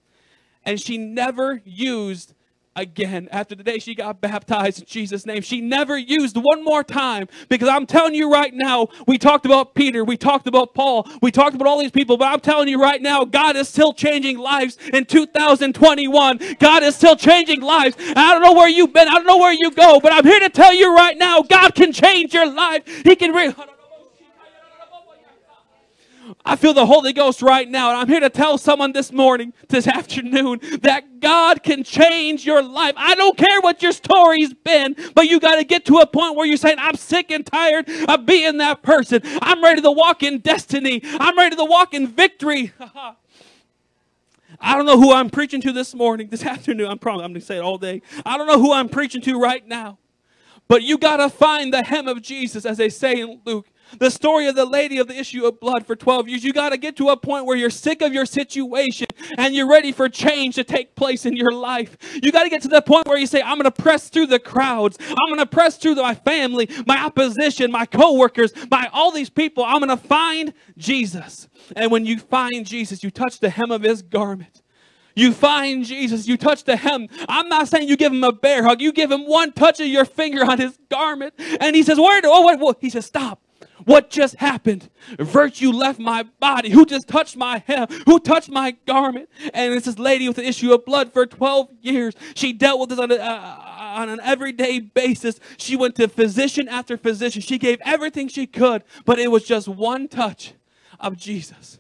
And 0.64 0.80
she 0.80 0.98
never 0.98 1.60
used 1.64 2.33
again 2.76 3.28
after 3.30 3.54
the 3.54 3.62
day 3.62 3.78
she 3.78 3.94
got 3.94 4.20
baptized 4.20 4.80
in 4.80 4.86
Jesus' 4.86 5.26
name. 5.26 5.42
She 5.42 5.60
never 5.60 5.96
used 5.96 6.36
one 6.36 6.64
more 6.64 6.82
time 6.82 7.28
because 7.48 7.68
I'm 7.68 7.86
telling 7.86 8.14
you 8.14 8.32
right 8.32 8.52
now, 8.52 8.88
we 9.06 9.18
talked 9.18 9.46
about 9.46 9.74
Peter, 9.74 10.04
we 10.04 10.16
talked 10.16 10.46
about 10.46 10.74
Paul, 10.74 11.08
we 11.22 11.30
talked 11.30 11.54
about 11.54 11.68
all 11.68 11.78
these 11.78 11.90
people, 11.90 12.16
but 12.16 12.26
I'm 12.26 12.40
telling 12.40 12.68
you 12.68 12.80
right 12.80 13.00
now, 13.00 13.24
God 13.24 13.56
is 13.56 13.68
still 13.68 13.92
changing 13.92 14.38
lives 14.38 14.78
in 14.92 15.04
2021. 15.04 16.40
God 16.58 16.82
is 16.82 16.96
still 16.96 17.16
changing 17.16 17.60
lives. 17.60 17.96
I 17.98 18.32
don't 18.32 18.42
know 18.42 18.52
where 18.52 18.68
you've 18.68 18.92
been, 18.92 19.08
I 19.08 19.12
don't 19.12 19.26
know 19.26 19.38
where 19.38 19.52
you 19.52 19.70
go, 19.70 20.00
but 20.00 20.12
I'm 20.12 20.24
here 20.24 20.40
to 20.40 20.48
tell 20.48 20.72
you 20.72 20.94
right 20.94 21.16
now, 21.16 21.42
God 21.42 21.74
can 21.74 21.92
change 21.92 22.34
your 22.34 22.50
life. 22.50 22.86
He 23.04 23.16
can. 23.16 23.32
Re- 23.32 23.54
I 26.46 26.56
feel 26.56 26.74
the 26.74 26.84
Holy 26.84 27.14
Ghost 27.14 27.40
right 27.40 27.66
now, 27.68 27.88
and 27.88 27.98
I'm 27.98 28.08
here 28.08 28.20
to 28.20 28.28
tell 28.28 28.58
someone 28.58 28.92
this 28.92 29.10
morning, 29.10 29.54
this 29.68 29.86
afternoon, 29.88 30.60
that 30.82 31.20
God 31.20 31.62
can 31.62 31.82
change 31.84 32.44
your 32.44 32.62
life. 32.62 32.94
I 32.96 33.14
don't 33.14 33.36
care 33.36 33.60
what 33.62 33.82
your 33.82 33.92
story's 33.92 34.52
been, 34.52 34.94
but 35.14 35.26
you 35.26 35.40
got 35.40 35.56
to 35.56 35.64
get 35.64 35.86
to 35.86 35.98
a 35.98 36.06
point 36.06 36.36
where 36.36 36.46
you're 36.46 36.58
saying, 36.58 36.76
I'm 36.78 36.96
sick 36.96 37.30
and 37.30 37.46
tired 37.46 37.88
of 38.08 38.26
being 38.26 38.58
that 38.58 38.82
person. 38.82 39.22
I'm 39.40 39.62
ready 39.62 39.80
to 39.80 39.90
walk 39.90 40.22
in 40.22 40.40
destiny, 40.40 41.00
I'm 41.04 41.36
ready 41.38 41.56
to 41.56 41.64
walk 41.64 41.94
in 41.94 42.08
victory. 42.08 42.72
I 44.60 44.76
don't 44.76 44.86
know 44.86 44.98
who 44.98 45.12
I'm 45.12 45.30
preaching 45.30 45.60
to 45.62 45.72
this 45.72 45.94
morning, 45.94 46.28
this 46.28 46.42
afternoon. 46.46 46.90
I'm 46.90 46.98
probably 46.98 47.24
I'm 47.24 47.32
going 47.32 47.40
to 47.40 47.46
say 47.46 47.56
it 47.56 47.62
all 47.62 47.78
day. 47.78 48.02
I 48.24 48.36
don't 48.36 48.46
know 48.46 48.58
who 48.58 48.72
I'm 48.72 48.88
preaching 48.88 49.20
to 49.22 49.38
right 49.38 49.66
now. 49.66 49.98
But 50.68 50.82
you 50.82 50.96
got 50.96 51.18
to 51.18 51.28
find 51.28 51.72
the 51.72 51.82
hem 51.82 52.08
of 52.08 52.22
Jesus, 52.22 52.64
as 52.64 52.78
they 52.78 52.88
say 52.88 53.20
in 53.20 53.40
Luke. 53.44 53.66
The 53.98 54.10
story 54.10 54.46
of 54.46 54.54
the 54.54 54.64
lady 54.64 54.98
of 54.98 55.08
the 55.08 55.16
issue 55.16 55.44
of 55.44 55.60
blood 55.60 55.86
for 55.86 55.96
12 55.96 56.28
years. 56.28 56.44
You 56.44 56.52
got 56.52 56.70
to 56.70 56.76
get 56.76 56.96
to 56.96 57.10
a 57.10 57.16
point 57.16 57.46
where 57.46 57.56
you're 57.56 57.70
sick 57.70 58.02
of 58.02 58.12
your 58.12 58.26
situation 58.26 59.06
and 59.38 59.54
you're 59.54 59.68
ready 59.68 59.92
for 59.92 60.08
change 60.08 60.56
to 60.56 60.64
take 60.64 60.94
place 60.94 61.26
in 61.26 61.36
your 61.36 61.52
life. 61.52 61.96
You 62.22 62.32
got 62.32 62.44
to 62.44 62.50
get 62.50 62.62
to 62.62 62.68
the 62.68 62.82
point 62.82 63.06
where 63.06 63.18
you 63.18 63.26
say, 63.26 63.42
I'm 63.42 63.56
going 63.56 63.64
to 63.64 63.82
press 63.82 64.08
through 64.08 64.26
the 64.26 64.38
crowds. 64.38 64.98
I'm 65.00 65.28
going 65.28 65.38
to 65.38 65.46
press 65.46 65.76
through 65.76 65.94
my 65.96 66.14
family, 66.14 66.68
my 66.86 67.04
opposition, 67.04 67.70
my 67.70 67.86
coworkers, 67.86 68.52
my 68.70 68.88
all 68.92 69.10
these 69.10 69.30
people. 69.30 69.64
I'm 69.64 69.78
going 69.78 69.96
to 69.96 69.96
find 69.96 70.52
Jesus. 70.76 71.48
And 71.76 71.90
when 71.90 72.04
you 72.04 72.18
find 72.18 72.66
Jesus, 72.66 73.02
you 73.02 73.10
touch 73.10 73.40
the 73.40 73.50
hem 73.50 73.70
of 73.70 73.82
his 73.82 74.02
garment. 74.02 74.62
You 75.16 75.32
find 75.32 75.84
Jesus, 75.84 76.26
you 76.26 76.36
touch 76.36 76.64
the 76.64 76.76
hem. 76.76 77.06
I'm 77.28 77.48
not 77.48 77.68
saying 77.68 77.88
you 77.88 77.96
give 77.96 78.12
him 78.12 78.24
a 78.24 78.32
bear 78.32 78.64
hug. 78.64 78.80
You 78.80 78.92
give 78.92 79.10
him 79.10 79.26
one 79.26 79.52
touch 79.52 79.78
of 79.80 79.86
your 79.86 80.04
finger 80.04 80.44
on 80.44 80.58
his 80.58 80.76
garment. 80.90 81.34
And 81.60 81.76
he 81.76 81.82
says, 81.82 81.98
Where 81.98 82.20
do, 82.20 82.28
oh, 82.30 82.56
what? 82.56 82.78
He 82.80 82.90
says, 82.90 83.06
Stop. 83.06 83.40
What 83.84 84.10
just 84.10 84.36
happened? 84.36 84.88
Virtue 85.18 85.70
left 85.70 85.98
my 85.98 86.24
body. 86.40 86.70
Who 86.70 86.86
just 86.86 87.08
touched 87.08 87.36
my 87.36 87.58
hair? 87.66 87.86
Who 88.06 88.18
touched 88.18 88.50
my 88.50 88.72
garment? 88.86 89.28
And 89.52 89.74
it's 89.74 89.86
this 89.86 89.98
lady 89.98 90.26
with 90.26 90.36
the 90.36 90.46
issue 90.46 90.72
of 90.72 90.84
blood 90.84 91.12
for 91.12 91.26
12 91.26 91.68
years. 91.82 92.14
She 92.34 92.52
dealt 92.52 92.80
with 92.80 92.90
this 92.90 92.98
on, 92.98 93.10
a, 93.10 93.16
uh, 93.16 93.58
on 93.96 94.08
an 94.08 94.20
everyday 94.22 94.80
basis. 94.80 95.38
She 95.56 95.76
went 95.76 95.96
to 95.96 96.08
physician 96.08 96.68
after 96.68 96.96
physician. 96.96 97.42
She 97.42 97.58
gave 97.58 97.80
everything 97.84 98.28
she 98.28 98.46
could, 98.46 98.84
but 99.04 99.18
it 99.18 99.30
was 99.30 99.44
just 99.44 99.68
one 99.68 100.08
touch 100.08 100.54
of 100.98 101.16
Jesus. 101.16 101.78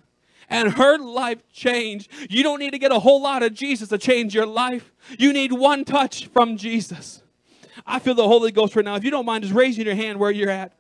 And 0.50 0.74
her 0.74 0.98
life 0.98 1.38
changed. 1.52 2.10
You 2.28 2.42
don't 2.42 2.58
need 2.58 2.72
to 2.72 2.78
get 2.78 2.92
a 2.92 2.98
whole 2.98 3.22
lot 3.22 3.42
of 3.42 3.54
Jesus 3.54 3.88
to 3.88 3.98
change 3.98 4.34
your 4.34 4.46
life. 4.46 4.92
You 5.18 5.32
need 5.32 5.52
one 5.52 5.84
touch 5.84 6.26
from 6.28 6.56
Jesus. 6.56 7.22
I 7.86 7.98
feel 7.98 8.14
the 8.14 8.28
Holy 8.28 8.52
Ghost 8.52 8.76
right 8.76 8.84
now. 8.84 8.94
If 8.94 9.04
you 9.04 9.10
don't 9.10 9.26
mind 9.26 9.44
just 9.44 9.54
raising 9.54 9.86
your 9.86 9.94
hand 9.94 10.18
where 10.18 10.30
you're 10.30 10.50
at. 10.50 10.72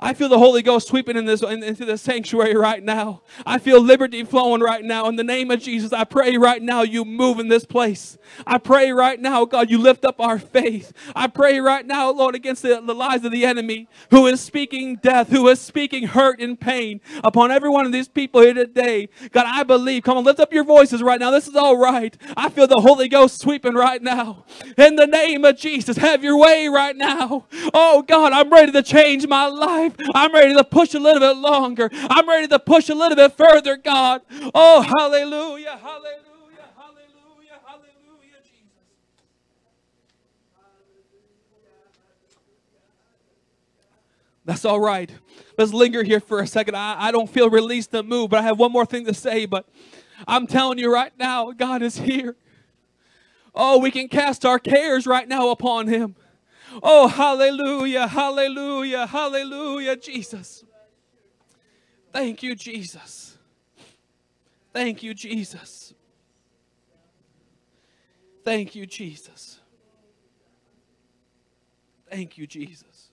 I 0.00 0.14
feel 0.14 0.28
the 0.28 0.38
Holy 0.38 0.62
Ghost 0.62 0.88
sweeping 0.88 1.16
in 1.16 1.26
this 1.26 1.42
in, 1.42 1.62
into 1.62 1.84
the 1.84 1.98
sanctuary 1.98 2.56
right 2.56 2.82
now. 2.82 3.22
I 3.44 3.58
feel 3.58 3.80
liberty 3.80 4.24
flowing 4.24 4.62
right 4.62 4.82
now. 4.82 5.08
In 5.08 5.16
the 5.16 5.24
name 5.24 5.50
of 5.50 5.60
Jesus, 5.60 5.92
I 5.92 6.04
pray 6.04 6.38
right 6.38 6.62
now 6.62 6.82
you 6.82 7.04
move 7.04 7.38
in 7.38 7.48
this 7.48 7.66
place. 7.66 8.16
I 8.46 8.58
pray 8.58 8.92
right 8.92 9.20
now, 9.20 9.44
God, 9.44 9.70
you 9.70 9.78
lift 9.78 10.04
up 10.04 10.20
our 10.20 10.38
faith. 10.38 10.92
I 11.14 11.26
pray 11.26 11.60
right 11.60 11.86
now, 11.86 12.10
Lord, 12.10 12.34
against 12.34 12.62
the, 12.62 12.80
the 12.80 12.94
lies 12.94 13.24
of 13.24 13.32
the 13.32 13.44
enemy 13.44 13.88
who 14.10 14.26
is 14.26 14.40
speaking 14.40 14.96
death, 14.96 15.28
who 15.28 15.46
is 15.48 15.60
speaking 15.60 16.08
hurt 16.08 16.40
and 16.40 16.58
pain 16.58 17.00
upon 17.22 17.50
every 17.50 17.68
one 17.68 17.84
of 17.84 17.92
these 17.92 18.08
people 18.08 18.40
here 18.40 18.54
today. 18.54 19.08
God, 19.32 19.46
I 19.46 19.64
believe. 19.64 20.02
Come 20.04 20.16
on, 20.16 20.24
lift 20.24 20.40
up 20.40 20.52
your 20.52 20.64
voices 20.64 21.02
right 21.02 21.20
now. 21.20 21.30
This 21.30 21.46
is 21.46 21.56
all 21.56 21.76
right. 21.76 22.16
I 22.36 22.48
feel 22.48 22.66
the 22.66 22.80
Holy 22.80 23.08
Ghost 23.08 23.40
sweeping 23.40 23.74
right 23.74 24.02
now. 24.02 24.44
In 24.78 24.96
the 24.96 25.06
name 25.06 25.44
of 25.44 25.58
Jesus, 25.58 25.98
have 25.98 26.24
your 26.24 26.38
way 26.38 26.68
right 26.68 26.96
now. 26.96 27.46
Oh, 27.74 28.02
God, 28.02 28.32
I'm 28.32 28.50
ready 28.50 28.72
to 28.72 28.82
change 28.82 29.26
my 29.26 29.46
life 29.46 29.89
life. 29.98 30.08
I'm 30.14 30.32
ready 30.32 30.54
to 30.54 30.64
push 30.64 30.94
a 30.94 30.98
little 30.98 31.20
bit 31.20 31.36
longer. 31.36 31.90
I'm 31.92 32.28
ready 32.28 32.48
to 32.48 32.58
push 32.58 32.88
a 32.88 32.94
little 32.94 33.16
bit 33.16 33.32
further, 33.36 33.76
God. 33.76 34.22
Oh, 34.54 34.82
hallelujah, 34.82 35.78
hallelujah, 35.78 36.68
hallelujah, 36.76 37.60
hallelujah, 37.64 38.40
Jesus. 38.42 38.70
That's 44.44 44.64
all 44.64 44.80
right. 44.80 45.10
Let's 45.58 45.72
linger 45.72 46.02
here 46.02 46.20
for 46.20 46.40
a 46.40 46.46
second. 46.46 46.74
I, 46.74 46.96
I 46.98 47.12
don't 47.12 47.28
feel 47.28 47.50
released 47.50 47.90
to 47.92 48.02
move, 48.02 48.30
but 48.30 48.40
I 48.40 48.42
have 48.42 48.58
one 48.58 48.72
more 48.72 48.86
thing 48.86 49.04
to 49.06 49.14
say. 49.14 49.46
But 49.46 49.68
I'm 50.26 50.46
telling 50.46 50.78
you 50.78 50.92
right 50.92 51.12
now, 51.18 51.52
God 51.52 51.82
is 51.82 51.98
here. 51.98 52.36
Oh, 53.54 53.78
we 53.78 53.90
can 53.90 54.08
cast 54.08 54.44
our 54.44 54.58
cares 54.58 55.06
right 55.06 55.28
now 55.28 55.50
upon 55.50 55.88
Him. 55.88 56.14
Oh, 56.82 57.08
hallelujah, 57.08 58.06
hallelujah, 58.06 59.06
hallelujah, 59.06 59.96
Jesus. 59.96 60.64
Thank 62.12 62.42
you, 62.42 62.54
Jesus. 62.54 63.38
Thank 64.72 65.02
you, 65.02 65.14
Jesus. 65.14 65.94
Thank 68.44 68.74
you, 68.74 68.86
Jesus. 68.86 69.60
Thank 72.08 72.38
you, 72.38 72.46
Jesus. 72.46 73.10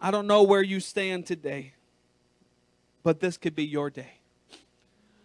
I 0.00 0.10
don't 0.10 0.26
know 0.26 0.42
where 0.42 0.62
you 0.62 0.80
stand 0.80 1.26
today, 1.26 1.74
but 3.02 3.20
this 3.20 3.36
could 3.36 3.54
be 3.54 3.64
your 3.64 3.90
day. 3.90 4.12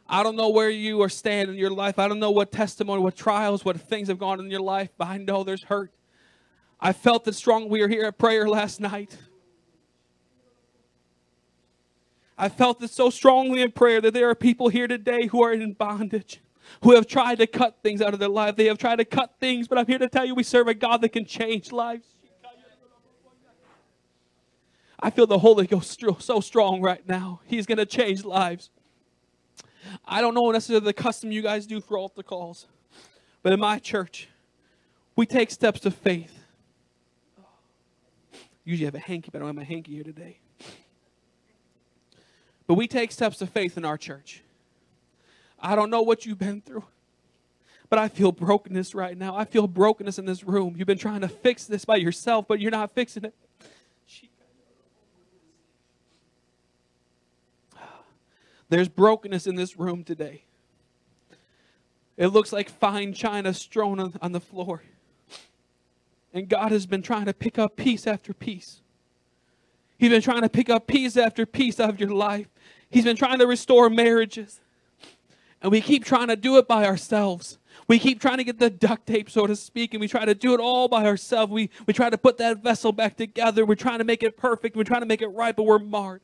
I 0.07 0.22
don't 0.22 0.36
know 0.36 0.49
where 0.49 0.70
you 0.70 1.01
are 1.01 1.09
standing 1.09 1.55
in 1.55 1.59
your 1.59 1.72
life. 1.72 1.97
I 1.97 2.07
don't 2.07 2.20
know 2.20 2.32
what 2.32 2.51
testimony, 2.51 3.01
what 3.01 3.16
trials, 3.16 3.64
what 3.64 3.80
things 3.80 4.09
have 4.09 4.20
gone 4.20 4.39
in 4.39 4.51
your 4.51 4.61
life, 4.61 4.89
but 4.97 5.07
I 5.07 5.18
know 5.18 5.43
there's 5.43 5.64
hurt. 5.64 5.91
I 6.84 6.91
felt 6.91 7.25
it 7.29 7.34
strong. 7.34 7.69
We 7.69 7.79
were 7.79 7.88
here 7.88 8.03
at 8.03 8.17
prayer 8.17 8.45
last 8.47 8.81
night. 8.81 9.17
I 12.38 12.49
felt 12.49 12.84
it 12.84 12.89
so 12.89 13.09
strongly 13.09 13.61
in 13.61 13.71
prayer 13.71 14.01
that 14.01 14.13
there 14.13 14.29
are 14.29 14.36
people 14.36 14.67
here 14.67 14.88
today 14.88 15.27
who 15.27 15.41
are 15.41 15.53
in 15.53 15.71
bondage, 15.71 16.41
who 16.84 16.93
have 16.93 17.07
tried 17.07 17.38
to 17.38 17.47
cut 17.47 17.77
things 17.81 18.01
out 18.01 18.13
of 18.13 18.19
their 18.19 18.27
life. 18.27 18.57
They 18.57 18.65
have 18.65 18.77
tried 18.77 18.97
to 18.97 19.05
cut 19.05 19.36
things, 19.39 19.69
but 19.69 19.77
I'm 19.77 19.86
here 19.86 19.97
to 19.97 20.09
tell 20.09 20.25
you 20.25 20.36
we 20.36 20.43
serve 20.43 20.67
a 20.67 20.73
God 20.73 20.99
that 21.01 21.09
can 21.09 21.25
change 21.25 21.71
lives. 21.71 22.05
I 24.99 25.09
feel 25.09 25.25
the 25.25 25.39
Holy 25.39 25.67
Ghost 25.67 26.03
so 26.19 26.41
strong 26.41 26.81
right 26.81 27.07
now. 27.07 27.39
He's 27.45 27.65
going 27.65 27.77
to 27.77 27.86
change 27.86 28.25
lives. 28.25 28.71
I 30.03 30.19
don't 30.19 30.34
know 30.34 30.51
necessarily 30.51 30.84
the 30.84 30.93
custom 30.93 31.31
you 31.31 31.41
guys 31.41 31.65
do 31.65 31.79
for 31.79 31.97
altar 31.97 32.23
calls, 32.23 32.67
but 33.41 33.53
in 33.53 33.59
my 33.61 33.79
church, 33.79 34.27
we 35.15 35.25
take 35.25 35.49
steps 35.49 35.86
of 35.86 35.95
faith. 35.95 36.43
Usually 38.66 38.86
have 38.86 38.95
a 38.95 38.99
hanky, 38.99 39.30
but 39.32 39.38
I 39.38 39.39
don't 39.39 39.49
have 39.49 39.55
my 39.55 39.64
hanky 39.64 39.93
here 39.93 40.03
today. 40.03 40.39
But 42.66 42.76
we 42.76 42.88
take 42.88 43.11
steps 43.11 43.41
of 43.41 43.49
faith 43.49 43.78
in 43.78 43.84
our 43.84 43.97
church. 43.97 44.41
I 45.59 45.76
don't 45.76 45.89
know 45.89 46.01
what 46.01 46.26
you've 46.26 46.39
been 46.39 46.61
through, 46.61 46.86
but 47.89 47.99
I 47.99 48.07
feel 48.07 48.32
brokenness 48.32 48.95
right 48.95 49.18
now. 49.18 49.36
I 49.36 49.43
feel 49.45 49.68
brokenness 49.68 50.18
in 50.18 50.26
this 50.26 50.43
room. 50.43 50.76
You've 50.78 50.88
been 50.88 50.97
trying 50.97 51.22
to 51.22 51.28
fix 51.28 51.66
this 51.66 51.84
by 51.86 51.97
yourself, 51.97 52.47
but 52.47 52.59
you're 52.59 52.72
not 52.72 52.91
fixing 52.91 53.26
it. 53.26 53.34
There's 58.70 58.88
brokenness 58.88 59.45
in 59.45 59.55
this 59.55 59.78
room 59.78 60.03
today. 60.03 60.43
It 62.16 62.28
looks 62.28 62.53
like 62.53 62.70
fine 62.70 63.14
china 63.14 63.53
strewn 63.53 63.99
on, 63.99 64.14
on 64.22 64.32
the 64.32 64.39
floor. 64.39 64.84
And 66.34 66.49
God 66.49 66.71
has 66.71 66.86
been 66.86 67.03
trying 67.03 67.25
to 67.25 67.34
pick 67.34 67.59
up 67.59 67.75
piece 67.75 68.07
after 68.07 68.34
piece. 68.34 68.81
He's 69.97 70.09
been 70.09 70.21
trying 70.21 70.41
to 70.41 70.49
pick 70.49 70.69
up 70.69 70.88
piece 70.88 71.15
after 71.15 71.45
piece 71.45 71.79
of 71.79 71.99
your 71.99 72.09
life. 72.09 72.47
He's 72.89 73.03
been 73.03 73.15
trying 73.15 73.39
to 73.39 73.47
restore 73.47 73.89
marriages. 73.89 74.59
And 75.61 75.71
we 75.71 75.79
keep 75.79 76.03
trying 76.03 76.27
to 76.27 76.36
do 76.36 76.57
it 76.57 76.67
by 76.67 76.86
ourselves. 76.86 77.57
We 77.88 77.99
keep 77.99 78.19
trying 78.19 78.38
to 78.38 78.43
get 78.43 78.59
the 78.59 78.69
duct 78.69 79.07
tape, 79.07 79.29
so 79.29 79.47
to 79.47 79.55
speak, 79.55 79.93
and 79.93 80.01
we 80.01 80.07
try 80.07 80.25
to 80.25 80.36
do 80.36 80.53
it 80.53 80.59
all 80.59 80.88
by 80.88 81.05
ourselves. 81.05 81.51
We, 81.51 81.69
we 81.88 81.93
try 81.93 82.09
to 82.09 82.17
put 82.17 82.38
that 82.38 82.61
vessel 82.61 82.91
back 82.91 83.15
together. 83.15 83.65
We're 83.65 83.75
trying 83.75 83.99
to 83.99 84.03
make 84.03 84.23
it 84.23 84.36
perfect. 84.36 84.75
We're 84.75 84.84
trying 84.84 85.01
to 85.01 85.05
make 85.05 85.21
it 85.21 85.27
right, 85.27 85.55
but 85.55 85.63
we're 85.63 85.79
marred. 85.79 86.21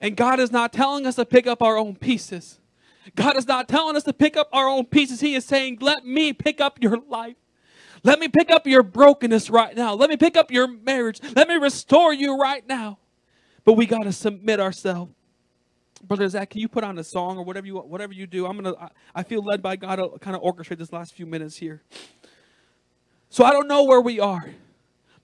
And 0.00 0.16
God 0.16 0.40
is 0.40 0.50
not 0.50 0.72
telling 0.72 1.06
us 1.06 1.16
to 1.16 1.24
pick 1.24 1.46
up 1.46 1.62
our 1.62 1.78
own 1.78 1.96
pieces. 1.96 2.58
God 3.16 3.36
is 3.36 3.46
not 3.46 3.68
telling 3.68 3.96
us 3.96 4.02
to 4.04 4.12
pick 4.12 4.36
up 4.36 4.48
our 4.52 4.68
own 4.68 4.84
pieces. 4.84 5.20
He 5.20 5.34
is 5.34 5.44
saying, 5.44 5.78
Let 5.80 6.04
me 6.04 6.32
pick 6.32 6.60
up 6.60 6.82
your 6.82 6.98
life. 7.08 7.36
Let 8.04 8.18
me 8.18 8.28
pick 8.28 8.50
up 8.50 8.66
your 8.66 8.82
brokenness 8.82 9.48
right 9.48 9.76
now. 9.76 9.94
Let 9.94 10.10
me 10.10 10.16
pick 10.16 10.36
up 10.36 10.50
your 10.50 10.66
marriage. 10.66 11.20
Let 11.36 11.48
me 11.48 11.54
restore 11.54 12.12
you 12.12 12.36
right 12.36 12.66
now. 12.66 12.98
But 13.64 13.74
we 13.74 13.86
got 13.86 14.02
to 14.02 14.12
submit 14.12 14.58
ourselves. 14.58 15.12
Brother 16.02 16.28
Zach, 16.28 16.50
can 16.50 16.60
you 16.60 16.68
put 16.68 16.82
on 16.82 16.98
a 16.98 17.04
song 17.04 17.38
or 17.38 17.44
whatever 17.44 17.66
you 17.66 17.76
whatever 17.76 18.12
you 18.12 18.26
do? 18.26 18.46
I'm 18.46 18.56
gonna. 18.56 18.74
I, 18.76 18.88
I 19.14 19.22
feel 19.22 19.42
led 19.42 19.62
by 19.62 19.76
God 19.76 19.96
to 19.96 20.18
kind 20.18 20.34
of 20.34 20.42
orchestrate 20.42 20.78
this 20.78 20.92
last 20.92 21.14
few 21.14 21.26
minutes 21.26 21.56
here. 21.56 21.82
So 23.30 23.44
I 23.44 23.52
don't 23.52 23.68
know 23.68 23.84
where 23.84 24.00
we 24.00 24.18
are, 24.18 24.52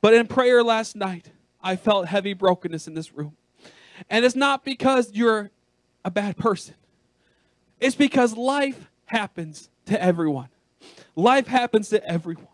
but 0.00 0.14
in 0.14 0.28
prayer 0.28 0.62
last 0.62 0.94
night, 0.94 1.30
I 1.60 1.74
felt 1.74 2.06
heavy 2.06 2.32
brokenness 2.32 2.86
in 2.86 2.94
this 2.94 3.12
room. 3.12 3.36
And 4.08 4.24
it's 4.24 4.36
not 4.36 4.64
because 4.64 5.10
you're 5.12 5.50
a 6.04 6.10
bad 6.12 6.36
person, 6.36 6.74
it's 7.80 7.96
because 7.96 8.36
life 8.36 8.88
happens 9.06 9.68
to 9.86 10.00
everyone. 10.00 10.48
Life 11.16 11.48
happens 11.48 11.88
to 11.88 12.08
everyone. 12.08 12.46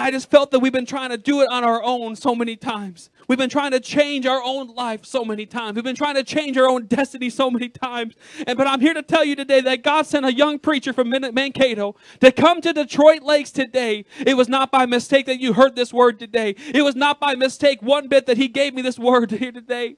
I 0.00 0.10
just 0.10 0.30
felt 0.30 0.50
that 0.50 0.60
we've 0.60 0.72
been 0.72 0.86
trying 0.86 1.10
to 1.10 1.18
do 1.18 1.40
it 1.42 1.48
on 1.50 1.64
our 1.64 1.82
own 1.82 2.16
so 2.16 2.34
many 2.34 2.56
times. 2.56 3.10
We've 3.28 3.38
been 3.38 3.50
trying 3.50 3.70
to 3.72 3.80
change 3.80 4.26
our 4.26 4.42
own 4.42 4.74
life 4.74 5.04
so 5.04 5.24
many 5.24 5.46
times. 5.46 5.76
We've 5.76 5.84
been 5.84 5.96
trying 5.96 6.14
to 6.14 6.24
change 6.24 6.56
our 6.56 6.68
own 6.68 6.86
destiny 6.86 7.30
so 7.30 7.50
many 7.50 7.68
times. 7.68 8.14
And 8.46 8.58
but 8.58 8.66
I'm 8.66 8.80
here 8.80 8.94
to 8.94 9.02
tell 9.02 9.24
you 9.24 9.36
today 9.36 9.60
that 9.62 9.82
God 9.82 10.06
sent 10.06 10.26
a 10.26 10.32
young 10.32 10.58
preacher 10.58 10.92
from 10.92 11.10
Mankato 11.10 11.96
to 12.20 12.32
come 12.32 12.60
to 12.60 12.72
Detroit 12.72 13.22
Lakes 13.22 13.50
today. 13.50 14.04
It 14.26 14.36
was 14.36 14.48
not 14.48 14.70
by 14.70 14.86
mistake 14.86 15.26
that 15.26 15.40
you 15.40 15.52
heard 15.52 15.76
this 15.76 15.92
word 15.92 16.18
today. 16.18 16.54
It 16.74 16.82
was 16.82 16.96
not 16.96 17.20
by 17.20 17.34
mistake 17.34 17.82
one 17.82 18.08
bit 18.08 18.26
that 18.26 18.36
he 18.36 18.48
gave 18.48 18.74
me 18.74 18.82
this 18.82 18.98
word 19.04 19.30
here 19.30 19.52
today. 19.52 19.96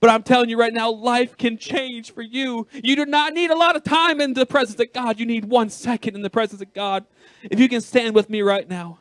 But 0.00 0.10
I'm 0.10 0.24
telling 0.24 0.50
you 0.50 0.58
right 0.58 0.72
now, 0.72 0.90
life 0.90 1.36
can 1.36 1.56
change 1.56 2.12
for 2.12 2.22
you. 2.22 2.66
You 2.72 2.96
do 2.96 3.06
not 3.06 3.34
need 3.34 3.50
a 3.50 3.56
lot 3.56 3.76
of 3.76 3.84
time 3.84 4.20
in 4.20 4.34
the 4.34 4.44
presence 4.44 4.80
of 4.80 4.92
God. 4.92 5.20
You 5.20 5.26
need 5.26 5.44
one 5.44 5.70
second 5.70 6.16
in 6.16 6.22
the 6.22 6.30
presence 6.30 6.60
of 6.60 6.74
God. 6.74 7.04
If 7.44 7.60
you 7.60 7.68
can 7.68 7.80
stand 7.80 8.14
with 8.14 8.28
me 8.28 8.42
right 8.42 8.68
now. 8.68 8.98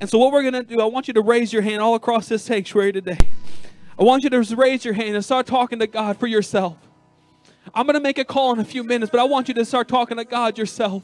And 0.00 0.10
so, 0.10 0.18
what 0.18 0.32
we're 0.32 0.42
going 0.42 0.54
to 0.54 0.62
do, 0.62 0.80
I 0.80 0.84
want 0.84 1.08
you 1.08 1.14
to 1.14 1.22
raise 1.22 1.52
your 1.52 1.62
hand 1.62 1.80
all 1.80 1.94
across 1.94 2.28
this 2.28 2.42
sanctuary 2.42 2.92
today. 2.92 3.18
I 3.98 4.02
want 4.02 4.24
you 4.24 4.30
to 4.30 4.56
raise 4.56 4.84
your 4.84 4.92
hand 4.92 5.14
and 5.14 5.24
start 5.24 5.46
talking 5.46 5.78
to 5.78 5.86
God 5.86 6.18
for 6.18 6.26
yourself. 6.26 6.76
I'm 7.74 7.86
going 7.86 7.94
to 7.94 8.00
make 8.00 8.18
a 8.18 8.24
call 8.24 8.52
in 8.52 8.60
a 8.60 8.64
few 8.64 8.84
minutes, 8.84 9.10
but 9.10 9.20
I 9.20 9.24
want 9.24 9.48
you 9.48 9.54
to 9.54 9.64
start 9.64 9.88
talking 9.88 10.18
to 10.18 10.24
God 10.24 10.58
yourself. 10.58 11.02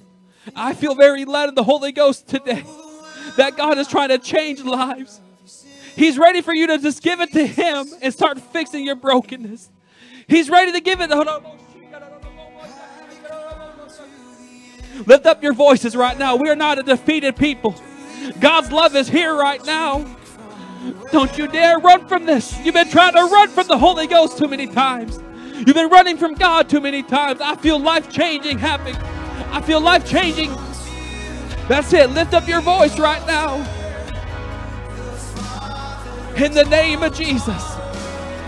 I 0.55 0.74
feel 0.74 0.95
very 0.95 1.24
led 1.24 1.49
in 1.49 1.55
the 1.55 1.62
Holy 1.64 1.93
Ghost 1.93 2.28
today 2.28 2.64
that 3.36 3.57
God 3.57 3.78
is 3.78 3.88
trying 3.88 4.11
to 4.11 4.18
change 4.18 4.62
lives. 4.62 5.20
He's 5.97 6.18
ready 6.18 6.43
for 6.43 6.55
you 6.55 6.66
to 6.66 6.78
just 6.78 7.03
give 7.03 7.20
it 7.20 7.32
to 7.32 7.47
Him 7.47 7.86
and 8.03 8.12
start 8.12 8.40
fixing 8.40 8.84
your 8.84 8.97
brokenness. 8.97 9.70
He's 10.28 10.51
ready 10.51 10.72
to 10.72 10.80
give 10.80 11.01
it. 11.01 11.09
To 11.09 11.16
Hold 11.16 11.28
on. 11.28 11.59
Lift 15.07 15.26
up 15.26 15.43
your 15.43 15.55
voices 15.55 15.97
right 15.97 16.18
now. 16.18 16.36
We 16.36 16.51
are 16.51 16.57
not 16.57 16.78
a 16.78 16.82
defeated 16.82 17.36
people. 17.36 17.74
God's 18.40 18.70
love 18.72 18.96
is 18.96 19.08
here 19.08 19.34
right 19.34 19.64
now. 19.64 20.04
Don't 21.10 21.36
you 21.38 21.46
dare 21.46 21.78
run 21.78 22.08
from 22.08 22.26
this. 22.26 22.58
You've 22.64 22.74
been 22.74 22.88
trying 22.88 23.12
to 23.14 23.22
run 23.24 23.48
from 23.48 23.68
the 23.68 23.78
Holy 23.78 24.06
Ghost 24.06 24.38
too 24.38 24.48
many 24.48 24.66
times. 24.66 25.20
You've 25.54 25.76
been 25.76 25.90
running 25.90 26.16
from 26.16 26.34
God 26.34 26.68
too 26.68 26.80
many 26.80 27.02
times. 27.02 27.40
I 27.40 27.54
feel 27.56 27.78
life 27.78 28.10
changing 28.10 28.58
happening. 28.58 28.96
I 29.52 29.60
feel 29.60 29.80
life 29.80 30.08
changing. 30.08 30.50
That's 31.68 31.92
it. 31.92 32.10
Lift 32.10 32.34
up 32.34 32.48
your 32.48 32.60
voice 32.60 32.98
right 32.98 33.24
now. 33.26 33.56
In 36.36 36.52
the 36.52 36.64
name 36.64 37.02
of 37.02 37.14
Jesus. 37.14 37.76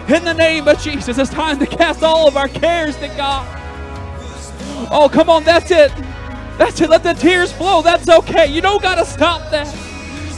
In 0.09 0.25
the 0.25 0.35
name 0.35 0.67
of 0.67 0.81
Jesus. 0.81 1.19
It's 1.19 1.31
time 1.31 1.59
to 1.61 1.67
cast 1.67 2.03
all 2.03 2.27
of 2.27 2.37
our 2.37 2.49
cares 2.49 2.97
to 2.97 3.09
God. 3.09 3.47
Oh, 4.91 5.09
come 5.13 5.31
on. 5.31 5.45
That's 5.45 5.71
it. 5.71 5.93
That's 6.59 6.81
it. 6.81 6.89
Let 6.89 7.03
the 7.03 7.15
tears 7.15 7.53
flow. 7.53 7.83
That's 7.83 8.09
okay. 8.09 8.47
You 8.47 8.61
don't 8.61 8.83
got 8.83 8.97
to 8.97 9.05
stop 9.05 9.51
that. 9.51 9.67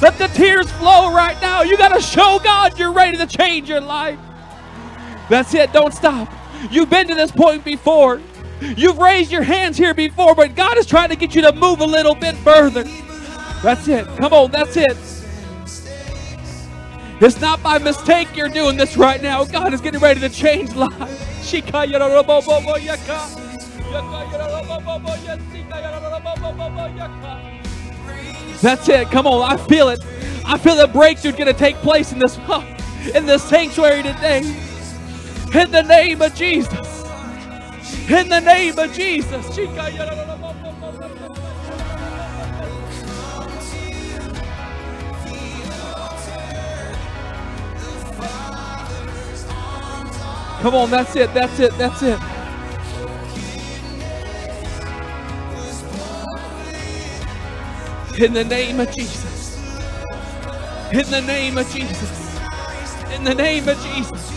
Let 0.01 0.19
the 0.19 0.29
tears 0.29 0.71
flow 0.73 1.13
right 1.13 1.41
now. 1.41 1.63
You 1.63 1.77
got 1.77 1.95
to 1.95 2.01
show 2.01 2.39
God 2.43 2.79
you're 2.79 2.93
ready 2.93 3.17
to 3.19 3.27
change 3.27 3.69
your 3.69 3.81
life. 3.81 4.19
That's 5.29 5.55
it. 5.55 5.73
Don't 5.73 5.93
stop. 5.93 6.33
You've 6.71 6.91
been 6.91 7.09
to 7.09 7.15
this 7.15 7.31
point 7.31 7.65
before. 7.65 8.21
You've 8.61 8.99
raised 8.99 9.31
your 9.31 9.43
hands 9.43 9.77
here 9.77 9.95
before, 9.95 10.35
but 10.35 10.55
God 10.55 10.79
is 10.79 10.87
trying 10.87 11.11
to 11.11 11.17
get 11.17 11.35
you 11.35 11.43
to 11.43 11.53
move 11.53 11.81
a 11.81 11.87
little 11.87 12.15
bit 12.15 12.35
further. 12.37 12.85
That's 13.63 13.89
it. 13.89 14.07
Come 14.17 14.33
on. 14.33 14.51
That's 14.51 14.77
it. 14.77 14.97
It's 17.21 17.41
not 17.41 17.63
by 17.63 17.79
mistake 17.79 18.37
you're 18.37 18.49
doing 18.49 18.77
this 18.77 18.97
right 18.97 19.23
now. 19.23 19.45
God 19.45 19.73
is 19.73 19.81
getting 19.81 20.01
ready 20.01 20.21
to 20.21 20.29
change 20.29 20.75
lives. 20.75 21.47
That's 28.63 28.89
it. 28.89 29.09
Come 29.11 29.27
on, 29.27 29.51
I 29.51 29.57
feel 29.57 29.89
it. 29.89 30.01
I 30.45 30.59
feel 30.59 30.77
the 30.77 30.87
breakthrough 30.87 31.33
going 31.33 31.47
to 31.47 31.53
take 31.53 31.77
place 31.77 32.13
in 32.13 32.19
this 32.19 32.37
in 33.15 33.27
this 33.27 33.43
sanctuary 33.43 34.03
today. 34.03 34.39
In 35.55 35.71
the 35.71 35.83
name 35.83 36.23
of 36.23 36.35
Jesus. 36.35 37.05
In 38.11 38.29
the 38.29 38.41
name 38.41 38.79
of 38.79 38.93
Jesus. 38.93 39.47
Come 50.61 50.75
on, 50.75 50.91
that's 50.91 51.15
it. 51.15 51.33
That's 51.33 51.61
it. 51.61 51.79
That's 51.79 52.03
it. 52.03 52.36
In 58.19 58.33
the 58.33 58.45
name 58.45 58.81
of 58.81 58.91
Jesus. 58.93 59.59
In 60.91 61.05
the 61.11 61.21
name 61.21 61.59
of 61.59 61.71
Jesus. 61.71 62.41
In 63.15 63.25
the 63.25 63.35
name 63.35 63.69
of 63.69 63.79
Jesus. 63.83 64.31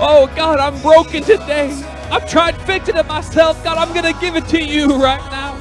Oh 0.00 0.32
God, 0.34 0.58
I'm 0.58 0.80
broken 0.80 1.22
today. 1.22 1.70
I've 2.10 2.26
tried 2.26 2.56
fixing 2.62 2.96
it 2.96 3.06
myself. 3.06 3.62
God, 3.62 3.76
I'm 3.76 3.92
going 3.92 4.10
to 4.10 4.18
give 4.18 4.34
it 4.34 4.48
to 4.48 4.64
you 4.64 4.94
right 4.96 5.20
now. 5.30 5.58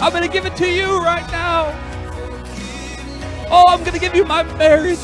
I'm 0.00 0.10
going 0.10 0.22
to 0.22 0.32
give 0.32 0.46
it 0.46 0.56
to 0.56 0.66
you 0.66 1.02
right 1.02 1.30
now. 1.30 1.78
Oh, 3.50 3.64
I'm 3.68 3.80
going 3.80 3.92
to 3.92 3.98
give 3.98 4.14
you 4.14 4.24
my 4.24 4.42
marriage. 4.56 5.00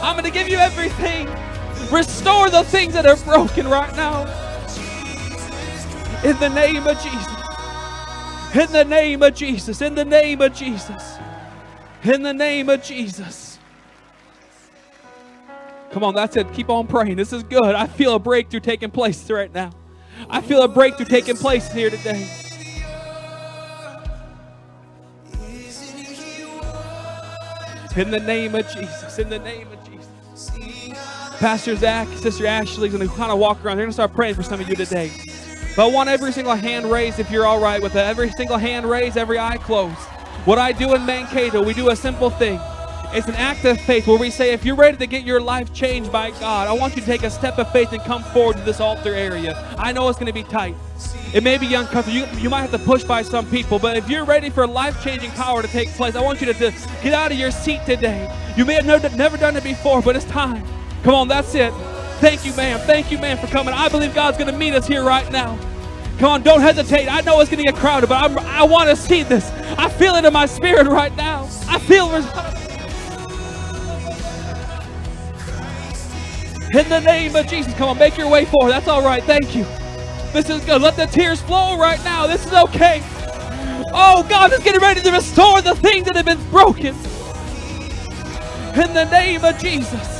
I'm 0.00 0.14
going 0.14 0.24
to 0.24 0.30
give 0.30 0.48
you 0.48 0.56
everything. 0.56 1.28
Restore 1.92 2.48
the 2.48 2.64
things 2.64 2.94
that 2.94 3.04
are 3.04 3.16
broken 3.16 3.68
right 3.68 3.94
now. 3.96 4.22
In 6.24 6.38
the 6.38 6.48
name 6.48 6.86
of 6.86 6.98
Jesus. 7.02 7.38
In 8.54 8.72
the 8.72 8.84
name 8.84 9.22
of 9.22 9.34
Jesus. 9.34 9.82
In 9.82 9.94
the 9.94 10.06
name 10.06 10.40
of 10.40 10.54
Jesus. 10.54 11.17
In 12.04 12.22
the 12.22 12.32
name 12.32 12.68
of 12.68 12.82
Jesus. 12.82 13.58
Come 15.90 16.04
on, 16.04 16.14
that's 16.14 16.36
it. 16.36 16.52
Keep 16.52 16.70
on 16.70 16.86
praying. 16.86 17.16
This 17.16 17.32
is 17.32 17.42
good. 17.42 17.74
I 17.74 17.86
feel 17.86 18.14
a 18.14 18.18
breakthrough 18.18 18.60
taking 18.60 18.90
place 18.90 19.28
right 19.30 19.52
now. 19.52 19.70
I 20.28 20.40
feel 20.40 20.62
a 20.62 20.68
breakthrough 20.68 21.06
taking 21.06 21.36
place 21.36 21.70
here 21.72 21.90
today. 21.90 22.28
In 27.96 28.10
the 28.12 28.20
name 28.20 28.54
of 28.54 28.68
Jesus. 28.68 29.18
In 29.18 29.28
the 29.28 29.40
name 29.40 29.66
of 29.72 29.84
Jesus. 29.84 30.50
Pastor 31.40 31.74
Zach, 31.74 32.06
Sister 32.18 32.46
Ashley's 32.46 32.92
going 32.92 33.08
to 33.08 33.14
kind 33.14 33.32
of 33.32 33.38
walk 33.38 33.64
around. 33.64 33.76
They're 33.76 33.86
going 33.86 33.90
to 33.90 33.94
start 33.94 34.12
praying 34.12 34.34
for 34.34 34.42
some 34.42 34.60
of 34.60 34.68
you 34.68 34.76
today. 34.76 35.10
But 35.74 35.88
I 35.88 35.92
want 35.92 36.08
every 36.08 36.32
single 36.32 36.54
hand 36.54 36.86
raised 36.86 37.18
if 37.18 37.30
you're 37.30 37.46
all 37.46 37.60
right 37.60 37.82
with 37.82 37.96
it. 37.96 38.00
Every 38.00 38.30
single 38.30 38.58
hand 38.58 38.88
raised, 38.88 39.16
every 39.16 39.38
eye 39.38 39.56
closed. 39.56 39.96
What 40.48 40.58
I 40.58 40.72
do 40.72 40.94
in 40.94 41.04
Mankato, 41.04 41.62
we 41.62 41.74
do 41.74 41.90
a 41.90 41.94
simple 41.94 42.30
thing. 42.30 42.58
It's 43.12 43.28
an 43.28 43.34
act 43.34 43.66
of 43.66 43.78
faith 43.82 44.06
where 44.06 44.18
we 44.18 44.30
say, 44.30 44.54
if 44.54 44.64
you're 44.64 44.76
ready 44.76 44.96
to 44.96 45.06
get 45.06 45.24
your 45.24 45.42
life 45.42 45.74
changed 45.74 46.10
by 46.10 46.30
God, 46.30 46.68
I 46.68 46.72
want 46.72 46.96
you 46.96 47.02
to 47.02 47.06
take 47.06 47.22
a 47.22 47.28
step 47.28 47.58
of 47.58 47.70
faith 47.70 47.92
and 47.92 48.00
come 48.00 48.22
forward 48.22 48.56
to 48.56 48.62
this 48.62 48.80
altar 48.80 49.14
area. 49.14 49.62
I 49.76 49.92
know 49.92 50.08
it's 50.08 50.18
going 50.18 50.28
to 50.28 50.32
be 50.32 50.44
tight. 50.44 50.74
It 51.34 51.42
may 51.42 51.58
be 51.58 51.74
uncomfortable. 51.74 52.16
You, 52.16 52.24
you 52.38 52.48
might 52.48 52.62
have 52.62 52.70
to 52.70 52.78
push 52.78 53.04
by 53.04 53.20
some 53.20 53.44
people, 53.50 53.78
but 53.78 53.98
if 53.98 54.08
you're 54.08 54.24
ready 54.24 54.48
for 54.48 54.66
life 54.66 55.04
changing 55.04 55.32
power 55.32 55.60
to 55.60 55.68
take 55.68 55.90
place, 55.90 56.14
I 56.14 56.22
want 56.22 56.40
you 56.40 56.46
to, 56.46 56.54
to 56.54 56.72
get 57.02 57.12
out 57.12 57.30
of 57.30 57.36
your 57.36 57.50
seat 57.50 57.82
today. 57.84 58.34
You 58.56 58.64
may 58.64 58.72
have 58.72 58.86
never, 58.86 59.14
never 59.16 59.36
done 59.36 59.54
it 59.54 59.64
before, 59.64 60.00
but 60.00 60.16
it's 60.16 60.24
time. 60.24 60.64
Come 61.02 61.12
on, 61.12 61.28
that's 61.28 61.54
it. 61.54 61.74
Thank 62.20 62.46
you, 62.46 62.56
ma'am. 62.56 62.80
Thank 62.86 63.12
you, 63.12 63.18
ma'am, 63.18 63.36
for 63.36 63.48
coming. 63.48 63.74
I 63.74 63.90
believe 63.90 64.14
God's 64.14 64.38
going 64.38 64.50
to 64.50 64.58
meet 64.58 64.72
us 64.72 64.86
here 64.86 65.04
right 65.04 65.30
now. 65.30 65.58
Come 66.18 66.32
on, 66.32 66.42
don't 66.42 66.60
hesitate. 66.60 67.06
I 67.08 67.20
know 67.20 67.38
it's 67.40 67.48
going 67.48 67.64
to 67.64 67.70
get 67.70 67.80
crowded, 67.80 68.08
but 68.08 68.16
I'm, 68.16 68.38
i 68.40 68.64
want 68.64 68.90
to 68.90 68.96
see 68.96 69.22
this. 69.22 69.48
I 69.78 69.88
feel 69.88 70.16
it 70.16 70.24
in 70.24 70.32
my 70.32 70.46
spirit 70.46 70.88
right 70.88 71.14
now. 71.16 71.44
I 71.68 71.78
feel. 71.78 72.12
In 76.70 76.88
the 76.88 77.00
name 77.00 77.34
of 77.36 77.46
Jesus, 77.46 77.72
come 77.74 77.90
on, 77.90 77.98
make 77.98 78.18
your 78.18 78.28
way 78.28 78.44
forward. 78.44 78.72
That's 78.72 78.88
all 78.88 79.02
right. 79.02 79.22
Thank 79.22 79.54
you. 79.54 79.64
This 80.32 80.50
is 80.50 80.62
good. 80.64 80.82
Let 80.82 80.96
the 80.96 81.06
tears 81.06 81.40
flow 81.40 81.78
right 81.78 82.02
now. 82.02 82.26
This 82.26 82.44
is 82.44 82.52
okay. 82.52 83.00
Oh, 83.94 84.26
God 84.28 84.52
is 84.52 84.58
getting 84.58 84.80
ready 84.80 85.00
to 85.00 85.12
restore 85.12 85.62
the 85.62 85.76
things 85.76 86.06
that 86.06 86.16
have 86.16 86.26
been 86.26 86.50
broken. 86.50 86.94
In 88.74 88.92
the 88.92 89.08
name 89.10 89.44
of 89.44 89.56
Jesus. 89.58 90.17